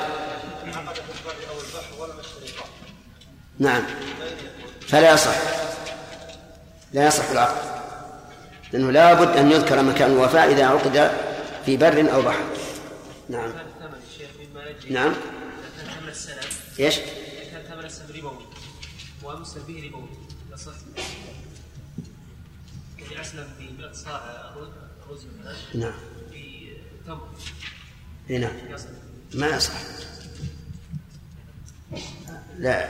نعم. 3.59 3.83
فلا 4.87 5.13
يصح. 5.13 5.35
لا 6.93 7.07
يصح 7.07 7.29
العقد. 7.29 7.69
لأنه 8.73 8.91
لا 8.91 9.13
بد 9.13 9.37
أن 9.37 9.51
يذكر 9.51 9.83
مكان 9.83 10.11
الوفاء 10.11 10.51
إذا 10.51 10.65
عقد 10.65 11.11
في 11.65 11.77
بر 11.77 12.13
أو 12.13 12.21
بحر. 12.21 12.43
نعم. 13.29 13.51
نعم. 14.89 15.13
إيش؟ 16.79 16.95
كان 17.51 17.63
ثمن 17.69 17.85
ربوي 18.17 18.45
به 19.67 19.87
ربوي 19.87 20.09
يصح 20.53 20.71
يعني 22.99 23.21
أسلم 23.21 23.47
ب 23.59 23.93
صاع 23.93 24.53
رز 25.09 25.25
مثلا 25.39 25.55
نعم. 25.73 25.93
بتمر 26.31 27.29
نعم. 28.37 28.51
ما 29.33 29.47
يصح. 29.47 29.73
لا. 32.57 32.87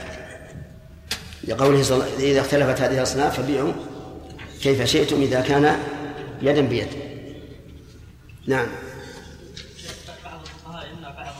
لقوله 1.44 1.82
صلى 1.82 1.96
الله 1.96 2.16
إذا 2.18 2.40
اختلفت 2.40 2.80
هذه 2.80 2.98
الأصناف 2.98 3.40
فبيعوا 3.40 3.72
كيف 4.62 4.82
شئتم 4.82 5.22
إذا 5.22 5.40
كان 5.40 5.78
يدا 6.42 6.60
بيد. 6.60 6.88
نعم. 8.46 8.66
بعض 10.24 10.40
الفقهاء 10.40 10.88
بعض 11.02 11.34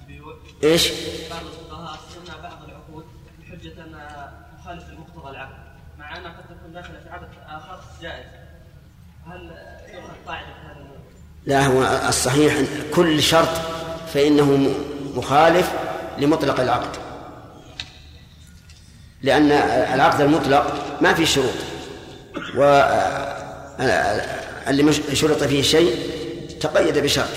البيوع 0.00 0.36
إيش؟ 0.64 0.88
بعض 1.30 1.42
الفقهاء 1.46 1.98
بعض 2.42 2.64
العقود 2.68 3.04
بحجة 3.40 3.84
أنها 3.84 4.46
مخالفة 4.58 4.92
لمقتضى 4.92 5.30
العقد 5.30 5.64
مع 5.98 6.16
أنها 6.16 6.32
قد 6.32 6.44
تكون 6.56 6.72
داخلة 6.72 7.00
في 7.00 7.08
عقد 7.08 7.28
آخر 7.46 7.80
جائز. 8.02 8.26
هل 9.26 9.40
يؤخذ 9.94 10.12
قاعدة 10.26 10.48
هذا؟ 10.48 10.93
لا 11.46 11.66
هو 11.66 12.00
الصحيح 12.08 12.54
كل 12.94 13.22
شرط 13.22 13.48
فإنه 14.14 14.74
مخالف 15.14 15.70
لمطلق 16.18 16.60
العقد. 16.60 16.96
لأن 19.22 19.52
العقد 19.94 20.20
المطلق 20.20 20.74
ما 21.00 21.14
فيه 21.14 21.24
شروط 21.24 21.54
و 22.56 22.62
اللي 24.68 24.82
مش- 24.82 25.00
شرط 25.12 25.42
فيه 25.44 25.62
شيء 25.62 25.96
تقيد 26.60 26.98
بشرط. 26.98 27.28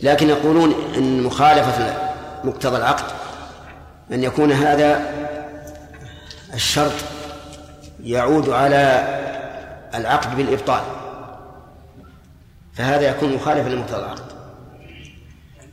لكن 0.00 0.28
يقولون 0.28 0.74
إن 0.96 1.22
مخالفة 1.22 1.94
مقتضى 2.44 2.76
العقد 2.76 3.04
أن 4.12 4.22
يكون 4.24 4.52
هذا 4.52 5.12
الشرط 6.54 6.92
يعود 8.04 8.48
على 8.48 9.04
العقد 9.94 10.36
بالإبطال. 10.36 10.80
فهذا 12.80 13.10
يكون 13.10 13.34
مخالفا 13.34 13.68
لمقتضى 13.68 13.96
العقد. 13.98 14.32
يعني 15.56 15.70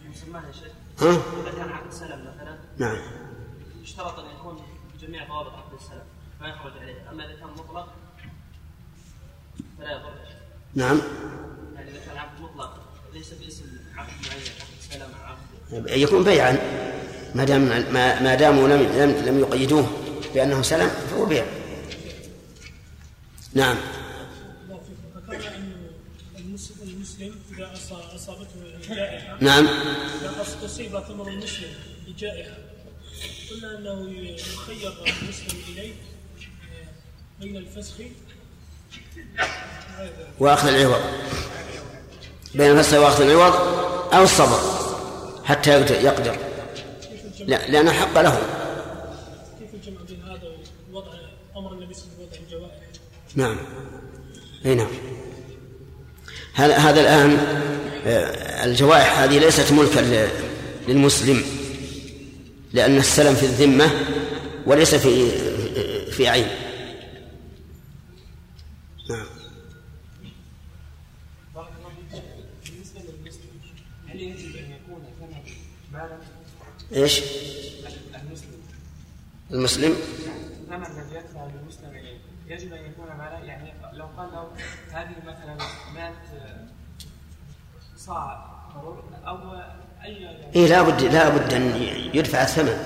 ها؟ 1.02 1.22
كان 1.58 1.70
عقد 1.70 1.92
سلم 1.92 2.20
مثلا 2.36 2.58
نعم. 2.78 2.98
يشترط 3.84 4.20
أن 4.20 4.26
يكون 4.36 4.62
بجميع 4.96 5.28
ضوابط 5.28 5.54
عقد 5.54 5.74
السلم 5.82 6.02
ما 6.42 6.48
يخرج 6.48 6.72
عليه. 6.82 7.10
أما 7.12 7.26
إذا 7.26 7.36
كان 7.36 7.50
مطلق 7.50 7.94
فلا 9.80 9.92
يضر. 9.92 10.14
نعم. 10.76 11.02
يعني 11.76 11.92
إذا 11.92 12.00
كان 12.06 12.18
عقد 12.18 12.42
مطلق 12.42 12.80
ليس 13.14 13.34
باسم 13.34 13.66
عقد 13.96 14.10
معين 14.10 14.42
عقد 14.60 14.82
سلم 14.92 15.10
عقد 15.24 15.88
يكون 15.98 16.24
بيعا. 16.24 16.58
ما 17.36 17.44
دام 17.44 17.62
ما 17.94 18.22
ما 18.22 18.36
داموا 18.36 18.68
لم 18.68 18.82
لم 18.82 19.26
لم 19.26 19.40
يقيدوه 19.40 19.88
بأنه 20.34 20.62
سلم 20.62 20.90
فهو 20.90 21.26
بيع. 21.26 21.46
نعم 23.54 23.78
ذكرنا 25.16 25.56
أن 25.56 25.88
المسلم 26.38 26.90
المسلم 26.90 27.36
إذا 27.58 27.74
أصا- 27.76 28.16
نعم. 29.40 29.68
أص- 29.68 30.64
أصيب 30.66 31.00
ثمر 31.00 31.28
المسلم 31.28 31.70
بجائحة 32.08 32.58
قلنا 33.52 33.78
أنه 33.78 34.12
يخير 34.30 34.94
المسلم 35.22 35.62
إليه 35.74 35.94
بين 37.40 37.58
الفسخ 37.58 37.94
وأخذ 40.40 40.68
العوض. 40.68 41.02
بين 42.56 42.72
الفسخ 42.72 42.98
وأخذ 42.98 43.22
العوض 43.24 43.54
أو 44.14 44.24
الصبر 44.24 44.60
حتى 45.46 45.70
يقدر, 45.72 45.96
يقدر. 45.96 46.38
لا 47.40 47.68
لأن 47.68 47.88
الحق 47.88 48.22
له. 48.22 48.40
كيف 49.60 49.74
الجمع 49.74 50.02
بين 50.10 50.22
هذا 50.24 50.52
ووضع 50.92 51.12
أمر 51.58 51.74
النبي 51.74 51.94
صلى 51.94 52.04
الله 52.06 52.28
عليه 52.28 52.32
وسلم 52.32 52.44
الجوائح 52.46 52.74
نعم. 53.36 53.58
أي 54.66 54.76
نعم. 54.76 54.88
هذا 56.56 57.02
آه، 57.24 57.26
الجوائح 58.08 59.20
هذه 59.20 59.40
ليست 59.40 59.72
ملكا 59.72 60.30
للمسلم 60.88 61.44
لأن 62.74 62.98
السلم 62.98 63.36
في 63.36 63.44
الذمة 63.46 63.92
وليس 64.66 64.96
في 64.96 65.32
في 66.12 66.28
عين. 66.28 66.48
نعم. 69.10 69.26
بالنسبة 72.66 73.00
للمسلم 73.00 73.50
هل 74.08 74.22
يجب 74.22 74.56
أن 74.56 74.72
يكون 74.72 75.04
ثمن 75.20 75.44
مالا 75.94 76.18
إيش؟ 76.94 77.22
المسلم؟ 78.16 78.62
المسلم؟ 79.52 79.96
ثمن 80.70 80.86
الذي 80.86 81.16
يدفع 81.16 81.46
للمسلم 81.46 81.90
إليه 81.90 82.18
يجب 82.48 82.74
أن 82.74 82.92
يكون 82.92 83.08
مالا 83.08 83.40
يعني 83.40 83.74
لو 83.94 84.06
قال 84.06 84.30
له 84.32 84.52
هذه 84.92 85.16
مثلا 85.26 85.58
مات 85.94 86.14
صاع 88.08 88.46
مرور 88.76 89.04
أو 89.28 89.38
أي 90.04 90.14
يعني 90.14 90.56
اي 90.56 90.68
لابد 90.68 91.02
لابد 91.02 91.54
أن 91.54 91.76
يدفع 92.14 92.42
الثمن. 92.42 92.78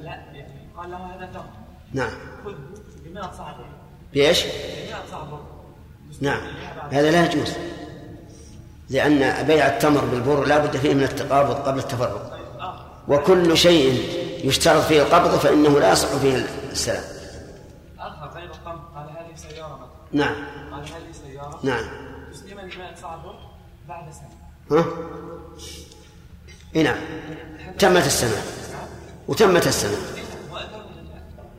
لا 0.00 0.10
يعني 0.10 0.68
قال 0.76 0.90
له 0.90 0.96
هذا 0.96 1.26
تمر 1.32 1.44
نعم. 1.92 2.10
خذه 2.44 2.54
ب 3.04 3.14
100 3.14 3.32
صاع 3.32 3.56
بإيش؟ 4.14 4.44
ب 4.44 4.48
100 4.90 4.96
صاع 5.10 5.38
نعم. 6.20 6.40
هذا 6.90 7.10
لا 7.10 7.24
يجوز. 7.24 7.54
لأن 8.90 9.46
بيع 9.46 9.66
التمر 9.66 10.04
بالبر 10.04 10.44
لا 10.44 10.58
بد 10.58 10.76
فيه 10.76 10.94
من 10.94 11.02
التقابض 11.02 11.54
قبل 11.54 11.78
التفرق 11.78 12.38
وكل 13.08 13.56
شيء 13.56 14.02
يشترط 14.44 14.82
فيه 14.82 15.02
القبض 15.02 15.30
فإنه 15.30 15.80
لا 15.80 15.92
يصح 15.92 16.08
فيه 16.08 16.46
السلام. 16.70 17.04
آخر 17.98 18.30
غير 18.34 18.50
القمح 18.50 18.82
قال 18.94 19.10
هذه 19.10 19.36
سيارة. 19.36 19.88
نعم. 20.12 20.34
قال 20.72 20.82
هذه 20.82 21.12
سيارة. 21.26 21.60
نعم. 21.62 21.84
تسليما 22.32 22.62
ب 22.62 22.66
100 22.78 22.94
صاع 22.94 23.18
بعد 23.88 24.12
سنة. 24.12 24.27
ها؟ 24.70 24.84
إي 26.76 26.82
نعم 26.82 26.98
تمت 27.78 28.06
السنة 28.06 28.42
وتمت 29.28 29.66
السنة 29.66 29.96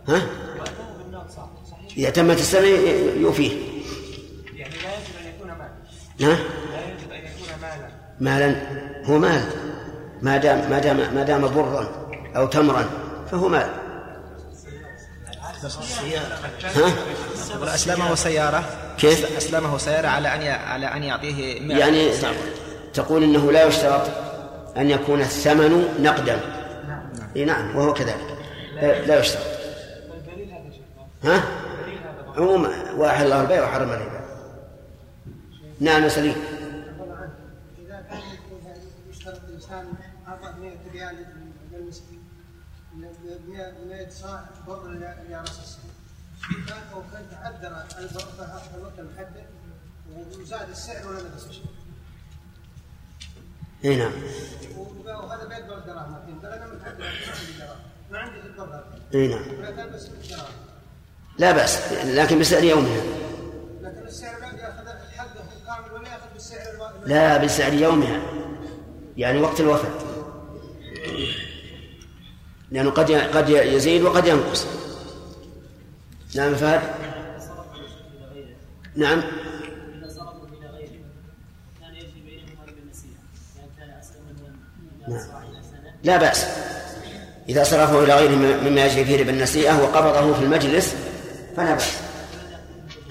ها؟ 0.08 0.22
إذا 1.98 2.10
تمت 2.10 2.40
السنة 2.40 2.68
يوفيه 3.22 3.52
يعني 4.56 4.74
لا 4.76 4.94
يجب 4.94 5.16
ان 5.22 5.28
يكون 5.36 5.48
مالا 5.48 5.70
نعم 6.20 6.38
لا 6.72 6.88
يجب 6.90 7.12
ان 7.12 7.20
يكون 7.20 7.62
مالا 7.62 7.90
مالا 8.20 8.56
هو 9.06 9.18
مال 9.20 9.50
ما 10.22 10.38
دام 10.38 10.70
ما 10.70 10.80
دام 10.80 11.16
ما 11.16 11.24
دام 11.24 11.42
برا 11.42 12.10
أو 12.36 12.48
تمرا 12.48 12.90
فهو 13.32 13.48
مال 13.48 13.70
ها؟ 16.64 16.94
أسلمه 17.76 18.16
سيارة 18.16 18.64
كيف؟ 18.98 19.38
أسلمه 19.38 19.78
سيارة 19.78 20.08
على 20.08 20.28
أن. 20.28 20.48
على 20.48 20.86
أن 20.86 21.04
يعطيه 21.04 21.60
100 21.60 21.78
يعني. 21.78 22.12
تقول 22.94 23.24
إنه 23.24 23.52
لا 23.52 23.66
يشترط 23.68 24.10
أن 24.78 24.90
يكون 24.90 25.22
الثمن 25.22 26.04
نقدا. 26.04 26.40
إي 27.36 27.46
نعم 27.46 27.76
وهو 27.76 27.94
كذلك. 27.94 28.38
لا, 29.08 29.20
يشترط. 29.20 29.44
ها؟ 31.24 31.44
عموما 32.38 32.92
واحد 32.92 33.24
الله 33.24 33.42
البيع 33.42 33.64
وحرم 33.64 33.90
الربا. 33.90 34.22
نعم 35.80 36.04
يا 36.04 36.10
سليم. 36.10 36.36
يشترط 39.10 39.40
الإنسان 39.50 39.94
أعطى 40.28 40.54
100 40.60 40.72
ريال 40.94 41.26
للمسكين 41.72 42.24
100 43.88 44.10
صاع 44.10 44.46
بر 44.68 44.98
تعذر 47.32 47.84
المحدد 49.00 49.46
وزاد 50.40 50.70
السعر 50.70 51.06
إي 53.86 53.96
نعم. 53.96 54.12
وهذا 55.06 55.44
أنا 55.44 56.68
ما 58.12 58.20
عندي 58.20 58.36
إي 59.14 59.28
نعم. 59.28 59.42
لا 61.38 61.52
بأس 61.52 61.94
لكن 61.94 62.40
بسعر 62.40 62.64
يومها 62.64 63.02
لكن 63.82 64.08
السعر 64.08 64.40
بعد 64.40 64.60
ياخذ 64.60 64.88
حقه 65.18 65.44
كامل 65.66 65.94
ولا 65.94 66.10
ياخذ 66.10 66.30
لا 67.06 67.38
بسعر 67.38 67.74
يومها 67.74 68.22
يعني 69.18 69.42
وقت 69.42 69.60
الوفاة 69.60 70.10
لأنه 72.72 72.90
قد 72.90 73.12
قد 73.12 73.50
يزيد 73.50 74.02
وقد 74.02 74.28
ينقص. 74.28 74.68
نعم 76.36 76.56
فهد؟ 76.56 76.82
نعم 78.96 79.20
إذا 79.98 80.10
صرفوا 80.10 80.48
إلى 80.48 80.68
غيره 80.68 81.02
كان 81.82 81.96
يجري 81.96 82.22
بينهم 82.26 82.50
هذا 82.64 82.72
بالنسيئة 82.72 83.12
يعني 83.58 83.72
كان 83.80 83.90
أسلم 83.90 84.22
من 84.26 84.36
نعم. 84.36 84.42
صاع 84.42 84.58
إلى 84.80 84.99
سنة 84.99 84.99
لا 86.04 86.18
بأس. 86.18 86.46
إذا 87.50 87.64
صرفه 87.64 88.04
إلى 88.04 88.16
غيره 88.16 88.36
مما 88.70 88.86
يجري 88.86 89.06
فيه 89.06 89.22
ربا 89.22 89.32
النسيئة 89.32 89.82
وقبضه 89.82 90.34
في 90.34 90.44
المجلس 90.44 90.96
فلا 91.56 91.74
بأس. 91.74 91.98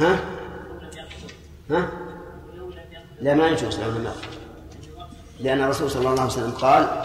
ها؟ 0.00 0.20
ها؟ 1.70 1.88
لا 3.20 3.34
ما 3.34 3.48
يجوز 3.48 3.78
لو 3.78 3.90
لم 3.90 4.12
لأن 5.40 5.60
الرسول 5.60 5.90
صلى 5.90 6.00
الله 6.00 6.10
عليه 6.10 6.32
وسلم 6.32 6.50
قال 6.50 7.04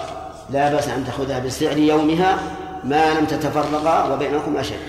لا 0.50 0.74
بأس 0.74 0.88
أن 0.88 1.06
تأخذها 1.06 1.40
بسعر 1.40 1.78
يومها 1.78 2.40
ما 2.84 3.20
لم 3.20 3.26
تتفرقا 3.26 4.14
وبينكما 4.14 4.64
شيء. 4.64 4.80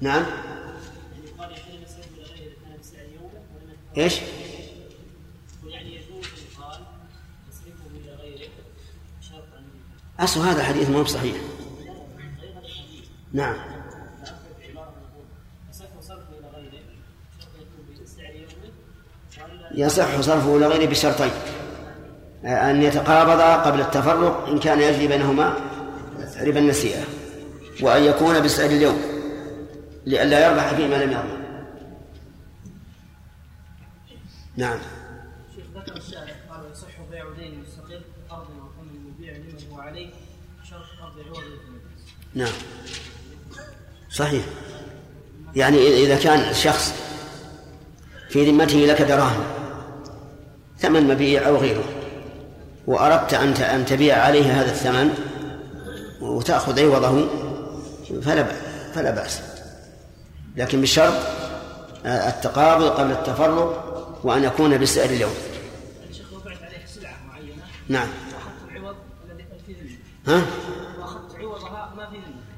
نعم. 0.00 0.22
قال 1.38 1.52
يحل 1.52 1.78
مسيره 1.84 2.06
إلى 2.16 2.24
غيره 2.24 2.46
إذا 2.46 2.54
كان 2.64 2.78
بسعر 2.80 3.04
يومه 3.14 3.40
ولم 3.54 3.70
يتفرق. 3.70 3.98
إيش؟ 3.98 4.20
يعني 5.66 5.94
يجوز 5.94 6.24
إن 6.24 6.62
قال 6.62 6.80
يصرفه 7.48 7.86
إلى 7.96 8.14
غيره 8.22 8.48
شرط 9.20 9.48
أن 9.58 9.64
أصل 10.20 10.40
هذا 10.40 10.60
الحديث 10.60 10.90
ما 10.90 10.98
هو 10.98 11.04
صحيح. 11.04 11.36
نعم. 13.32 13.56
يصح 15.70 16.00
صرفه 16.00 16.38
إلى 16.38 16.48
غيره 16.54 16.82
شرط 17.40 17.50
يكون 17.60 18.04
بسعر 18.04 18.34
يومه 18.34 18.72
وإلا 19.72 19.86
يصح 19.86 20.20
صرفه 20.20 20.56
إلى 20.56 20.66
غيره 20.66 20.90
بشرطين. 20.90 21.30
أن 22.44 22.82
يتقابضا 22.82 23.56
قبل 23.56 23.80
التفرق 23.80 24.48
إن 24.48 24.58
كان 24.58 24.80
يجري 24.80 25.08
بينهما 25.08 25.54
ربا 26.40 26.58
النسيئة 26.58 27.04
وأن 27.82 28.02
يكون 28.02 28.40
بسعر 28.40 28.70
اليوم. 28.70 29.18
لئلا 30.08 30.46
يربح 30.46 30.74
فيما 30.74 31.04
لم 31.04 31.10
يضمن 31.10 31.48
نعم 34.56 34.78
شيخ 35.54 35.64
ذكر 35.74 35.96
الشارع 35.96 36.34
قال 36.50 36.70
يصح 36.72 37.00
بيع 37.10 37.24
دين 37.38 37.60
مستقل 37.60 38.02
أرض 38.30 38.50
أو 38.50 38.68
ثمن 38.76 39.06
يبيع 39.08 39.36
لمن 39.36 39.72
هو 39.72 39.80
عليه 39.80 40.10
شرط 40.70 40.86
أرض 41.02 41.18
عوض 41.26 41.38
المجلس 41.38 42.14
نعم. 42.38 42.52
صحيح. 44.10 44.44
يعني 45.56 46.04
إذا 46.04 46.16
كان 46.16 46.54
شخص 46.54 46.94
في 48.28 48.50
ذمته 48.50 48.78
لك 48.78 49.02
دراهم 49.02 49.44
ثمن 50.78 51.08
مبيع 51.08 51.48
أو 51.48 51.56
غيره 51.56 51.84
وأردت 52.86 53.34
أن 53.34 53.52
أن 53.52 53.86
تبيع 53.86 54.22
عليه 54.22 54.60
هذا 54.60 54.70
الثمن 54.70 55.14
وتأخذ 56.20 56.80
عوضه 56.80 57.28
فلا 58.22 58.46
فلا 58.94 59.10
بأس. 59.10 59.40
لكن 60.56 60.80
بشرط 60.80 61.14
آه، 62.06 62.28
التقابض 62.28 62.84
قبل 62.84 63.10
التفرق 63.10 63.84
وأن 64.24 64.44
يكون 64.44 64.78
بسعر 64.78 65.04
اليوم. 65.10 65.34
الشيخ 66.10 66.32
وقعت 66.32 66.62
عليه 66.62 66.86
سلعة 66.86 67.16
معينة. 67.28 67.62
نعم. 67.88 68.08
ها 70.26 70.42
وأخذت 70.98 71.36
عوضها 71.36 71.94
ما 71.96 72.10
في 72.10 72.16
ذمه 72.16 72.48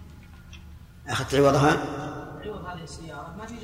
أخذت 1.11 1.35
عوضها؟ 1.35 1.71
عوض 2.45 2.65
هذه 2.67 2.85
السيارة 2.85 3.35
ما 3.39 3.47
في 3.47 3.55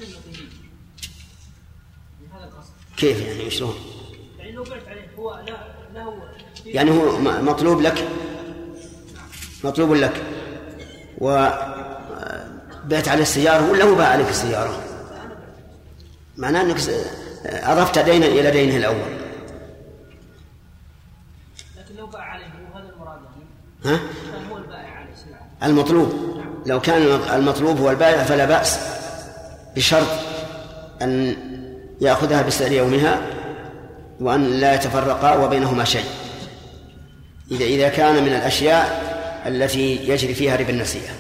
من 2.21 2.27
هذا 2.33 2.45
القصد. 2.45 2.71
كيف 2.97 3.21
يعني؟ 3.21 3.51
شلون 3.51 3.75
يعني 4.39 4.53
لو 4.53 4.65
بعت 4.65 4.89
عليه 4.89 5.09
هو 5.19 5.41
لا 5.47 5.57
له 5.95 6.23
يعني 6.67 6.91
هو 6.91 7.19
مطلوب 7.43 7.81
لك؟ 7.81 8.09
مطلوب 9.65 9.93
لك. 9.93 10.23
و 11.19 11.49
بعت 12.85 13.09
عليه 13.09 13.23
السيارة 13.23 13.71
ولا 13.71 13.85
هو 13.85 13.95
باع 13.95 14.09
عليك 14.09 14.29
السيارة؟ 14.29 14.83
معناه 16.37 16.63
أنك 16.63 16.77
أضفت 17.47 17.99
دينا 17.99 18.27
إلى 18.27 18.51
دينه 18.51 18.77
الأول. 18.77 19.17
لكن 21.77 21.95
لو 21.97 22.07
باع 22.07 22.23
عليه 22.23 22.47
هو 22.47 22.79
هذا 22.79 22.89
المراد 22.95 23.21
يعني؟ 23.85 23.97
ها؟ 23.97 24.01
هو 24.51 24.57
البائع 24.57 24.91
عليه؟ 24.91 25.15
سلعة 25.15 25.51
المطلوب. 25.63 26.36
لو 26.67 26.81
كان 26.81 27.03
المطلوب 27.35 27.81
هو 27.81 27.91
البائع 27.91 28.25
فلا 28.25 28.45
بأس 28.45 28.79
بشرط 29.77 30.07
أن 31.03 31.37
يأخذها 32.01 32.43
بسعر 32.43 32.73
يومها 32.73 33.21
وأن 34.21 34.61
لا 34.61 34.75
يتفرقا 34.75 35.37
وبينهما 35.37 35.85
شيء. 35.85 36.05
إذا 37.51 37.65
إذا 37.65 37.89
كان 37.89 38.23
من 38.23 38.29
الأشياء 38.33 39.07
التي 39.47 40.09
يجري 40.09 40.35
فيها 40.35 40.57
ربا 40.57 40.71
النسيئة 40.71 41.11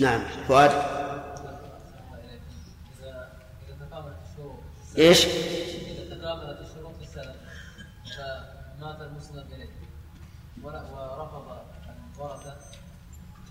نعم. 0.00 0.20
فؤاد؟ 0.48 0.70
إيش؟ 4.98 5.24
إذا 5.26 6.16
تكاملت 6.16 6.58
الشروط 6.60 6.94
في 6.96 7.02
السلف 7.02 7.36
فمات 8.16 9.00
المسلم 9.00 9.44
إليه 9.52 9.70
ور- 10.62 10.72
ورفض 10.74 11.58
الورثة 12.16 12.56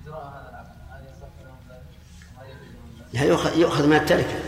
إجراء 0.04 0.26
هذا 0.28 0.50
العقد 0.50 0.76
هل 0.92 1.04
يصح 1.12 1.28
لهم 1.44 1.58
ذلك؟ 1.70 1.86
وهل 2.38 2.48
هل 3.16 3.28
يؤخذ- 3.28 3.86
من 3.86 3.96
التركة. 3.96 4.40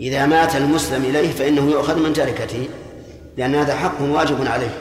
إذا 0.00 0.26
مات 0.26 0.56
المسلم 0.56 1.04
إليه 1.04 1.32
فإنه 1.32 1.70
يؤخذ 1.70 1.96
من 1.98 2.12
تركته 2.12 2.68
لأن 3.36 3.54
هذا 3.54 3.76
حق 3.76 4.00
واجب 4.00 4.46
عليه 4.46 4.78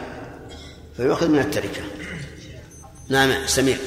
فيؤخذ 0.97 1.27
من 1.29 1.39
التركة. 1.39 1.81
نعم 3.09 3.47
سمير 3.47 3.77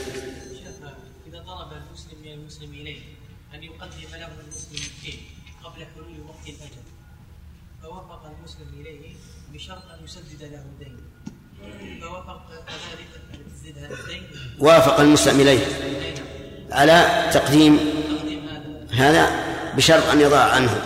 إذا 1.27 1.39
طلب 1.47 1.73
المسلم 1.73 2.19
من 2.25 2.33
المسلم 2.33 2.71
إليه 2.71 2.99
أن 3.55 3.63
يقدم 3.63 4.11
له 4.13 4.29
المسلم 4.45 4.91
الدين 4.97 5.21
قبل 5.65 5.85
حلول 5.95 6.21
وقت 6.29 6.47
الأجل 6.49 6.85
فوافق 7.83 8.23
المسلم 8.39 8.81
إليه 8.81 9.15
بشرط 9.53 9.83
أن 9.99 10.05
يسدد 10.05 10.43
له 10.43 10.65
الدين. 10.73 10.97
فوافق 12.01 12.49
كذلك 12.67 13.11
أن 13.35 13.39
تسدد 13.55 13.79
هذا 13.79 13.95
الدين؟ 14.01 14.23
وافق 14.59 15.01
المسلم 15.01 15.41
إليه. 15.41 15.67
على 16.73 17.31
تقديم 17.33 17.77
تقديم 17.77 17.94
هذا 18.97 19.31
بشرط 19.77 20.11
أن 20.13 20.21
يضاع 20.21 20.45
عنه. 20.45 20.81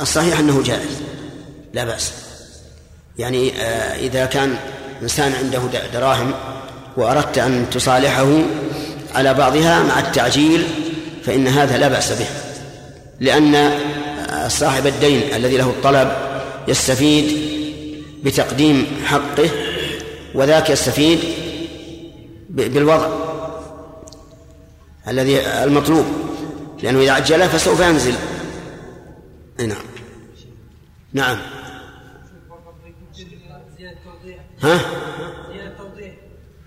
الصحيح 0.00 0.38
أنه 0.38 0.62
جائز. 0.62 1.00
لا 1.72 1.84
بأس. 1.84 2.12
يعني 3.18 3.52
آه، 3.62 3.96
إذا 3.96 4.26
كان 4.26 4.56
إنسان 5.02 5.32
عنده 5.32 5.60
دراهم 5.92 6.34
وأردت 6.96 7.38
أن 7.38 7.66
تصالحه 7.70 8.28
على 9.14 9.34
بعضها 9.34 9.82
مع 9.82 9.98
التعجيل 9.98 10.66
فإن 11.24 11.48
هذا 11.48 11.76
لا 11.76 11.88
بأس 11.88 12.12
به. 12.12 12.26
لأن 13.20 13.54
آه، 13.54 14.48
صاحب 14.48 14.86
الدين 14.86 15.34
الذي 15.34 15.56
له 15.56 15.70
الطلب 15.70 16.12
يستفيد 16.68 17.48
بتقديم 18.24 18.86
حقه 19.04 19.50
وذاك 20.34 20.70
يستفيد 20.70 21.18
بالوضع 22.50 23.08
الذي 25.08 25.40
المطلوب. 25.40 26.27
لأنه 26.82 27.00
إذا 27.00 27.12
عجله 27.12 27.48
فسوف 27.48 27.80
ينزل. 27.80 28.14
نعم. 29.58 29.78
نعم. 31.12 31.38
ها؟ 34.62 34.80
زيادة 35.52 35.76
توضيح 35.78 36.14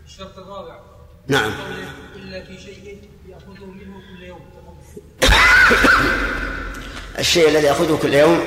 الشرط 0.06 0.38
الرابع 0.38 0.80
نعم. 1.28 1.52
الشيء 7.20 7.50
الذي 7.50 7.68
يأخذه 7.68 8.00
كل 8.02 8.14
يوم 8.14 8.40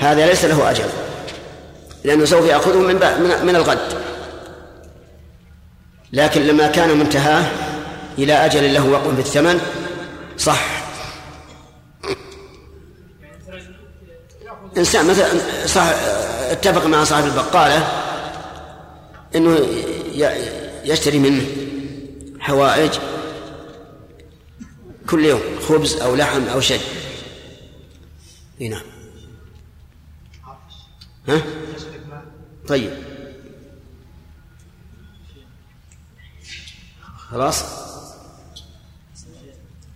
هذا 0.00 0.26
ليس 0.26 0.44
له 0.44 0.70
أجل. 0.70 0.88
لأنه 2.04 2.24
سوف 2.24 2.46
يأخذه 2.46 2.78
من, 2.78 2.94
من 3.46 3.56
الغد. 3.56 4.02
لكن 6.12 6.42
لما 6.42 6.66
كان 6.66 6.98
منتهاه 6.98 7.52
إلى 8.18 8.32
أجل 8.32 8.74
له 8.74 8.88
وقف 8.88 9.14
بالثمن 9.14 9.60
صح. 10.38 10.77
إنسان 14.78 15.06
مثلا 15.06 15.66
صح 15.66 15.82
اتفق 16.50 16.86
مع 16.86 17.04
صاحب 17.04 17.24
البقالة 17.24 17.88
أنه 19.36 19.58
يشتري 20.84 21.18
منه 21.18 21.46
حوائج 22.40 22.90
كل 25.10 25.24
يوم 25.24 25.40
خبز 25.68 25.94
أو 25.94 26.14
لحم 26.14 26.42
أو 26.48 26.60
شيء. 26.60 26.80
نعم. 28.60 28.82
ها؟ 31.28 31.42
طيب. 32.68 32.92
خلاص؟ 37.30 37.64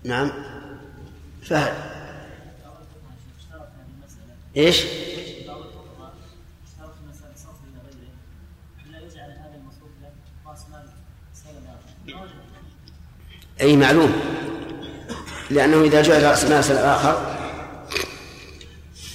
نعم. 0.04 0.32
فهد. 1.42 1.91
إيش؟ 4.56 4.84
أي 13.60 13.76
معلوم. 13.76 14.12
لأنه 15.50 15.82
إذا 15.82 16.02
جعل 16.02 16.22
رأس 16.22 16.44
مال 16.44 16.64
سلف 16.64 16.78
آخر 16.78 17.36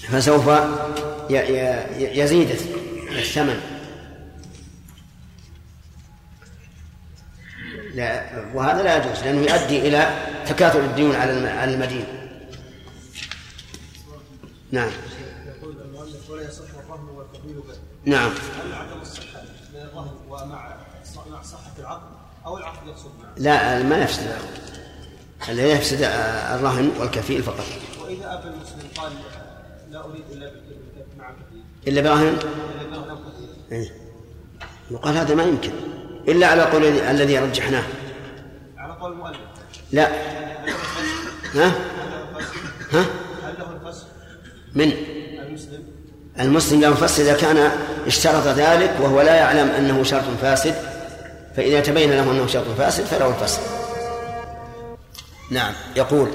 فسوف 0.08 0.48
يزيد 2.00 2.50
الثمن. 3.10 3.62
لا 7.94 8.44
وهذا 8.54 8.84
لا 8.84 8.98
يجوز 8.98 9.24
لأنه 9.24 9.42
يؤدي 9.42 9.88
إلى 9.88 10.26
تكاثر 10.48 10.86
الديون 10.86 11.16
على 11.16 11.74
المدين. 11.74 12.06
نعم 14.72 14.92
يقول 15.48 15.82
المؤلف 15.82 16.30
ولا 16.30 16.48
يصح 16.48 16.64
الرهن 16.64 17.06
والقبيل 17.06 17.26
به 17.26 17.27
نعم. 18.06 18.30
هل 18.30 18.74
عدم 18.74 19.02
الصحة 19.02 19.42
من 19.74 19.80
الرهن 19.82 20.16
ومع 20.30 20.76
مع 21.32 21.42
صحة 21.42 21.72
العقد 21.80 22.02
أو 22.46 22.58
العقد 22.58 22.88
يقصد 22.88 23.12
معه؟ 23.24 23.34
لا 23.38 23.84
ما 23.84 23.98
يفسد. 23.98 24.24
العقد. 24.24 24.78
الذي 25.50 25.70
يفسد 25.70 26.02
الرهن 26.56 26.92
والكفيل 27.00 27.44
فقط. 27.44 27.66
وإذا 28.04 28.34
أبى 28.34 28.48
المسلم 28.50 28.90
قال 28.98 29.12
لا 29.92 30.06
أريد 30.06 30.24
إلا 30.32 30.46
بالكفر 30.46 31.18
مع 31.18 31.32
كفيل 31.32 31.64
إلا 31.88 32.02
برهن؟ 32.02 32.28
إلا 32.28 32.90
برهن 32.90 33.10
أو 33.10 33.18
كفيل. 33.18 33.92
يقال 34.92 35.18
هذا 35.18 35.36
ما 35.36 35.44
يمكن. 35.44 35.72
إلا 36.28 36.48
على 36.48 36.62
قول 36.64 36.86
الذي- 36.86 37.12
الذي 37.12 37.40
رجحناه. 37.40 37.84
على 38.78 38.94
قول 38.94 39.12
المؤلف 39.12 39.38
لا. 39.92 40.08
ها؟ 41.56 41.68
ها؟ 42.92 43.06
هل 43.44 43.56
له 43.60 43.72
الفسخ؟ 43.72 44.06
من؟ 44.76 44.92
المسلم. 45.48 45.84
المسلم 46.40 46.82
له 46.82 46.94
فسد 46.94 47.20
إذا 47.20 47.34
كان 47.34 47.72
اشترط 48.08 48.48
ذلك 48.48 48.92
وهو 49.02 49.22
لا 49.22 49.36
يعلم 49.36 49.70
أنه 49.70 50.04
شرط 50.04 50.24
فاسد 50.42 50.76
فإذا 51.56 51.80
تبين 51.80 52.12
له 52.12 52.32
أنه 52.32 52.48
شرط 52.48 52.66
فاسد 52.78 53.04
فله 53.04 53.28
الفسد 53.28 53.62
نعم 55.52 55.74
يقول 55.96 56.30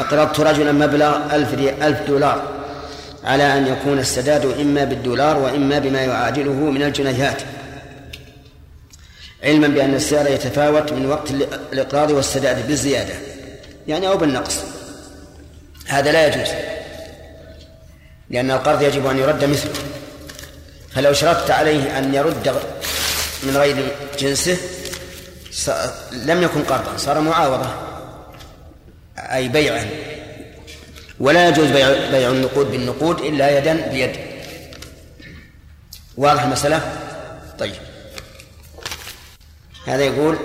أقرضت 0.00 0.40
رجلا 0.40 0.72
مبلغ 0.72 1.34
ألف, 1.34 1.54
ألف 1.82 2.02
دولار 2.08 2.62
على 3.24 3.58
أن 3.58 3.66
يكون 3.66 3.98
السداد 3.98 4.60
إما 4.60 4.84
بالدولار 4.84 5.38
وإما 5.38 5.78
بما 5.78 6.00
يعادله 6.00 6.52
من 6.52 6.82
الجنيهات. 6.82 7.42
علما 9.44 9.68
بأن 9.68 9.94
السعر 9.94 10.26
يتفاوت 10.26 10.92
من 10.92 11.06
وقت 11.06 11.30
الإقراض 11.72 12.10
والسداد 12.10 12.66
بالزيادة 12.66 13.14
يعني 13.88 14.08
أو 14.08 14.16
بالنقص. 14.16 14.58
هذا 15.86 16.12
لا 16.12 16.26
يجوز. 16.26 16.48
لأن 18.32 18.50
القرض 18.50 18.82
يجب 18.82 19.06
أن 19.06 19.18
يرد 19.18 19.44
مثله. 19.44 19.72
فلو 20.94 21.12
شرطت 21.12 21.50
عليه 21.50 21.98
أن 21.98 22.14
يرد 22.14 22.54
من 23.42 23.56
غير 23.56 23.96
جنسه 24.18 24.56
لم 26.12 26.42
يكن 26.42 26.62
قرضا 26.62 26.96
صار 26.96 27.20
معاوضة 27.20 27.70
أي 29.18 29.48
بيعا. 29.48 29.90
ولا 31.20 31.48
يجوز 31.48 31.66
بيع, 31.66 32.10
بيع 32.10 32.28
النقود 32.28 32.70
بالنقود 32.70 33.20
إلا 33.20 33.58
يدا 33.58 33.88
بيد. 33.92 34.16
واضح 36.16 36.42
المسألة؟ 36.42 36.80
طيب. 37.58 37.74
هذا 39.86 40.04
يقول 40.04 40.38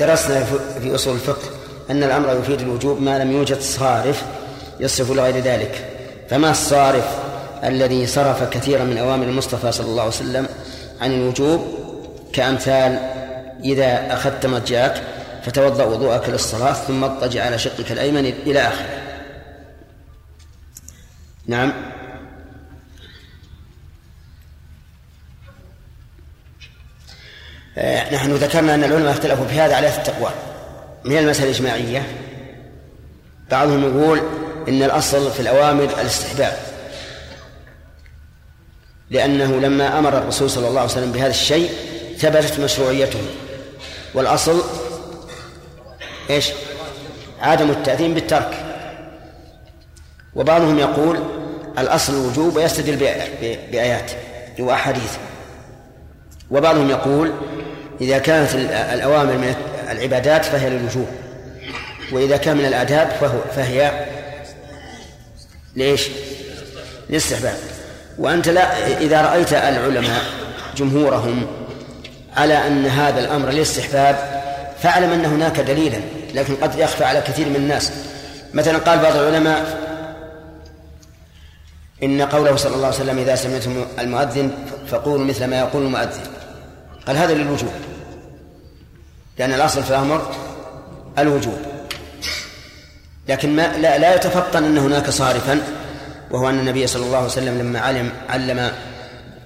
درسنا 0.00 0.44
في 0.80 0.94
أصول 0.94 1.14
الفقه 1.14 1.50
أن 1.90 2.02
الأمر 2.02 2.38
يفيد 2.40 2.60
الوجوب 2.60 3.02
ما 3.02 3.18
لم 3.18 3.32
يوجد 3.32 3.60
صارف 3.60 4.22
يصرف 4.80 5.10
لغير 5.10 5.38
ذلك. 5.38 5.91
فما 6.32 6.50
الصارف 6.50 7.04
الذي 7.64 8.06
صرف 8.06 8.42
كثيرا 8.42 8.84
من 8.84 8.98
أوامر 8.98 9.24
المصطفى 9.24 9.72
صلى 9.72 9.86
الله 9.86 10.02
عليه 10.02 10.12
وسلم 10.12 10.46
عن 11.00 11.12
الوجوب 11.12 11.78
كأمثال 12.32 12.98
إذا 13.64 14.14
أخذت 14.14 14.46
مضجعك 14.46 15.02
فتوضأ 15.42 15.84
وضوءك 15.84 16.28
للصلاة 16.28 16.72
ثم 16.72 17.04
اضطجع 17.04 17.44
على 17.44 17.58
شقك 17.58 17.92
الأيمن 17.92 18.26
إلى 18.26 18.60
آخره. 18.60 18.88
نعم. 21.46 21.72
آه، 27.78 28.14
نحن 28.14 28.32
ذكرنا 28.32 28.74
أن 28.74 28.84
العلماء 28.84 29.10
اختلفوا 29.10 29.46
في 29.46 29.60
هذا 29.60 29.76
على 29.76 29.88
ثلاثة 29.88 30.12
أقوال. 30.12 30.32
من 31.04 31.18
المسألة 31.18 31.50
الإجماعية 31.50 32.06
بعضهم 33.50 33.82
يقول 33.82 34.41
إن 34.68 34.82
الأصل 34.82 35.30
في 35.32 35.40
الأوامر 35.40 35.84
الاستحباب. 35.84 36.56
لأنه 39.10 39.60
لما 39.60 39.98
أمر 39.98 40.18
الرسول 40.18 40.50
صلى 40.50 40.68
الله 40.68 40.80
عليه 40.80 40.90
وسلم 40.90 41.12
بهذا 41.12 41.30
الشيء 41.30 41.70
ثبتت 42.18 42.60
مشروعيته. 42.60 43.20
والأصل 44.14 44.62
إيش؟ 46.30 46.50
عدم 47.40 47.70
التأثيم 47.70 48.14
بالترك. 48.14 48.54
وبعضهم 50.34 50.78
يقول 50.78 51.18
الأصل 51.78 52.12
الوجوب 52.12 52.56
ويستدل 52.56 52.98
بآ- 52.98 53.42
بآيات 53.72 54.10
وأحاديث 54.58 55.16
وبعضهم 56.50 56.90
يقول 56.90 57.32
إذا 58.00 58.18
كانت 58.18 58.54
ال- 58.54 58.72
الأوامر 58.72 59.32
من 59.32 59.54
العبادات 59.90 60.44
فهي 60.44 60.70
للوجوب. 60.70 61.06
وإذا 62.12 62.36
كان 62.36 62.56
من 62.56 62.64
الآداب 62.64 63.08
فهو 63.20 63.38
فهي 63.56 64.06
ليش؟ 65.76 66.08
للاستحباب 67.10 67.56
وأنت 68.18 68.48
لا 68.48 68.98
إذا 69.00 69.22
رأيت 69.22 69.52
العلماء 69.52 70.22
جمهورهم 70.76 71.46
على 72.36 72.66
أن 72.66 72.86
هذا 72.86 73.20
الأمر 73.20 73.50
للاستحباب 73.50 74.42
فاعلم 74.82 75.12
أن 75.12 75.24
هناك 75.24 75.60
دليلا 75.60 76.00
لكن 76.34 76.56
قد 76.56 76.78
يخفى 76.78 77.04
على 77.04 77.20
كثير 77.20 77.48
من 77.48 77.56
الناس. 77.56 77.92
مثلا 78.54 78.78
قال 78.78 78.98
بعض 78.98 79.16
العلماء 79.16 79.78
إن 82.02 82.22
قوله 82.22 82.56
صلى 82.56 82.74
الله 82.74 82.86
عليه 82.86 82.96
وسلم 82.96 83.18
إذا 83.18 83.34
سمعتم 83.34 83.84
المؤذن 83.98 84.50
فقولوا 84.88 85.26
مثل 85.26 85.44
ما 85.44 85.58
يقول 85.58 85.82
المؤذن. 85.82 86.22
قال 87.06 87.16
هذا 87.16 87.34
للوجوب 87.34 87.72
لأن 89.38 89.52
الأصل 89.52 89.82
في 89.82 89.90
الأمر 89.90 90.34
الوجوب. 91.18 91.71
لكن 93.28 93.56
ما 93.56 93.76
لا, 93.76 93.98
لا 93.98 94.14
يتفطن 94.14 94.64
أن 94.64 94.78
هناك 94.78 95.10
صارفا 95.10 95.60
وهو 96.30 96.48
أن 96.48 96.58
النبي 96.58 96.86
صلى 96.86 97.06
الله 97.06 97.16
عليه 97.16 97.26
وسلم 97.26 97.58
لما 97.58 97.80
علم 97.80 98.12
علم 98.28 98.72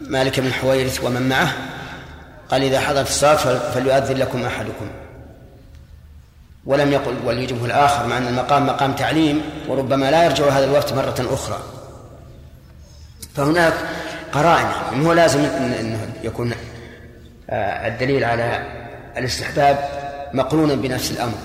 مالك 0.01 0.41
بن 0.41 0.53
حويرث 0.53 1.05
ومن 1.05 1.29
معه 1.29 1.53
قال 2.51 2.63
إذا 2.63 2.81
حضرت 2.81 3.09
الصلاة 3.09 3.71
فليؤذن 3.71 4.17
لكم 4.17 4.45
أحدكم. 4.45 4.89
ولم 6.67 6.93
يقل 6.93 7.15
وليجبه 7.25 7.65
الآخر 7.65 8.07
مع 8.07 8.19
أن 8.19 8.27
المقام 8.27 8.67
مقام 8.67 8.93
تعليم 8.93 9.43
وربما 9.69 10.11
لا 10.11 10.25
يرجع 10.25 10.49
هذا 10.49 10.65
الوقت 10.65 10.93
مرة 10.93 11.27
أخرى. 11.31 11.59
فهناك 13.35 13.75
قرائن 14.33 14.67
هو 15.07 15.13
لازم 15.13 15.41
إنه 15.41 16.09
يكون 16.23 16.53
آه، 17.51 17.89
الدليل 17.89 18.25
على 18.25 18.67
الاستحباب 19.17 19.89
مقرونا 20.35 20.75
بنفس 20.75 21.11
الأمر. 21.11 21.39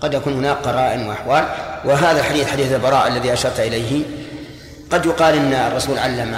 قد 0.00 0.14
يكون 0.14 0.32
هناك 0.32 0.56
قرائن 0.56 1.06
وأحوال 1.06 1.44
وهذا 1.84 2.20
الحديث 2.20 2.50
حديث 2.50 2.72
البراء 2.72 3.08
الذي 3.08 3.32
أشرت 3.32 3.60
إليه. 3.60 4.02
قد 4.90 5.06
يقال 5.06 5.34
إن 5.34 5.52
الرسول 5.52 5.98
علم 5.98 6.34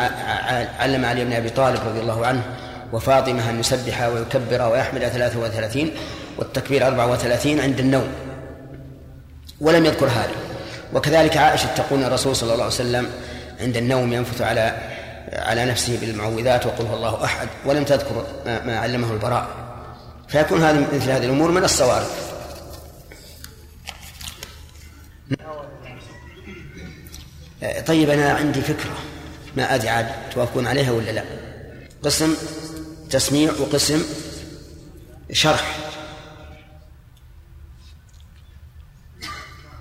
علم 0.78 1.04
علي 1.04 1.24
بن 1.24 1.32
أبي 1.32 1.50
طالب 1.50 1.80
رضي 1.86 2.00
الله 2.00 2.26
عنه 2.26 2.42
وفاطمة 2.92 3.50
أن 3.50 3.60
يسبح 3.60 4.02
ويكبر 4.02 4.68
ويحمد 4.72 5.00
33 5.00 5.90
والتكبير 6.38 6.86
34 6.86 7.60
عند 7.60 7.80
النوم. 7.80 8.08
ولم 9.60 9.84
يذكر 9.84 10.06
هذا. 10.06 10.30
وكذلك 10.94 11.36
عائشة 11.36 11.74
تقول 11.76 12.04
الرسول 12.04 12.36
صلى 12.36 12.52
الله 12.52 12.64
عليه 12.64 12.74
وسلم 12.74 13.10
عند 13.60 13.76
النوم 13.76 14.12
ينفث 14.12 14.42
على 14.42 14.76
على 15.32 15.64
نفسه 15.64 15.98
بالمعوذات 16.00 16.66
وقل 16.66 16.86
هو 16.86 16.96
الله 16.96 17.24
أحد 17.24 17.48
ولم 17.64 17.84
تذكر 17.84 18.24
ما 18.46 18.78
علمه 18.78 19.12
البراء. 19.12 19.46
فيكون 20.28 20.62
هذا 20.62 20.86
مثل 20.92 21.10
هذه 21.10 21.24
الأمور 21.24 21.50
من 21.50 21.64
الصوارف. 21.64 22.25
طيب 27.86 28.10
أنا 28.10 28.32
عندي 28.32 28.60
فكرة. 28.60 28.96
ما 29.56 29.74
أدري 29.74 29.88
عاد 29.88 30.30
توافقون 30.30 30.66
عليها 30.66 30.92
ولا 30.92 31.10
لا. 31.10 31.24
قسم 32.02 32.34
تسميع 33.10 33.52
وقسم 33.52 34.02
شرح. 35.32 35.76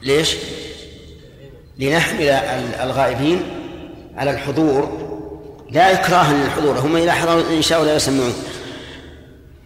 ليش؟ 0.01 0.35
لنحمل 1.77 2.29
الغائبين 2.81 3.43
على 4.15 4.31
الحضور. 4.31 5.05
لا 5.71 5.93
إكراه 5.93 6.33
للحضور 6.33 6.79
هم 6.79 6.95
إذا 6.95 7.11
حضروا 7.11 7.57
إن 7.57 7.61
شاء 7.61 7.81
الله 7.81 7.93
يسمعون. 7.93 8.33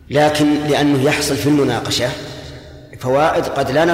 لكن 0.10 0.68
لأنه 0.68 1.04
يحصل 1.04 1.36
في 1.36 1.50
المناقشة 1.50 2.10
فوائد 3.00 3.46
قد 3.46 3.72
لا 3.72 3.94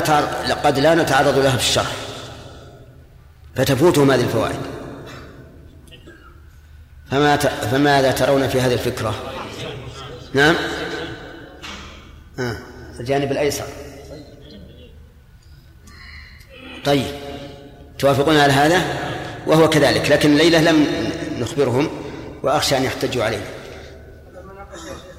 قد 0.64 0.80
لا 0.80 0.96
نتعرض 0.96 1.38
لها 1.38 1.58
في 1.58 1.64
الشرح 1.64 1.92
فتفوتهم 3.56 4.12
هذه 4.12 4.22
الفوائد. 4.22 4.60
فما 7.12 7.36
ت... 7.36 7.48
فماذا 7.48 8.12
ترون 8.12 8.48
في 8.48 8.62
هذه 8.62 8.74
الفكرة؟ 8.74 9.16
نعم؟ 10.34 10.56
آه. 12.40 12.58
الجانب 13.00 13.32
الأيسر. 13.32 13.66
طيب 16.86 17.06
توافقون 18.00 18.38
على 18.38 18.54
هذا؟ 18.54 18.82
وهو 19.48 19.70
كذلك 19.70 20.12
لكن 20.12 20.32
الليلة 20.32 20.62
لم 20.62 20.88
نخبرهم 21.40 21.90
وأخشى 22.44 22.78
أن 22.78 22.84
يحتجوا 22.84 23.24
علينا 23.24 23.46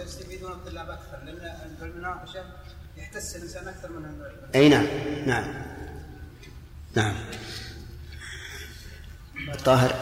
يستفيدون 0.07 0.53
الطلاب 0.53 0.91
أكثر 0.91 1.19
لأن 1.25 1.77
المناقشة 1.83 2.45
يحتس 2.97 3.37
الإنسان 3.37 3.69
أكثر 3.69 3.89
من 3.89 4.05
أي 4.57 4.69
نعم. 4.69 4.87
نعم. 5.27 5.45
نعم. 6.95 7.15
طاهر. 9.65 9.95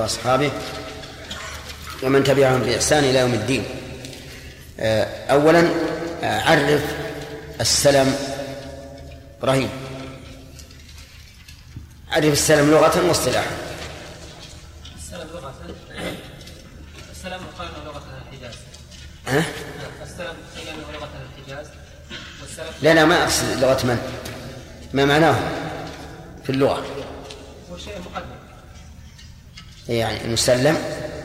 وأصحابه. 0.00 0.52
ومن 2.02 2.24
تبعهم 2.24 2.60
بإحسان 2.60 3.04
إلى 3.04 3.18
يوم 3.18 3.34
الدين. 3.34 3.64
آه، 4.80 5.32
أولا 5.32 5.68
آه، 6.22 6.40
عرف 6.40 6.84
السلم 7.60 8.16
إبراهيم. 9.38 9.70
عرف 12.08 12.32
السلم 12.32 12.70
لغة 12.70 13.08
واصطلاحا. 13.08 13.56
السلام 14.96 15.28
لغة. 15.28 15.54
السلام 17.10 17.40
قال 17.58 17.68
لغة 17.84 18.02
الحجاز. 18.32 18.54
ها؟ 19.26 19.44
السلام 20.02 20.36
قيل 20.56 20.66
لغة 20.92 21.10
الحجاز 21.22 21.66
والسلام 22.40 22.69
لا 22.82 22.94
لا 22.94 23.04
ما 23.04 23.22
أقصد 23.22 23.44
لغة 23.60 23.86
من؟ 23.86 23.98
ما 24.92 25.04
معناه 25.04 25.38
في 26.44 26.50
اللغة؟ 26.50 26.84
هو 27.72 27.78
شيء 27.78 27.94
مقدم. 28.12 28.26
يعني 29.88 30.24
المسلم؟ 30.24 30.76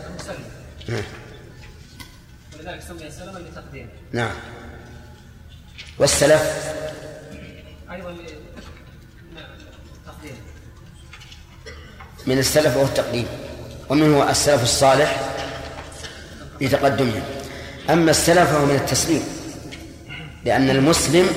المسلم. 0.10 0.44
نعم. 0.88 1.04
ولذلك 2.60 2.82
سمي 2.88 3.12
سلما 3.12 3.40
لتقديمه 3.40 3.90
نعم. 4.12 4.32
والسلف؟ 5.98 6.42
أيضا 7.92 8.12
ل- 8.12 8.16
تقديمه 10.06 10.38
من 12.28 12.38
السلف 12.40 12.76
وهو 12.76 12.86
التقديم. 12.86 13.28
ومنه 13.90 14.30
السلف 14.30 14.64
الصالح 14.64 15.20
لتقدمه. 16.62 17.22
أما 17.90 18.12
السلف 18.12 18.50
فهو 18.52 18.66
من 18.66 18.76
التسليم. 18.76 19.24
لأن 20.46 20.70
المسلم 20.70 21.30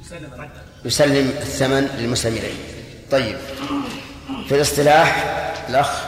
مسلم 0.00 0.52
يسلم 0.84 1.28
الثمن 1.28 1.96
للمسلم 1.98 2.36
إليه. 2.36 2.54
طيب. 3.10 3.38
في 4.48 4.54
الاصطلاح 4.54 5.16
الأخ. 5.68 6.04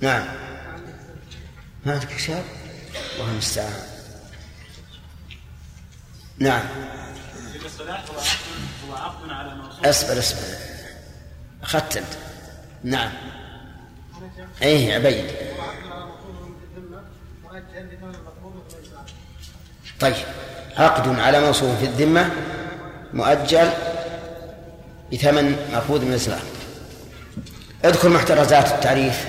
نعم. 0.00 0.26
ما 1.86 1.92
عندك 1.92 2.08
كتاب. 2.08 2.44
الله 3.14 3.30
المستعان. 3.32 3.72
نعم. 6.38 6.62
في 7.52 7.58
الاصطلاح 7.58 8.04
هو 8.88 8.94
هو 8.94 9.30
على 9.30 9.90
اصبر 9.90 10.18
اصبر. 10.18 10.40
أخذت 11.62 11.96
أنت. 11.96 12.06
نعم. 12.84 13.12
يا 14.62 14.94
عبيد. 14.94 15.54
طيب. 20.04 20.16
عقد 20.76 21.18
على 21.18 21.40
موصوف 21.40 21.78
في 21.78 21.84
الذمة 21.84 22.30
مؤجل 23.12 23.70
بثمن 25.12 25.68
مأخوذ 25.72 26.04
من 26.04 26.10
الإسلام. 26.10 26.40
اذكر 27.84 28.08
محترزات 28.08 28.72
التعريف. 28.72 29.26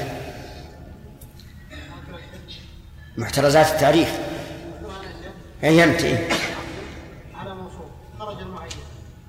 محترزات 3.17 3.71
التعريف؟ 3.71 4.19
على 7.35 7.55
موصوف. 7.55 7.89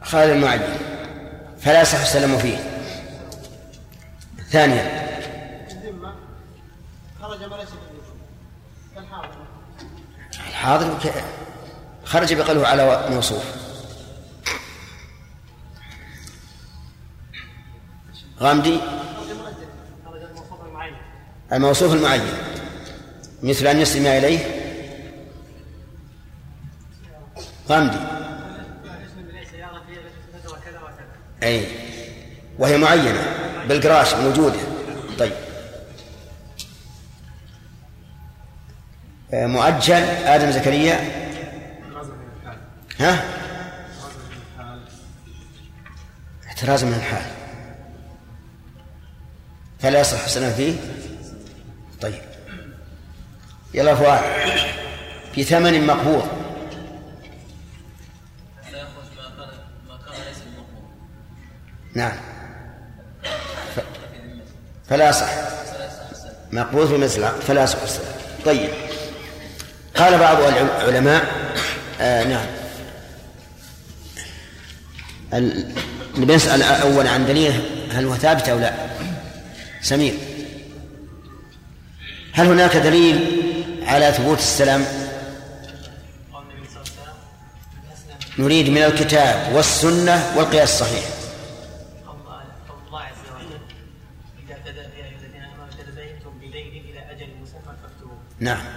خرج 0.02 0.30
المعين. 0.30 0.62
فلا 1.60 1.80
يصح 1.80 2.00
السلام 2.00 2.38
فيه. 2.38 2.58
ثانيا 4.50 5.06
الذمة 5.70 6.14
خرج 7.22 7.38
ما 7.38 7.56
ليس 7.56 7.68
بالذمة 7.68 8.06
كالحاضر 8.94 9.46
الحاضر 10.66 10.98
ك- 10.98 11.24
خرج 12.04 12.34
بقلبه 12.34 12.66
على 12.66 13.06
موصوف. 13.10 13.44
غامدي؟ 18.40 18.80
الموصوف 21.52 21.92
المعين. 21.94 22.22
مثل 23.42 23.66
أن 23.66 23.80
يسلم 23.80 24.06
إليه. 24.06 24.38
غامدي. 27.68 27.98
أي 31.42 31.66
وهي 32.58 32.78
معينة 32.78 33.22
بالقراش 33.68 34.14
موجودة. 34.14 34.58
مؤجل. 39.32 40.02
آدم 40.26 40.50
زكريا. 40.50 41.26
ها؟ 43.00 43.24
احتراز 46.46 46.84
من 46.84 46.94
الحال. 46.94 47.22
فلا 49.80 50.00
يصح 50.00 50.24
السلام 50.24 50.52
فيه؟ 50.52 50.76
طيب. 52.00 52.22
يلا 53.74 53.94
فؤاد 53.94 54.20
في 55.34 55.44
ثمن 55.44 55.86
مقبوض. 55.86 56.28
نعم. 61.94 62.16
فلا 64.88 65.12
صح 65.12 65.30
مقبوض 66.52 66.88
في 66.88 66.96
مثل 66.96 67.28
فلا 67.28 67.64
السلام 67.64 68.12
طيب. 68.44 68.85
قال 69.98 70.18
بعض 70.18 70.36
العلماء 70.42 71.24
آه 72.00 72.24
نعم. 72.24 72.46
ال... 75.34 75.72
نبي 76.16 76.34
نسأل 76.34 76.62
أولا 76.62 77.10
عن 77.10 77.26
دليل 77.26 77.60
هل 77.92 78.04
هو 78.04 78.14
ثابت 78.14 78.48
أو 78.48 78.58
لا. 78.58 78.74
سمير. 79.82 80.14
هل 82.32 82.46
هناك 82.46 82.76
دليل 82.76 83.42
على 83.86 84.12
ثبوت 84.12 84.38
السلام؟ 84.38 84.84
نريد 88.38 88.68
من 88.68 88.82
الكتاب 88.82 89.54
والسنة 89.54 90.32
والقياس 90.36 90.72
الصحيح. 90.72 91.04
قول 98.40 98.75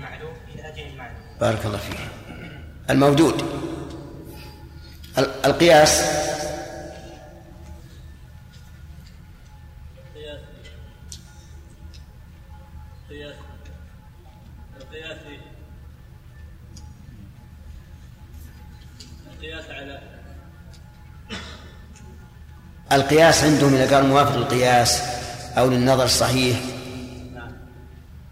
معلوم 0.00 0.32
إلى 0.54 0.68
أجل 0.68 0.96
معلوم 0.96 1.16
بارك 1.40 1.66
الله 1.66 1.78
فيك. 1.78 1.98
المودود. 2.90 3.40
ال- 5.18 5.44
القياس؟ 5.44 6.02
القياس 19.40 19.70
على 19.70 20.00
القياس 22.92 23.44
عندهم 23.44 23.74
إذا 23.74 23.96
قال 23.96 24.06
موافق 24.06 24.36
للقياس 24.36 25.02
أو 25.58 25.70
للنظر 25.70 26.04
الصحيح. 26.04 26.60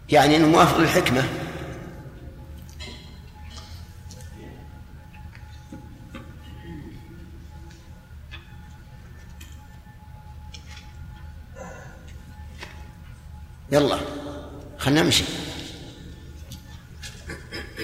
يعني 0.09 0.35
أنه 0.35 0.47
موافق 0.47 0.77
للحكمة. 0.77 1.23
يلا 13.71 13.99
خلنا 14.77 15.01
نمشي. 15.01 15.23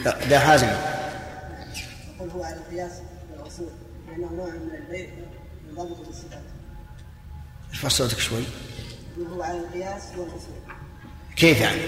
لا 0.05 0.25
ده 0.25 0.39
حازم. 0.39 0.94
صوتك 7.89 8.19
شوي. 8.19 8.43
يقول 9.17 9.33
هو 9.33 9.43
على 9.43 9.59
القياس 9.59 10.03
والأصول 10.17 10.75
كيف 11.35 11.61
يعني؟ 11.61 11.81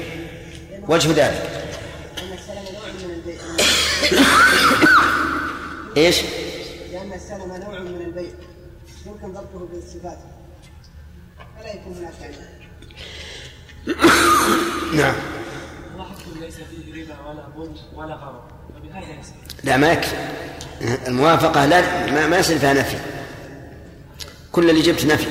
وجه 0.88 1.10
ذلك. 1.10 1.64
لأن 2.18 2.34
السلم 2.34 2.66
نوع 2.74 2.88
من 2.92 3.14
البيع 3.14 3.42
إيش؟ 5.98 6.22
لأن 6.92 7.14
السلم 7.14 7.64
نوع 7.68 7.80
من 7.80 8.02
البيع 8.02 8.32
يمكن 9.06 9.28
ضبطه 9.28 9.68
بالصفات 9.74 10.18
فلا 11.60 11.74
يكون 11.74 11.94
هناك 11.94 12.14
نعم. 14.94 15.16
وحكم 15.98 16.40
ليس 16.42 16.56
فيه 16.56 17.04
ربا 17.04 17.30
ولا 17.30 17.48
بن 17.56 17.76
ولا 17.96 18.16
غرض 18.16 18.42
لا 19.64 19.78
ما 19.78 19.92
يكفي. 19.92 20.16
الموافقة 20.82 21.66
لا 21.66 22.28
ما 22.28 22.38
يصير 22.38 22.60
فيها 22.60 22.74
نفي. 22.74 22.98
كل 24.52 24.70
اللي 24.70 24.82
جبت 24.82 25.06
نفي. 25.06 25.28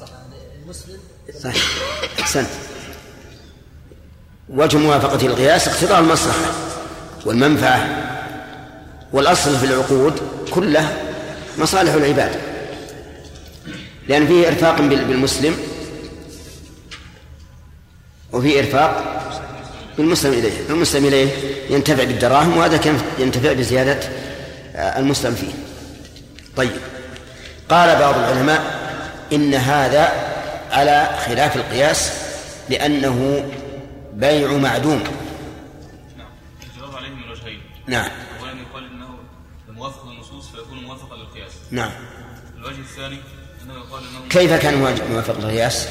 لأن 0.00 0.06
في 0.06 0.68
مصلحة 0.68 0.96
المسلم. 0.96 0.98
صح 1.42 1.52
أحسنت. 2.20 2.48
وجه 4.48 4.76
موافقة 4.76 5.26
القياس 5.26 5.68
اقتضاء 5.68 6.00
المصلحة 6.00 6.50
والمنفعة 7.26 7.88
والأصل 9.12 9.58
في 9.58 9.64
العقود 9.66 10.20
كلها 10.50 10.96
مصالح 11.58 11.92
العباد. 11.94 12.30
لأن 14.08 14.26
فيه 14.26 14.48
إرفاق 14.48 14.80
بال- 14.80 15.04
بالمسلم 15.04 15.56
وفيه 18.32 18.58
إرفاق 18.60 19.18
بالمسلم 19.98 20.32
إليه. 20.32 20.52
المسلم 20.70 21.04
إليه 21.06 21.28
ينتفع 21.70 22.04
بالدراهم 22.04 22.56
وهذا 22.56 22.76
كان 22.76 22.98
ينتفع 23.18 23.52
بزيادة 23.52 24.00
آه، 24.76 24.98
المسلم 24.98 25.34
فيه. 25.34 25.52
طيب. 26.56 26.70
قال 27.68 27.98
بعض 27.98 28.14
العلماء 28.18 28.81
إن 29.32 29.54
هذا 29.54 30.12
على 30.70 31.10
خلاف 31.26 31.56
القياس 31.56 32.12
لأنه 32.68 33.44
بيع 34.12 34.52
معدوم. 34.52 35.04
نعم. 36.18 36.26
الجواب 36.74 36.96
عليه 36.96 37.08
من 37.08 37.30
وجهين 37.30 37.60
نعم 37.86 38.10
اولا 38.40 38.52
يقال 38.52 38.84
إنه 38.84 39.08
موافق 39.68 40.06
للنصوص 40.08 40.48
فيكون 40.48 40.84
موافقا 40.84 41.16
للقياس. 41.16 41.52
نعم. 41.70 41.90
الوجه 42.58 42.80
الثاني 42.80 43.18
إنه 43.64 43.74
يقال 43.74 44.02
إنه 44.02 44.28
كيف 44.30 44.52
كان 44.52 44.98
موافق 45.10 45.38
للقياس؟ 45.38 45.88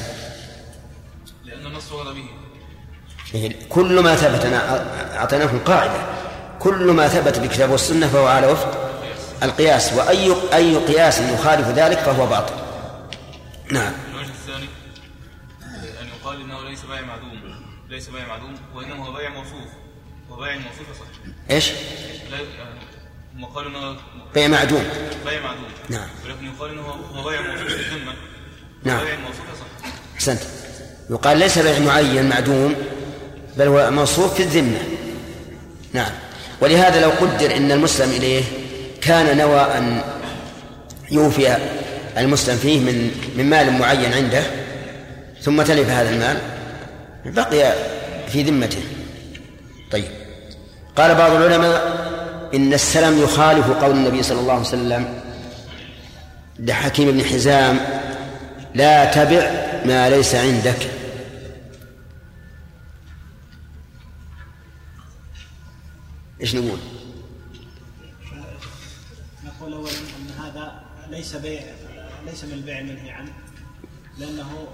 لأن 1.44 1.66
النص 1.66 1.92
ورد 1.92 2.14
به. 2.14 2.24
يعني 3.34 3.56
كل 3.68 4.00
ما 4.00 4.14
ثبت 4.14 4.44
أنا 4.44 4.86
أعطيناكم 5.16 5.58
قاعدة. 5.58 6.06
كل 6.60 6.84
ما 6.84 7.08
ثبت 7.08 7.38
بالكتاب 7.38 7.70
والسنة 7.70 8.08
فهو 8.08 8.26
على 8.26 8.46
وفق 8.46 8.90
القياس. 9.42 9.92
وأي 9.92 10.34
أي 10.54 10.76
قياس 10.76 11.20
يخالف 11.20 11.68
ذلك 11.68 11.98
فهو 11.98 12.26
باطل. 12.26 12.61
نعم. 13.72 13.92
الوجه 14.14 14.28
الثاني 14.28 14.68
أن 16.02 16.08
يقال 16.08 16.40
إنه 16.40 16.68
ليس 16.68 16.80
بيع 16.82 17.00
معدوم 17.00 17.40
ليس 17.88 18.08
بيع 18.08 18.26
معدوم 18.26 18.54
وإنما 18.74 19.06
هو 19.06 19.12
بيع 19.12 19.30
موصوف 19.30 19.68
وبيع 20.30 20.54
الموصوف 20.54 20.98
صح 21.00 21.06
إيش؟ 21.50 21.70
لا 22.30 22.38
هم 23.34 23.44
قالوا 23.44 23.70
إنه 23.70 23.96
بيع 24.34 24.48
معدوم. 24.48 24.84
بيع 25.26 25.40
معدوم. 25.40 25.64
نعم. 25.88 26.08
ولكن 26.24 26.46
يقال 26.46 26.70
إنه 26.70 26.82
هو 26.82 27.28
بيع 27.28 27.40
موصوف 27.40 27.66
في 27.66 27.74
الذمة. 27.74 28.14
نعم. 28.84 29.04
بيع 29.04 29.14
الموصوف 29.14 29.40
صح 29.60 29.88
أحسنت. 30.14 30.40
يقال 31.10 31.38
ليس 31.38 31.58
بيع 31.58 31.78
معين 31.78 32.28
معدوم 32.28 32.74
بل 33.56 33.66
هو 33.66 33.90
موصوف 33.90 34.34
في 34.34 34.42
الذمة. 34.42 34.78
نعم. 35.92 36.12
ولهذا 36.60 37.00
لو 37.00 37.10
قدر 37.10 37.56
أن 37.56 37.72
المسلم 37.72 38.10
إليه 38.10 38.42
كان 39.00 39.36
نوى 39.38 39.60
أن 39.60 40.02
يوفي 41.10 41.81
المسلم 42.18 42.56
فيه 42.56 42.80
من 42.80 43.10
من 43.36 43.50
مال 43.50 43.72
معين 43.72 44.12
عنده 44.12 44.42
ثم 45.40 45.62
تلف 45.62 45.88
هذا 45.88 46.10
المال 46.10 46.38
بقي 47.24 47.72
في 48.28 48.42
ذمته. 48.42 48.82
طيب. 49.90 50.10
قال 50.96 51.14
بعض 51.14 51.32
العلماء 51.32 52.02
إن 52.54 52.72
السلم 52.72 53.22
يخالف 53.22 53.70
قول 53.70 53.90
النبي 53.96 54.22
صلى 54.22 54.40
الله 54.40 54.52
عليه 54.52 54.62
وسلم 54.62 55.20
لحكيم 56.58 57.10
بن 57.12 57.24
حزام 57.24 57.80
لا 58.74 59.04
تبع 59.04 59.50
ما 59.84 60.10
ليس 60.10 60.34
عندك. 60.34 60.88
إيش 66.40 66.54
نقول؟ 66.54 66.78
نقول 69.44 69.72
اولا 69.72 69.90
إن 69.90 70.44
هذا 70.44 70.82
ليس 71.10 71.36
بيع. 71.36 71.62
ليس 72.26 72.44
من 72.44 72.52
البيع 72.52 72.78
المنهي 72.78 73.10
عنه 73.10 73.32
لأنه 74.18 74.68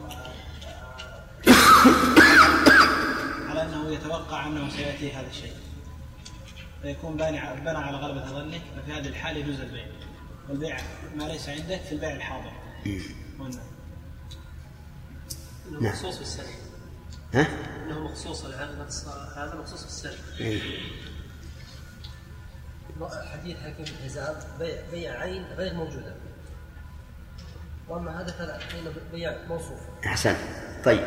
على 3.49 3.63
أنه 3.63 3.91
يتوقع 3.91 4.47
أنه 4.47 4.69
سيأتي 4.69 5.13
هذا 5.13 5.27
الشيء 5.27 5.55
فيكون 6.83 7.17
باني 7.17 7.61
بنى 7.61 7.79
على 7.79 7.97
غلبة 7.97 8.27
ظنه 8.27 8.61
ففي 8.77 8.93
هذه 8.93 9.09
الحال 9.09 9.37
يجوز 9.37 9.61
البيع 9.61 9.87
والبيع 10.49 10.77
ما 11.17 11.25
ليس 11.25 11.49
عندك 11.49 11.81
في 11.81 11.93
البيع 11.93 12.13
الحاضر. 12.13 12.53
إنه 15.69 15.81
نعم. 15.81 15.93
مخصوص 15.93 16.19
بالسلم 16.19 16.55
ها؟ 17.35 17.47
إنه 17.85 18.05
مخصوص 18.05 18.45
هذا 18.45 18.89
هذا 19.37 19.55
مخصوص 19.61 19.83
بالسلم 19.83 20.19
إيه. 20.41 20.61
حديث 23.33 23.57
حكيم 23.57 23.85
بن 23.85 24.05
حزام 24.05 24.37
بيع 24.59 24.91
بيع 24.91 25.21
عين 25.21 25.45
غير 25.45 25.75
موجودة 25.75 26.15
وأما 27.89 28.21
هذا 28.21 28.35
فلا 28.39 28.59
بيع 29.13 29.33
موصوف. 29.49 29.79
أحسن. 30.07 30.35
طيب. 30.85 31.01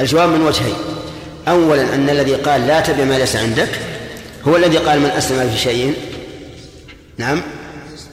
الجواب 0.00 0.28
من 0.28 0.42
وجهين. 0.42 0.74
أولا 1.48 1.94
أن 1.94 2.10
الذي 2.10 2.34
قال 2.34 2.66
لا 2.66 2.80
تبع 2.80 3.04
ما 3.04 3.18
ليس 3.18 3.36
عندك 3.36 3.68
هو 4.48 4.56
الذي 4.56 4.78
قال 4.78 5.00
من 5.00 5.10
أسلم 5.10 5.50
في 5.50 5.56
شيء. 5.58 5.94
نعم. 7.18 7.42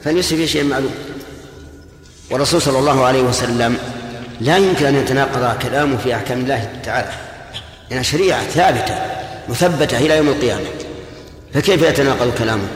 فليس 0.04 0.34
في 0.34 0.48
شيء 0.48 0.64
معلوم. 0.64 0.94
والرسول 2.30 2.62
صلى 2.62 2.78
الله 2.78 3.04
عليه 3.04 3.22
وسلم 3.22 3.78
لا 4.40 4.56
يمكن 4.56 4.86
أن 4.86 4.94
يتناقض 4.94 5.62
كلامه 5.62 5.96
في 5.96 6.14
أحكام 6.14 6.40
الله 6.40 6.80
تعالى. 6.84 7.12
لأنها 7.90 8.02
شريعة 8.02 8.42
ثابتة 8.42 8.94
مثبتة 9.48 9.98
إلى 9.98 10.16
يوم 10.16 10.28
القيامة. 10.28 10.66
فكيف 11.54 11.82
يتناقض 11.82 12.34
كلامه؟ 12.38 12.68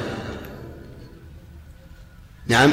نعم. 2.46 2.72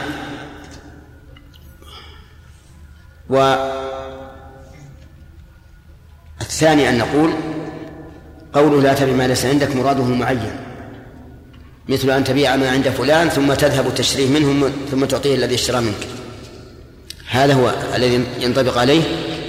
والثاني 6.40 6.90
أن 6.90 6.98
نقول 6.98 7.34
قوله 8.54 8.82
لا 8.82 8.94
تبع 8.94 9.12
ما 9.12 9.28
ليس 9.28 9.46
عندك 9.46 9.76
مراده 9.76 10.04
معين. 10.04 10.60
مثل 11.90 12.10
أن 12.10 12.24
تبيع 12.24 12.56
ما 12.56 12.72
عند 12.72 12.90
فلان 12.90 13.30
ثم 13.30 13.54
تذهب 13.54 13.96
تشتريه 13.96 14.30
منه 14.30 14.72
ثم 14.92 15.06
تعطيه 15.06 15.36
الذي 15.36 15.56
اشترى 15.56 15.82
منك. 15.82 16.08
هذا 17.30 17.54
هو 17.54 17.74
الذي 17.96 18.24
ينطبق 18.40 18.78
عليه 18.78 19.02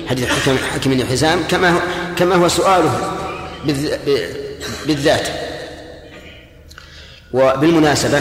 حديث 0.09 0.29
حكم 0.29 0.57
حكم 0.57 0.91
بن 0.91 1.07
حزام 1.07 1.43
كما 1.49 1.71
هو 1.71 1.81
كما 2.17 2.35
هو 2.35 2.49
سؤاله 2.49 3.17
بالذات. 4.87 5.29
وبالمناسبة 7.33 8.21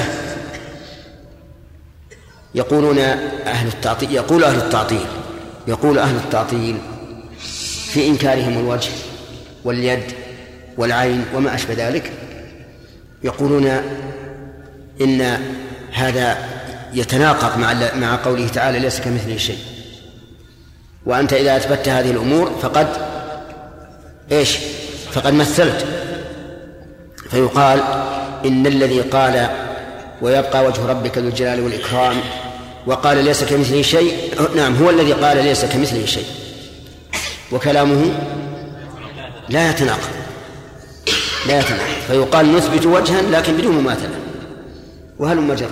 يقولون 2.55 2.99
أهل 2.99 3.67
التعطيل 3.67 4.11
يقول 4.11 4.43
أهل 4.43 4.57
التعطيل 4.57 5.05
يقول 5.67 5.99
أهل 5.99 6.15
التعطيل 6.15 6.77
في 7.87 8.07
إنكارهم 8.07 8.59
الوجه 8.59 8.91
واليد 9.63 10.03
والعين 10.77 11.25
وما 11.35 11.55
أشبه 11.55 11.73
ذلك 11.87 12.11
يقولون 13.23 13.67
إن 15.01 15.37
هذا 15.91 16.37
يتناقض 16.93 17.59
مع 17.59 17.73
مع 17.95 18.15
قوله 18.15 18.47
تعالى 18.47 18.79
ليس 18.79 18.99
كمثله 18.99 19.37
شيء. 19.37 19.57
وأنت 21.05 21.33
إذا 21.33 21.57
أثبتت 21.57 21.89
هذه 21.89 22.11
الأمور 22.11 22.51
فقد 22.61 22.87
إيش؟ 24.31 24.57
فقد 25.11 25.33
مثلت. 25.33 25.85
فيقال 27.29 27.79
إن 28.45 28.67
الذي 28.67 29.01
قال 29.01 29.49
ويبقى 30.21 30.65
وجه 30.65 30.85
ربك 30.85 31.17
ذو 31.17 31.27
الجلال 31.27 31.61
والإكرام 31.61 32.15
وقال 32.87 33.25
ليس 33.25 33.43
كمثله 33.43 33.81
شيء. 33.81 34.13
نعم 34.55 34.75
هو 34.75 34.89
الذي 34.89 35.13
قال 35.13 35.37
ليس 35.43 35.65
كمثله 35.65 36.05
شيء. 36.05 36.25
وكلامه 37.51 38.11
لا 39.49 39.69
يتناقض. 39.69 40.13
لا 41.47 41.59
يتناقض. 41.59 41.93
فيقال 42.07 42.55
نثبت 42.55 42.85
وجها 42.85 43.21
لكن 43.21 43.57
بدون 43.57 43.75
مماثلة. 43.75 44.19
وهل 45.19 45.37
مجرد 45.37 45.69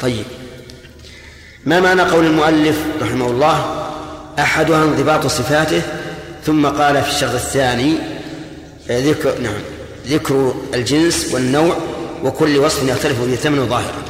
طيب. 0.00 0.24
ما 1.64 1.80
معنى 1.80 2.02
قول 2.02 2.26
المؤلف 2.26 2.76
رحمه 3.02 3.26
الله؟ 3.26 3.86
أحدها 4.38 4.84
انضباط 4.84 5.26
صفاته 5.26 5.82
ثم 6.46 6.66
قال 6.66 7.02
في 7.02 7.10
الشرط 7.10 7.34
الثاني 7.34 7.94
ذكر 8.88 9.38
نعم 9.38 9.60
ذكر 10.06 10.54
الجنس 10.74 11.34
والنوع 11.34 11.76
وكل 12.24 12.58
وصف 12.58 12.88
يختلف 12.88 13.20
به 13.20 13.34
ثمن 13.34 13.68
ظاهرا 13.68 14.09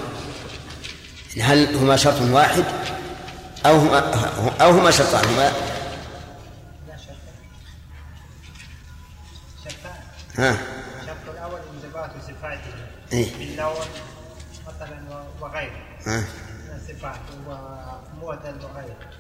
هل 1.38 1.74
هما 1.76 1.96
شرط 1.96 2.20
واحد 2.20 2.64
أو 3.66 3.76
هما 3.76 3.98
أو 4.60 4.70
هما 4.70 4.90
شرطان؟ 4.90 5.24
هما 5.24 5.52
شرطان 9.64 9.98
ها. 10.38 10.56
الشرط 11.00 11.34
الأول 11.34 11.60
انضباط 11.74 12.10
صفاته 12.28 12.74
إيه. 13.12 13.36
بالنوع 13.38 13.84
مثلا 14.68 15.00
وغيره 15.40 15.86
ها. 16.06 16.18
من 16.18 16.80
الصفات 16.80 17.20
ومعدل 17.46 18.54
وغيره 18.64 19.10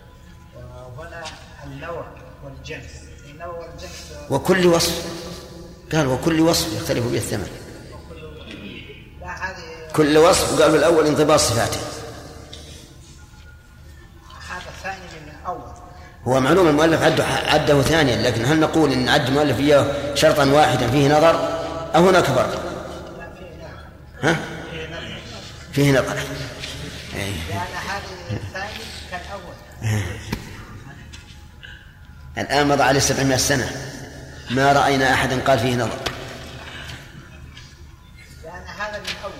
وهنا 0.98 1.24
النوع 1.64 2.06
والجنس 2.44 2.90
النوع 3.30 3.58
والجنس 3.58 4.12
وكل 4.30 4.66
وصف. 4.66 5.06
قال 5.92 6.06
وكل 6.06 6.40
وصف 6.40 6.72
يختلف 6.72 7.06
به 7.06 7.16
الثمن. 7.16 7.48
كل 9.96 10.18
وصف 10.18 10.62
قال 10.62 10.74
الأول 10.76 11.06
انضباط 11.06 11.40
صفاته. 11.40 11.80
هو 16.28 16.40
معلوم 16.40 16.68
المؤلف 16.68 17.02
عده 17.02 17.24
عده 17.24 17.82
ثانيا 17.82 18.16
لكن 18.16 18.44
هل 18.44 18.60
نقول 18.60 18.92
إن 18.92 19.08
عد 19.08 19.26
المؤلف 19.26 19.58
اياه 19.58 20.14
شرطا 20.14 20.44
واحدا 20.44 20.90
فيه 20.90 21.08
نظر؟ 21.08 21.60
أو 21.96 22.08
هناك 22.08 22.24
فرق؟ 22.24 22.70
ها؟ 24.22 24.36
فيه 25.72 25.92
نظر. 25.92 26.16
لأن 27.14 27.32
الثاني 28.30 28.84
كالاول 29.10 29.54
الآن 32.38 32.68
مضى 32.68 32.82
عليه 32.82 33.00
700 33.00 33.36
سنة. 33.36 33.70
ما 34.50 34.72
رأينا 34.72 35.14
أحدا 35.14 35.40
قال 35.40 35.58
فيه 35.58 35.74
نظر. 35.74 35.98
لأن 38.44 38.66
هذا 38.78 38.98
من 38.98 39.06
الأول 39.18 39.32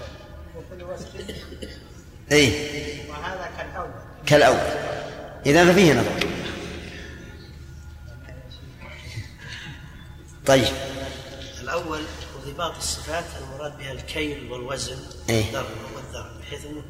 وكل 0.57 1.05
أي 2.33 2.53
وهذا 3.09 3.51
كالأول. 3.59 3.91
كالأول. 4.27 4.59
إذا 5.47 5.73
ففيه 5.73 5.93
نظر. 5.93 6.40
طيب. 10.51 10.67
الأول 11.61 12.01
انضباط 12.47 12.77
الصفات 12.77 13.25
المراد 13.43 13.79
بها 13.79 13.93
الكيل 13.93 14.53
والوزن 14.53 14.97
إيه. 15.29 15.45
والذر 15.45 15.67
والذر 15.97 16.31
بحيث 16.41 16.67
أنه 16.67 16.83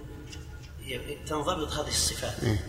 تنضبط 1.27 1.73
هذه 1.73 1.89
الصفات. 1.89 2.45
إيه. 2.45 2.65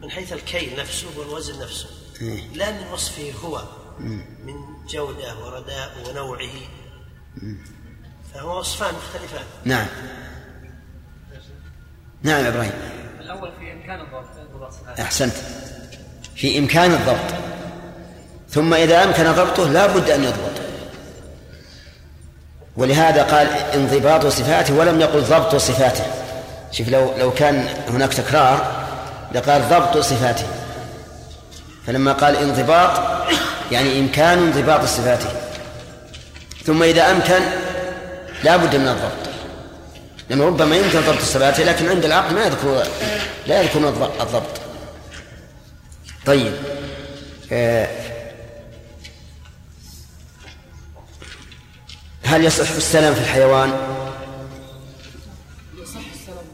من 0.00 0.10
حيث 0.10 0.32
الكيل 0.32 0.76
نفسه 0.78 1.06
والوزن 1.18 1.62
نفسه. 1.62 1.88
إيه. 2.20 2.48
لا 2.54 2.72
من 2.72 2.92
وصفه 2.92 3.32
هو 3.44 3.62
مم. 3.98 4.24
من 4.44 4.86
جودة 4.88 5.38
ورداء 5.38 6.08
ونوعه. 6.08 6.50
فهو 8.34 8.58
وصفان 8.58 8.94
مختلفان. 8.94 9.44
نعم. 9.64 9.86
نعم 12.22 12.44
يا 12.44 12.48
إبراهيم. 12.48 12.72
الأول 13.20 13.52
في 13.60 13.72
إمكان 13.72 14.00
الضبط. 14.00 14.98
أحسنت. 15.00 15.34
في 16.36 16.58
إمكان 16.58 16.90
الضبط. 16.90 17.61
ثم 18.52 18.74
إذا 18.74 19.04
أمكن 19.04 19.32
ضبطه 19.32 19.68
لا 19.68 19.86
بد 19.86 20.10
أن 20.10 20.24
يضبط. 20.24 20.52
ولهذا 22.76 23.22
قال 23.22 23.46
انضباط 23.74 24.26
صفاته 24.26 24.74
ولم 24.74 25.00
يقل 25.00 25.20
ضبط 25.20 25.56
صفاته. 25.56 26.04
شوف 26.72 26.88
لو 26.88 27.14
لو 27.18 27.30
كان 27.30 27.68
هناك 27.88 28.14
تكرار 28.14 28.84
لقال 29.34 29.68
ضبط 29.68 29.98
صفاته. 29.98 30.46
فلما 31.86 32.12
قال 32.12 32.36
انضباط 32.36 33.00
يعني 33.72 34.00
إمكان 34.00 34.38
انضباط 34.38 34.84
صفاته. 34.84 35.28
ثم 36.66 36.82
إذا 36.82 37.10
أمكن 37.10 37.40
لا 38.44 38.56
بد 38.56 38.76
من 38.76 38.88
الضبط. 38.88 39.32
لأنه 40.30 40.46
ربما 40.46 40.76
يمكن 40.76 41.00
ضبط 41.00 41.18
الصفات 41.20 41.60
لكن 41.60 41.88
عند 41.88 42.04
العقل 42.04 42.34
ما 42.34 42.44
يذكر 42.44 42.82
لا 43.46 43.62
يذكر 43.62 43.78
الض- 43.80 44.20
الضبط. 44.22 44.60
طيب. 46.26 46.52
آه، 47.52 47.88
هل 52.32 52.44
يصح 52.44 52.70
السلام 52.70 53.14
في 53.14 53.20
الحيوان؟ 53.20 53.70
يصح 55.82 56.00
السلام 56.14 56.44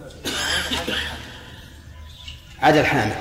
عدا 2.62 2.80
الحامل 2.80 3.12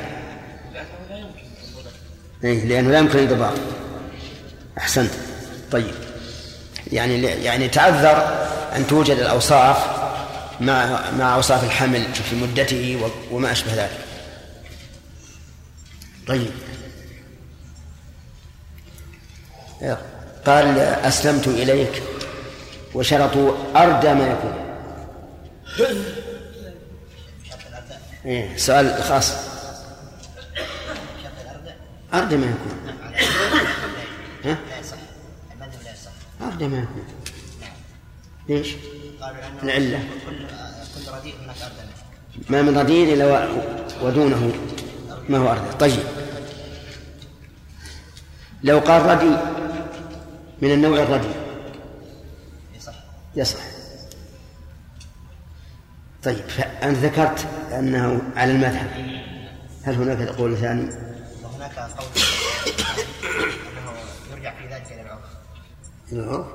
يمكن 1.12 2.48
إيه 2.48 2.66
لأنه 2.66 2.92
لا 2.92 3.00
يمكن 3.00 3.20
انضباط 3.20 3.54
أحسنت. 4.78 5.12
طيب. 5.72 5.94
يعني 6.92 7.22
يعني 7.22 7.68
تعذر 7.68 8.48
أن 8.76 8.88
توجد 8.88 9.18
الأوصاف 9.18 9.78
مع 10.62 11.12
مع 11.12 11.36
أوصاف 11.36 11.64
الحمل 11.64 12.14
في 12.14 12.36
مدته 12.36 13.12
وما 13.32 13.52
أشبه 13.52 13.74
ذلك. 13.74 14.00
طيب. 16.28 16.52
قال 20.46 20.80
أسلمت 20.80 21.48
إليك 21.48 22.04
وشرطوا 22.94 23.52
أردى 23.76 24.14
ما 24.14 24.28
يكون. 24.28 24.54
إيه 28.26 28.58
سؤال 28.58 29.04
خاص. 29.04 29.34
أردى 32.14 32.38
ما 32.38 32.46
يكون. 32.46 32.98
ها؟ 34.46 34.58
أردى 36.42 36.68
ما 36.68 36.78
يكون. 36.78 37.06
ليش؟ 38.50 38.76
العلة. 39.64 40.00
كل 40.26 41.12
رديء 41.12 41.36
هناك 41.44 41.56
منه 41.58 41.92
ما 42.50 42.62
من 42.62 42.78
رديء 42.78 43.14
إلا 43.14 43.48
ودونه 44.02 44.54
ما 45.30 45.38
هو 45.38 45.52
أردى 45.52 45.74
طيب. 45.80 46.04
لو 48.64 48.80
قال 48.80 49.06
ردي 49.06 49.38
من 50.62 50.72
النوع 50.72 51.00
الردي 51.00 51.47
يصح. 53.38 53.60
طيب 56.24 56.36
فأنت 56.50 56.98
ذكرت 56.98 57.48
أنه 57.72 58.22
على 58.36 58.52
المذهب؟ 58.52 58.88
هل 59.84 59.96
هناك 59.96 60.28
قول 60.30 60.58
ثاني؟ 60.58 60.90
وهناك 61.44 61.80
قول. 61.80 62.08
أنه 63.78 63.92
يرجع 64.32 64.54
في 64.56 64.68
ذلك 64.74 64.92
إلى 64.92 65.02
العرف. 65.02 65.22
العرف؟ 66.12 66.48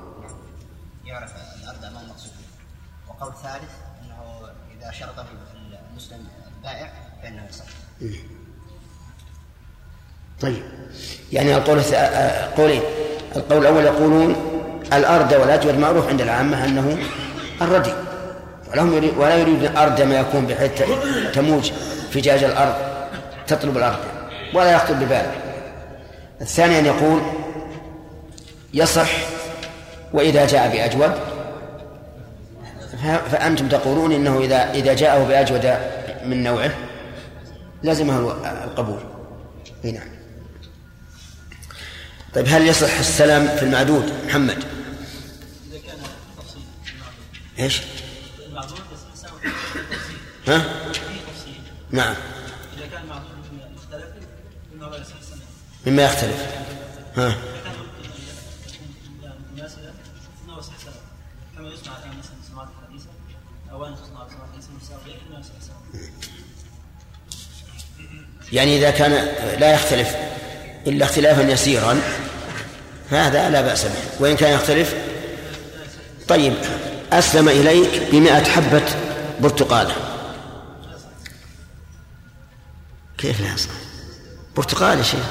يعرف 1.05 1.31
الأرض 1.63 1.93
ما 1.93 2.01
المقصود 2.01 2.31
وقول 3.07 3.33
ثالث 3.43 3.71
أنه 4.01 4.49
إذا 4.79 4.91
شرط 4.91 5.25
المسلم 5.91 6.27
البائع 6.57 6.93
فإنه 7.21 7.45
يصح. 7.49 7.65
طيب 10.41 10.63
يعني 11.31 11.55
القول 11.55 11.83
الث- 11.83 11.93
قولين. 12.57 12.81
القول 13.35 13.57
الأول 13.61 13.83
يقولون 13.83 14.35
الأرض 14.93 15.31
والأجود 15.31 15.77
معروف 15.77 16.07
عند 16.07 16.21
العامة 16.21 16.65
أنه 16.65 16.97
الردي. 17.61 17.93
ولهم 18.71 19.11
ولا 19.17 19.35
يريد 19.35 19.63
الأرض 19.63 20.01
ما 20.01 20.19
يكون 20.19 20.45
بحيث 20.45 20.83
تموج 21.33 21.71
فجاج 22.11 22.43
الأرض 22.43 22.75
تطلب 23.47 23.77
الأرض 23.77 23.99
ولا 24.53 24.71
يخطر 24.71 24.93
بباله. 24.93 25.31
الثاني 26.41 26.79
أن 26.79 26.85
يقول 26.85 27.21
يصح 28.73 29.09
وإذا 30.13 30.45
جاء 30.47 30.69
بأجود. 30.71 31.11
فأنتم 33.31 33.67
تقولون 33.67 34.11
إنه 34.11 34.39
إذا 34.39 34.71
إذا 34.71 34.93
جاءه 34.93 35.23
بأجود 35.23 35.73
من 36.25 36.43
نوعه 36.43 36.71
لزمه 37.83 38.19
القبول. 38.65 38.99
نعم. 39.83 40.22
طيب 42.35 42.47
هل 42.47 42.67
يصح 42.67 42.99
السلام 42.99 43.57
في 43.57 43.63
المعدود 43.63 44.13
محمد؟ 44.25 44.57
اذا 45.71 45.79
كان 45.87 45.97
تفصيل 46.37 46.61
إيش؟ 47.59 47.81
المعدود 48.47 48.79
ها؟ 50.47 50.65
نعم. 51.91 52.15
اذا 52.77 52.85
كان 52.91 53.03
المعدود 53.03 53.29
مختلف 53.75 54.05
يصح 55.01 55.15
السلام 55.21 55.41
مما 55.85 56.03
يختلف. 56.03 56.47
ها. 57.15 57.35
يعني 68.53 68.77
إذا 68.77 68.91
كان 68.91 69.11
لا 69.59 69.73
يختلف. 69.73 70.15
إلا 70.87 71.05
اختلافا 71.05 71.41
يسيرا. 71.41 72.01
فهذا 73.09 73.49
لا 73.49 73.61
بأس 73.61 73.85
به. 73.85 73.91
وإن 74.19 74.35
كان 74.35 74.53
يختلف 74.53 74.95
طيب 76.27 76.53
أسلم 77.11 77.49
إليك 77.49 78.11
بمئة 78.11 78.43
حبة 78.43 78.83
برتقالة. 79.39 79.95
كيف 83.17 83.41
لا 83.41 83.53
يصح 83.53 83.69
برتقال 84.55 85.05
شيخ. 85.05 85.25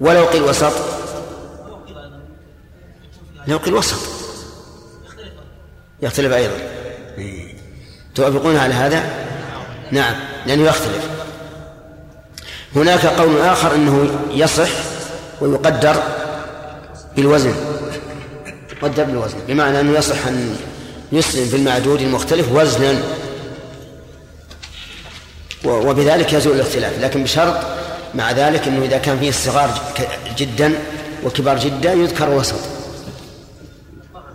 ولو 0.00 0.26
قيل 0.26 0.42
وسط. 0.42 0.72
لو 3.46 3.58
قيل 3.58 3.74
وسط. 3.74 4.08
يختلف 6.02 6.32
أيضا. 6.32 6.56
إيه. 7.18 7.56
توافقون 8.14 8.56
على 8.56 8.74
هذا؟ 8.74 9.26
نعم 9.92 10.14
لأنه 10.46 10.62
يختلف. 10.62 11.27
هناك 12.76 13.06
قول 13.06 13.40
آخر 13.40 13.74
أنه 13.74 14.18
يصح 14.30 14.68
ويقدر 15.40 16.02
بالوزن 17.16 17.54
يقدر 18.72 19.04
بالوزن 19.04 19.36
بمعنى 19.48 19.80
أنه 19.80 19.98
يصح 19.98 20.26
أن 20.26 20.56
يسلم 21.12 21.48
في 21.48 21.56
المعدود 21.56 22.00
المختلف 22.00 22.52
وزنا. 22.52 23.02
وبذلك 25.64 26.32
يزول 26.32 26.54
الاختلاف 26.54 26.98
لكن 27.00 27.22
بشرط 27.22 27.56
مع 28.14 28.32
ذلك 28.32 28.68
أنه 28.68 28.84
إذا 28.84 28.98
كان 28.98 29.18
فيه 29.18 29.28
الصغار 29.28 29.70
جدا 30.38 30.74
وكبار 31.24 31.58
جدا 31.58 31.92
يذكر 31.92 32.30
وسط. 32.30 32.60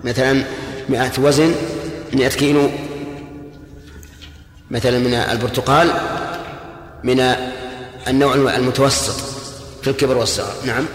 مثلا 0.04 0.44
مئة 0.90 1.12
وزن 1.18 1.56
مئة 2.14 2.30
كيلو. 2.30 2.70
مثلا 4.72 5.00
من 5.00 5.14
البرتقال 5.14 5.94
من 7.04 7.36
النوع 8.08 8.34
المتوسط 8.34 9.16
في 9.82 9.90
الكبر 9.90 10.18
والصغر. 10.18 10.54
نعم. 10.66 10.86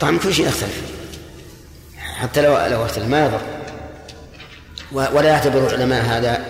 طعم 0.00 0.18
كل 0.18 0.34
شيء 0.34 0.46
يختلف. 0.48 0.82
حتى 1.96 2.42
لو 2.42 2.66
لو 2.66 2.84
أختلف 2.84 3.04
ما 3.04 3.24
يضر. 3.24 3.40
ولا 4.92 5.28
يعتبر 5.28 5.66
العلماء 5.66 6.04
هذا 6.04 6.44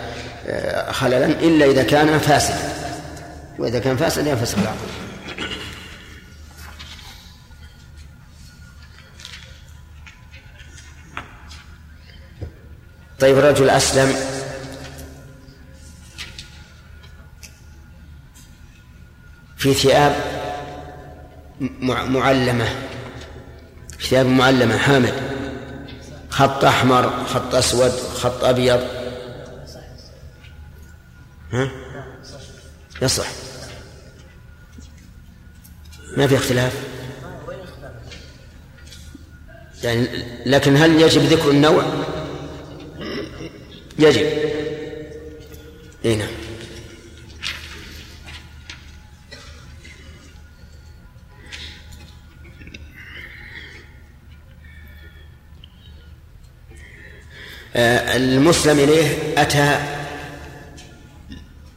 آه، 0.47 0.93
خللا 0.93 1.27
إلا 1.27 1.67
إذا 1.67 1.83
كان 1.83 2.19
فاسدا. 2.19 2.73
وإذا 3.59 3.79
كان 3.79 3.97
فاسدا 3.97 4.31
ينفسخ 4.31 4.59
العقل. 4.59 4.77
طيب 13.21 13.39
رجل 13.39 13.71
أسلم. 13.71 14.40
في 19.61 19.75
ثياب 19.75 20.17
معلمة. 22.09 22.69
ثياب 24.01 24.27
معلمة 24.27 24.77
حامد. 24.77 25.15
خط 26.31 26.65
أحمر 26.65 27.25
خط 27.25 27.55
أسود 27.55 27.91
خط 27.91 28.45
أبيض. 28.45 28.81
ها؟ 31.53 31.71
يصح. 33.03 33.27
ما 36.17 36.27
في 36.27 36.37
اختلاف. 36.37 36.85
يعني 39.83 40.09
لكن 40.47 40.77
هل 40.77 41.03
يجب 41.03 41.23
ذكر 41.23 41.51
النوع؟ 41.51 41.85
يجب. 43.99 44.27
اي 46.05 46.17
نعم. 46.17 46.40
المسلم 57.77 58.79
إليه 58.79 59.43
أتى 59.43 59.79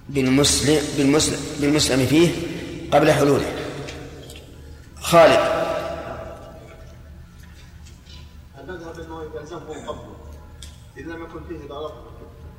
بالمسلم 0.09 0.81
بالمسلم 0.97 1.39
بالمسلم 1.61 2.05
فيه 2.05 2.31
قبل 2.91 3.11
حلوله. 3.11 3.55
خالد. 5.01 5.63
المذهب 8.59 8.99
انه 8.99 9.21
قبله 9.87 10.15
اذا 10.97 11.11
لم 11.11 11.23
يكن 11.23 11.43
فيه 11.47 11.55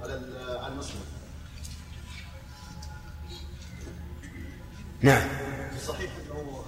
على 0.02 0.72
المسلم 0.72 1.00
نعم. 5.00 5.28
صحيح 5.86 6.10
إنه 6.16 6.64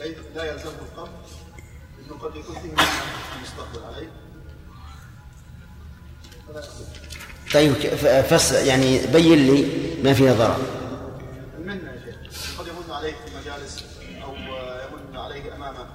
آه، 0.00 0.34
لا 0.34 0.52
يلزمه 0.52 0.72
القبل 0.72 1.10
إنه 1.98 2.18
قد 2.18 2.36
يكون 2.36 2.54
فيه 2.54 2.70
المستقبل 3.36 3.84
عليه. 3.94 4.23
طيب 7.54 7.72
فص 8.30 8.52
يعني 8.52 9.06
بين 9.06 9.46
لي 9.46 9.66
ما 10.04 10.14
فيها 10.14 10.34
ضرر 10.34 10.58
المنة 11.58 11.90
يا 11.90 12.00
شيخ. 12.04 12.60
قد 12.60 12.66
يمن 12.66 12.90
عليه 12.94 13.12
في 13.12 13.32
المجالس 13.32 13.84
أو 14.24 14.34
يمن 14.34 15.16
عليه 15.16 15.54
امامه 15.54 15.86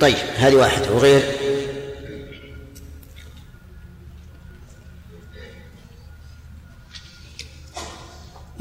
طيب 0.00 0.16
هذه 0.36 0.54
واحدة 0.54 0.92
وغير. 0.92 1.22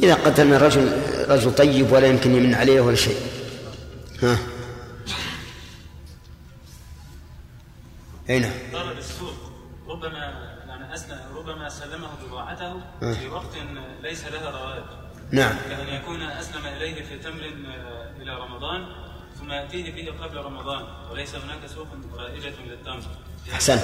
إذا 0.04 0.14
قتلنا 0.14 0.58
رجل 0.58 1.02
رجل 1.30 1.56
طيب 1.56 1.92
ولا 1.92 2.08
يمكن 2.08 2.36
يمن 2.36 2.54
عليه 2.54 2.82
ولا 2.82 2.96
شيء. 2.96 3.18
ها؟ 4.22 4.38
أي 8.30 8.40
نعم 8.40 8.52
ربما 8.74 9.00
أسلم 9.00 9.28
ربما 9.88 10.45
آه. 12.66 13.14
في 13.14 13.28
وقت 13.28 13.56
ليس 14.02 14.26
لها 14.26 14.50
رواج 14.50 14.84
نعم. 15.32 15.56
كأن 15.70 15.88
يكون 15.88 16.22
أسلم 16.22 16.66
إليه 16.66 17.04
في 17.04 17.20
تمر 17.20 17.44
آه، 17.44 18.22
إلى 18.22 18.36
رمضان 18.36 18.86
ثم 19.40 19.52
يأتيه 19.52 19.92
به 19.92 20.24
قبل 20.24 20.38
رمضان 20.38 20.84
وليس 21.12 21.36
هناك 21.36 21.68
سوق 21.76 21.88
رائجة 22.16 22.54
للتمر. 22.66 23.02
أحسن 23.54 23.80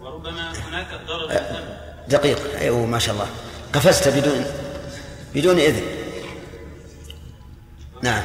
وربما 0.00 0.52
هناك 0.52 0.86
ضرر 1.06 1.26
للتمر. 1.26 1.76
دقيق. 2.08 2.58
أيوه 2.60 2.86
ما 2.86 2.98
شاء 2.98 3.14
الله. 3.14 3.26
قفزت 3.72 4.08
بدون 4.08 4.44
بدون 5.34 5.58
إذن. 5.58 5.82
نعم. 8.02 8.22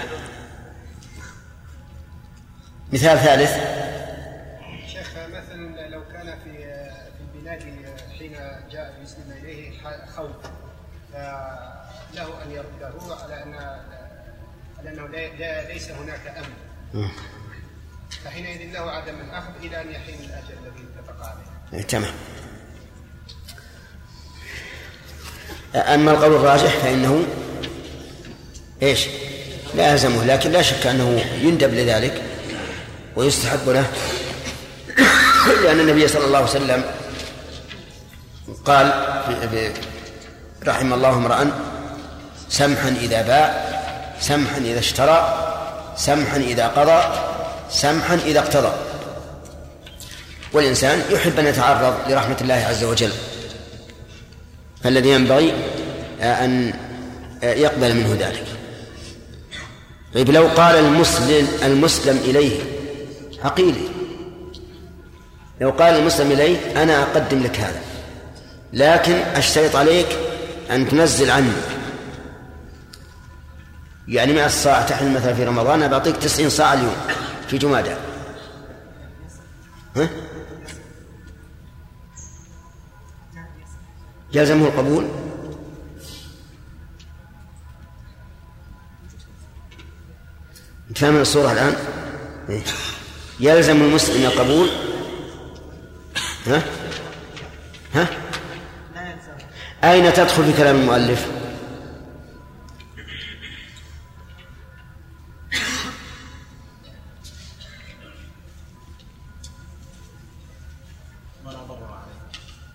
مثال 2.94 3.20
ثالث. 3.20 3.78
خوف 10.16 10.32
فله 11.14 12.44
أن 12.44 12.52
يرده 12.52 13.16
على 13.24 13.44
أن 13.44 13.54
على 14.80 14.90
أنه 14.90 15.08
ليس 15.74 15.92
هناك 15.92 16.28
أمن 16.38 17.10
فحينئذ 18.26 18.72
له 18.74 18.92
عدم 18.92 19.16
الأخذ 19.30 19.52
إلى 19.64 19.82
أن 19.82 19.92
يحين 19.92 20.16
الاجل 20.20 20.56
الذي 20.64 20.86
اتفق 20.96 21.26
عليه. 21.72 21.84
تمام. 21.84 22.14
أما 25.76 26.12
القول 26.12 26.36
الراجح 26.36 26.78
فإنه 26.78 27.26
إيش؟ 28.82 29.08
لا 29.76 29.92
يلزمه 29.92 30.26
لكن 30.26 30.52
لا 30.52 30.62
شك 30.62 30.88
أنه 30.88 31.26
يندب 31.42 31.74
لذلك 31.74 32.24
ويستحب 33.16 33.70
له 33.70 33.92
لأن 35.64 35.80
النبي 35.80 36.08
صلى 36.08 36.26
الله 36.26 36.38
عليه 36.38 36.50
وسلم 36.50 36.97
قال 38.68 38.92
في 39.52 39.72
رحم 40.68 40.94
الله 40.94 41.10
امرأ 41.10 41.52
سمحا 42.50 42.90
إذا 42.90 43.22
باع 43.22 43.48
سمحا 44.20 44.58
إذا 44.58 44.80
اشترى 44.80 45.20
سمحا 45.96 46.38
إذا 46.38 46.68
قضى 46.68 47.04
سمحا 47.70 48.16
إذا 48.16 48.40
اقتضى. 48.40 48.72
والإنسان 50.54 51.02
يحب 51.10 51.40
أن 51.40 51.46
يتعرض 51.46 51.96
لرحمة 52.10 52.38
الله 52.42 52.66
عز 52.70 52.84
وجل. 52.84 53.12
فالذي 54.84 55.10
ينبغي 55.10 55.54
أن 56.22 56.74
يقبل 57.44 57.96
منه 57.96 58.18
ذلك. 58.20 58.46
طيب 60.14 60.30
لو 60.30 60.48
قال 60.48 60.76
المسلم 60.76 61.48
المسلم 61.64 62.18
إليه 62.18 62.60
عقيلي 63.44 63.88
لو 65.62 65.70
قال 65.70 65.96
المسلم 65.96 66.32
إليه 66.32 66.84
أنا 66.84 67.04
أقدم 67.04 67.44
لك 67.44 67.60
هذا. 67.60 67.82
لكن 68.74 69.14
أشترط 69.14 69.76
عليك 69.76 70.08
أن 70.72 70.90
تنزل 70.90 71.32
عني 71.32 71.52
يعني 74.08 74.34
مئة 74.34 74.48
صاع 74.48 74.82
تحمل 74.82 75.12
مثلا 75.12 75.34
في 75.34 75.44
رمضان 75.44 75.84
أنا 75.84 75.92
بعطيك 75.92 76.18
تسعين 76.18 76.50
صاع 76.50 76.74
اليوم 76.74 76.96
في 77.48 77.58
جمادى. 77.58 77.96
ها؟ 79.96 80.10
يلزمه 84.34 84.68
القبول؟ 84.68 85.08
فاهم 90.96 91.22
الصورة 91.22 91.52
الآن؟ 91.52 91.76
إيه؟ 92.50 92.62
يلزم 93.40 93.82
المسلم 93.82 94.26
القبول؟ 94.26 94.70
ها؟ 96.48 96.64
ها؟ 97.94 98.27
أين 99.92 100.14
تدخل 100.14 100.44
في 100.44 100.54
كلام 100.54 100.76
المؤلف؟ 100.76 101.28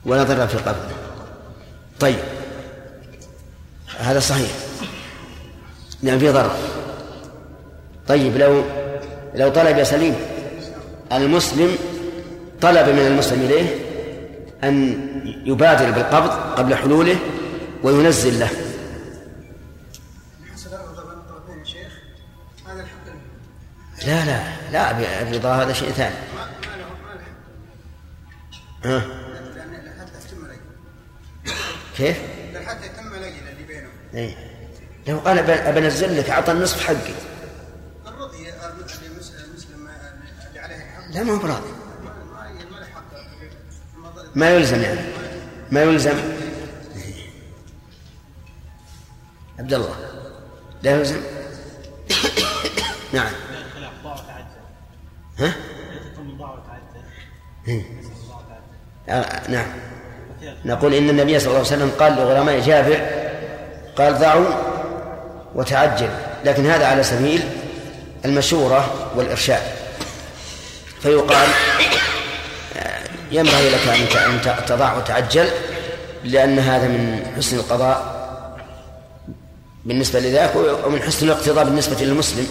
ولا 0.07 0.23
ضرر 0.23 0.47
في 0.47 0.55
القبر 0.55 0.77
طيب. 2.01 2.19
هذا 3.99 4.21
صحيح. 4.21 4.51
لأن 6.03 6.19
في 6.19 6.29
ضرر. 6.29 6.57
طيب 8.09 8.37
لو 8.37 8.63
لو 9.35 9.49
طلب 9.49 9.85
سليم 9.85 10.15
المسلم 11.13 11.77
طلب 12.61 12.89
من 12.89 13.07
المسلم 13.07 13.41
إليه؟ 13.41 13.92
أن 14.65 14.99
يبادر 15.45 15.91
بالقبض 15.91 16.31
قبل 16.31 16.75
حلوله 16.75 17.19
وينزل 17.83 18.41
له. 18.41 18.51
لا 24.07 24.25
لا 24.25 24.71
لا 24.73 25.23
الرضا 25.23 25.55
هذا 25.55 25.73
شيء 25.73 25.91
ثاني. 25.91 26.15
ها؟ 28.85 29.05
كيف؟ 31.97 32.19
حتى 32.67 32.87
يتم 32.87 33.15
اللي 33.49 33.65
بينهم 33.69 33.91
اي 34.15 34.37
لو 35.09 35.19
قال 35.19 35.43
بنزل 35.73 36.19
لك 36.19 36.31
أعطى 36.31 36.53
النصف 36.53 36.87
حقي. 36.87 37.15
الرضي 38.07 38.49
المسلم 39.45 39.89
اللي 40.49 40.61
عليه 40.61 40.77
الحق 40.77 41.11
لا 41.11 41.23
ما 41.23 41.33
هو 41.33 41.39
براضي. 41.39 41.82
ما 44.35 44.51
يلزم 44.51 44.83
يعني. 44.83 45.01
ما 45.71 45.83
يلزم. 45.83 46.19
عبد 49.59 49.75
الله 49.75 49.95
لا 50.83 50.91
يلزم؟ 50.91 51.21
نعم. 53.13 53.33
ها؟ 55.39 55.55
إيه. 57.69 57.83
نعم. 59.49 59.67
نقول 60.65 60.95
إن 60.95 61.11
النبي 61.11 61.39
صلى 61.39 61.47
الله 61.49 61.59
عليه 61.59 61.69
وسلم 61.69 61.91
قال 61.99 62.13
لغرماء 62.13 62.61
جابر 62.61 63.01
قال 63.97 64.19
ضعوا 64.19 64.47
وتعجل 65.55 66.11
لكن 66.45 66.67
هذا 66.67 66.87
على 66.87 67.03
سبيل 67.03 67.43
المشورة 68.25 69.11
والإرشاد. 69.17 69.63
فيقال 71.03 71.49
ينبغي 73.33 73.71
لك 73.71 73.89
أن 74.17 74.65
تضع 74.67 74.97
وتعجل 74.97 75.51
لأن 76.25 76.59
هذا 76.59 76.89
من 76.89 77.33
حسن 77.37 77.57
القضاء. 77.57 78.23
بالنسبة 79.85 80.21
لذاك 80.21 80.57
ومن 80.57 81.03
حسن 81.03 81.27
الاقتضاء 81.27 81.65
بالنسبة 81.65 82.05
للمسلم. 82.05 82.49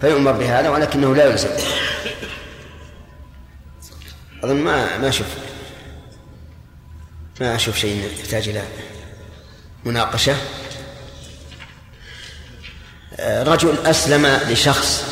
فيؤمر 0.00 0.32
بهذا 0.32 0.68
ولكنه 0.68 1.14
لا 1.14 1.24
يلزم. 1.24 1.48
أظن 4.44 4.56
ما 4.56 4.98
ما 4.98 5.10
شفت 5.10 5.38
ما 7.40 7.54
أشوف 7.54 7.76
شيء 7.78 8.10
يحتاج 8.20 8.48
إلى 8.48 8.62
مناقشة. 9.84 10.36
رجل 13.20 13.86
أسلم 13.86 14.26
لشخص. 14.26 15.04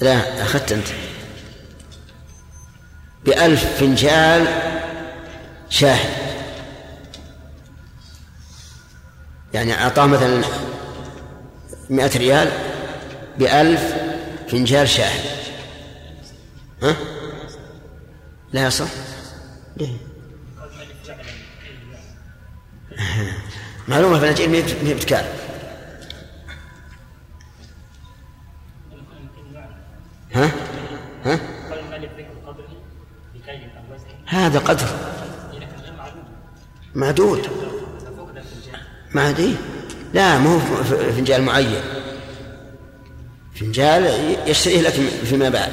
لا 0.00 0.42
أخذت 0.42 0.72
أنت. 0.72 0.86
بألف 3.24 3.64
فنجال 3.80 4.46
شاهي 5.70 6.22
يعني 9.54 9.74
أعطاه 9.74 10.06
مثلا 10.06 10.42
مئة 11.90 12.18
ريال 12.18 12.50
بألف 13.38 13.94
فنجال 14.48 14.88
شاهي 14.88 15.20
ها؟ 16.82 16.96
لا 18.52 18.66
يصح 18.66 18.88
ليه؟ 19.76 19.96
معلومة 23.88 24.20
فنجيل 24.20 24.50
ما 24.50 24.56
هي 24.88 24.94
بتكال 24.94 25.24
ها؟ 30.34 30.50
ها؟ 31.24 31.61
هذا 34.32 34.58
قدر. 34.58 34.86
معدود. 36.94 37.48
معدي. 39.14 39.54
لا 40.14 40.38
ما 40.38 40.54
هو 40.54 40.58
فنجال 41.16 41.42
معين. 41.42 41.82
فنجال 43.54 44.36
يشتريه 44.46 44.80
لك 44.80 44.92
فيما 45.24 45.48
بعد. 45.48 45.72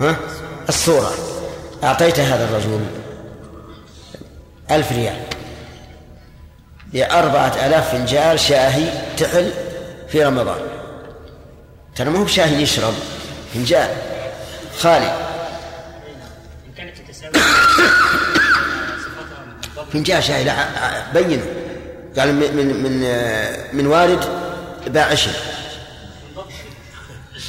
ها؟ 0.00 0.16
الصورة. 0.68 1.12
أعطيت 1.84 2.20
هذا 2.20 2.44
الرجل 2.44 2.86
ألف 4.70 4.92
ريال. 4.92 5.20
بأربعة 6.92 7.66
آلاف 7.66 7.92
فنجال 7.92 8.40
شاهي 8.40 9.16
تحل 9.16 9.52
في 10.08 10.24
رمضان. 10.24 10.60
ترى 11.96 12.10
ما 12.10 12.18
هو 12.18 12.24
بشاهي 12.24 12.62
يشرب. 12.62 12.94
فنجال 13.54 13.88
خالي 14.78 15.34
فنجال 19.92 20.24
شاهي 20.24 20.44
لا 20.44 21.12
بينه 21.12 21.46
قال 22.18 22.34
من 22.34 22.56
من 22.56 22.82
من, 22.82 23.00
من 23.72 23.86
وارد 23.86 24.24
باع 24.86 25.04
عشر. 25.04 25.30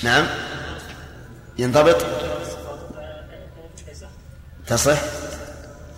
نعم. 0.04 0.28
ينضبط. 1.58 2.06
تصح؟ 4.68 4.98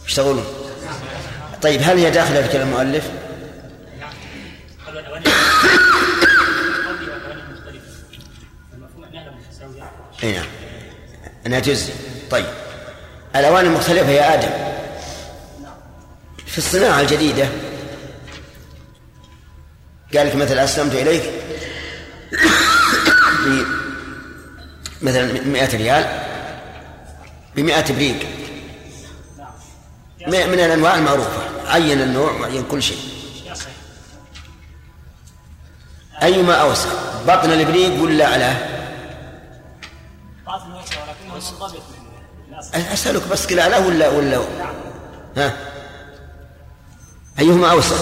إيش 0.06 0.20
طيب 1.62 1.82
هل 1.84 1.98
هي 1.98 2.12
داخلة 2.12 2.42
في 2.42 2.48
كلام 2.48 2.68
المؤلف؟ 2.68 3.12
اي 10.24 10.32
نعم 10.32 10.46
انها 11.46 11.60
تجزي 11.60 11.94
طيب. 12.32 12.46
الأواني 13.36 13.68
المختلفه 13.68 14.10
يا 14.10 14.34
آدم. 14.34 14.50
في 16.46 16.58
الصناعة 16.58 17.02
الجديدة. 17.02 17.50
قال 20.16 20.28
لك 20.28 20.36
مثلا 20.36 20.64
أسلمت 20.64 20.94
إليك 20.94 21.24
مثلا 25.02 25.42
100 25.42 25.78
ريال. 25.78 26.24
بمئة 27.56 27.94
بريق. 27.94 28.20
من 30.28 30.60
الأنواع 30.60 30.96
المعروفة. 30.96 31.42
عين 31.68 32.02
النوع 32.02 32.32
وعين 32.32 32.64
كل 32.64 32.84
شيء. 32.84 33.00
أيما 36.24 36.54
أوسع. 36.54 36.90
بطن 37.28 37.52
الإبريق 37.52 38.04
ولا 38.04 38.26
أعلاه 38.26 38.77
أسألك 42.74 43.28
بس 43.32 43.48
كلاله 43.48 43.88
ولا 43.88 44.10
ولا؟ 44.10 44.40
ها؟ 45.38 45.54
أيهما 47.40 47.72
أوسع؟ 47.72 47.96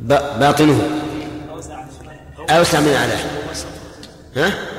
باطنه. 0.00 0.90
أوسع 2.50 2.80
من 2.80 2.92
أعلاه 2.92 3.18
ها؟ 4.36 4.75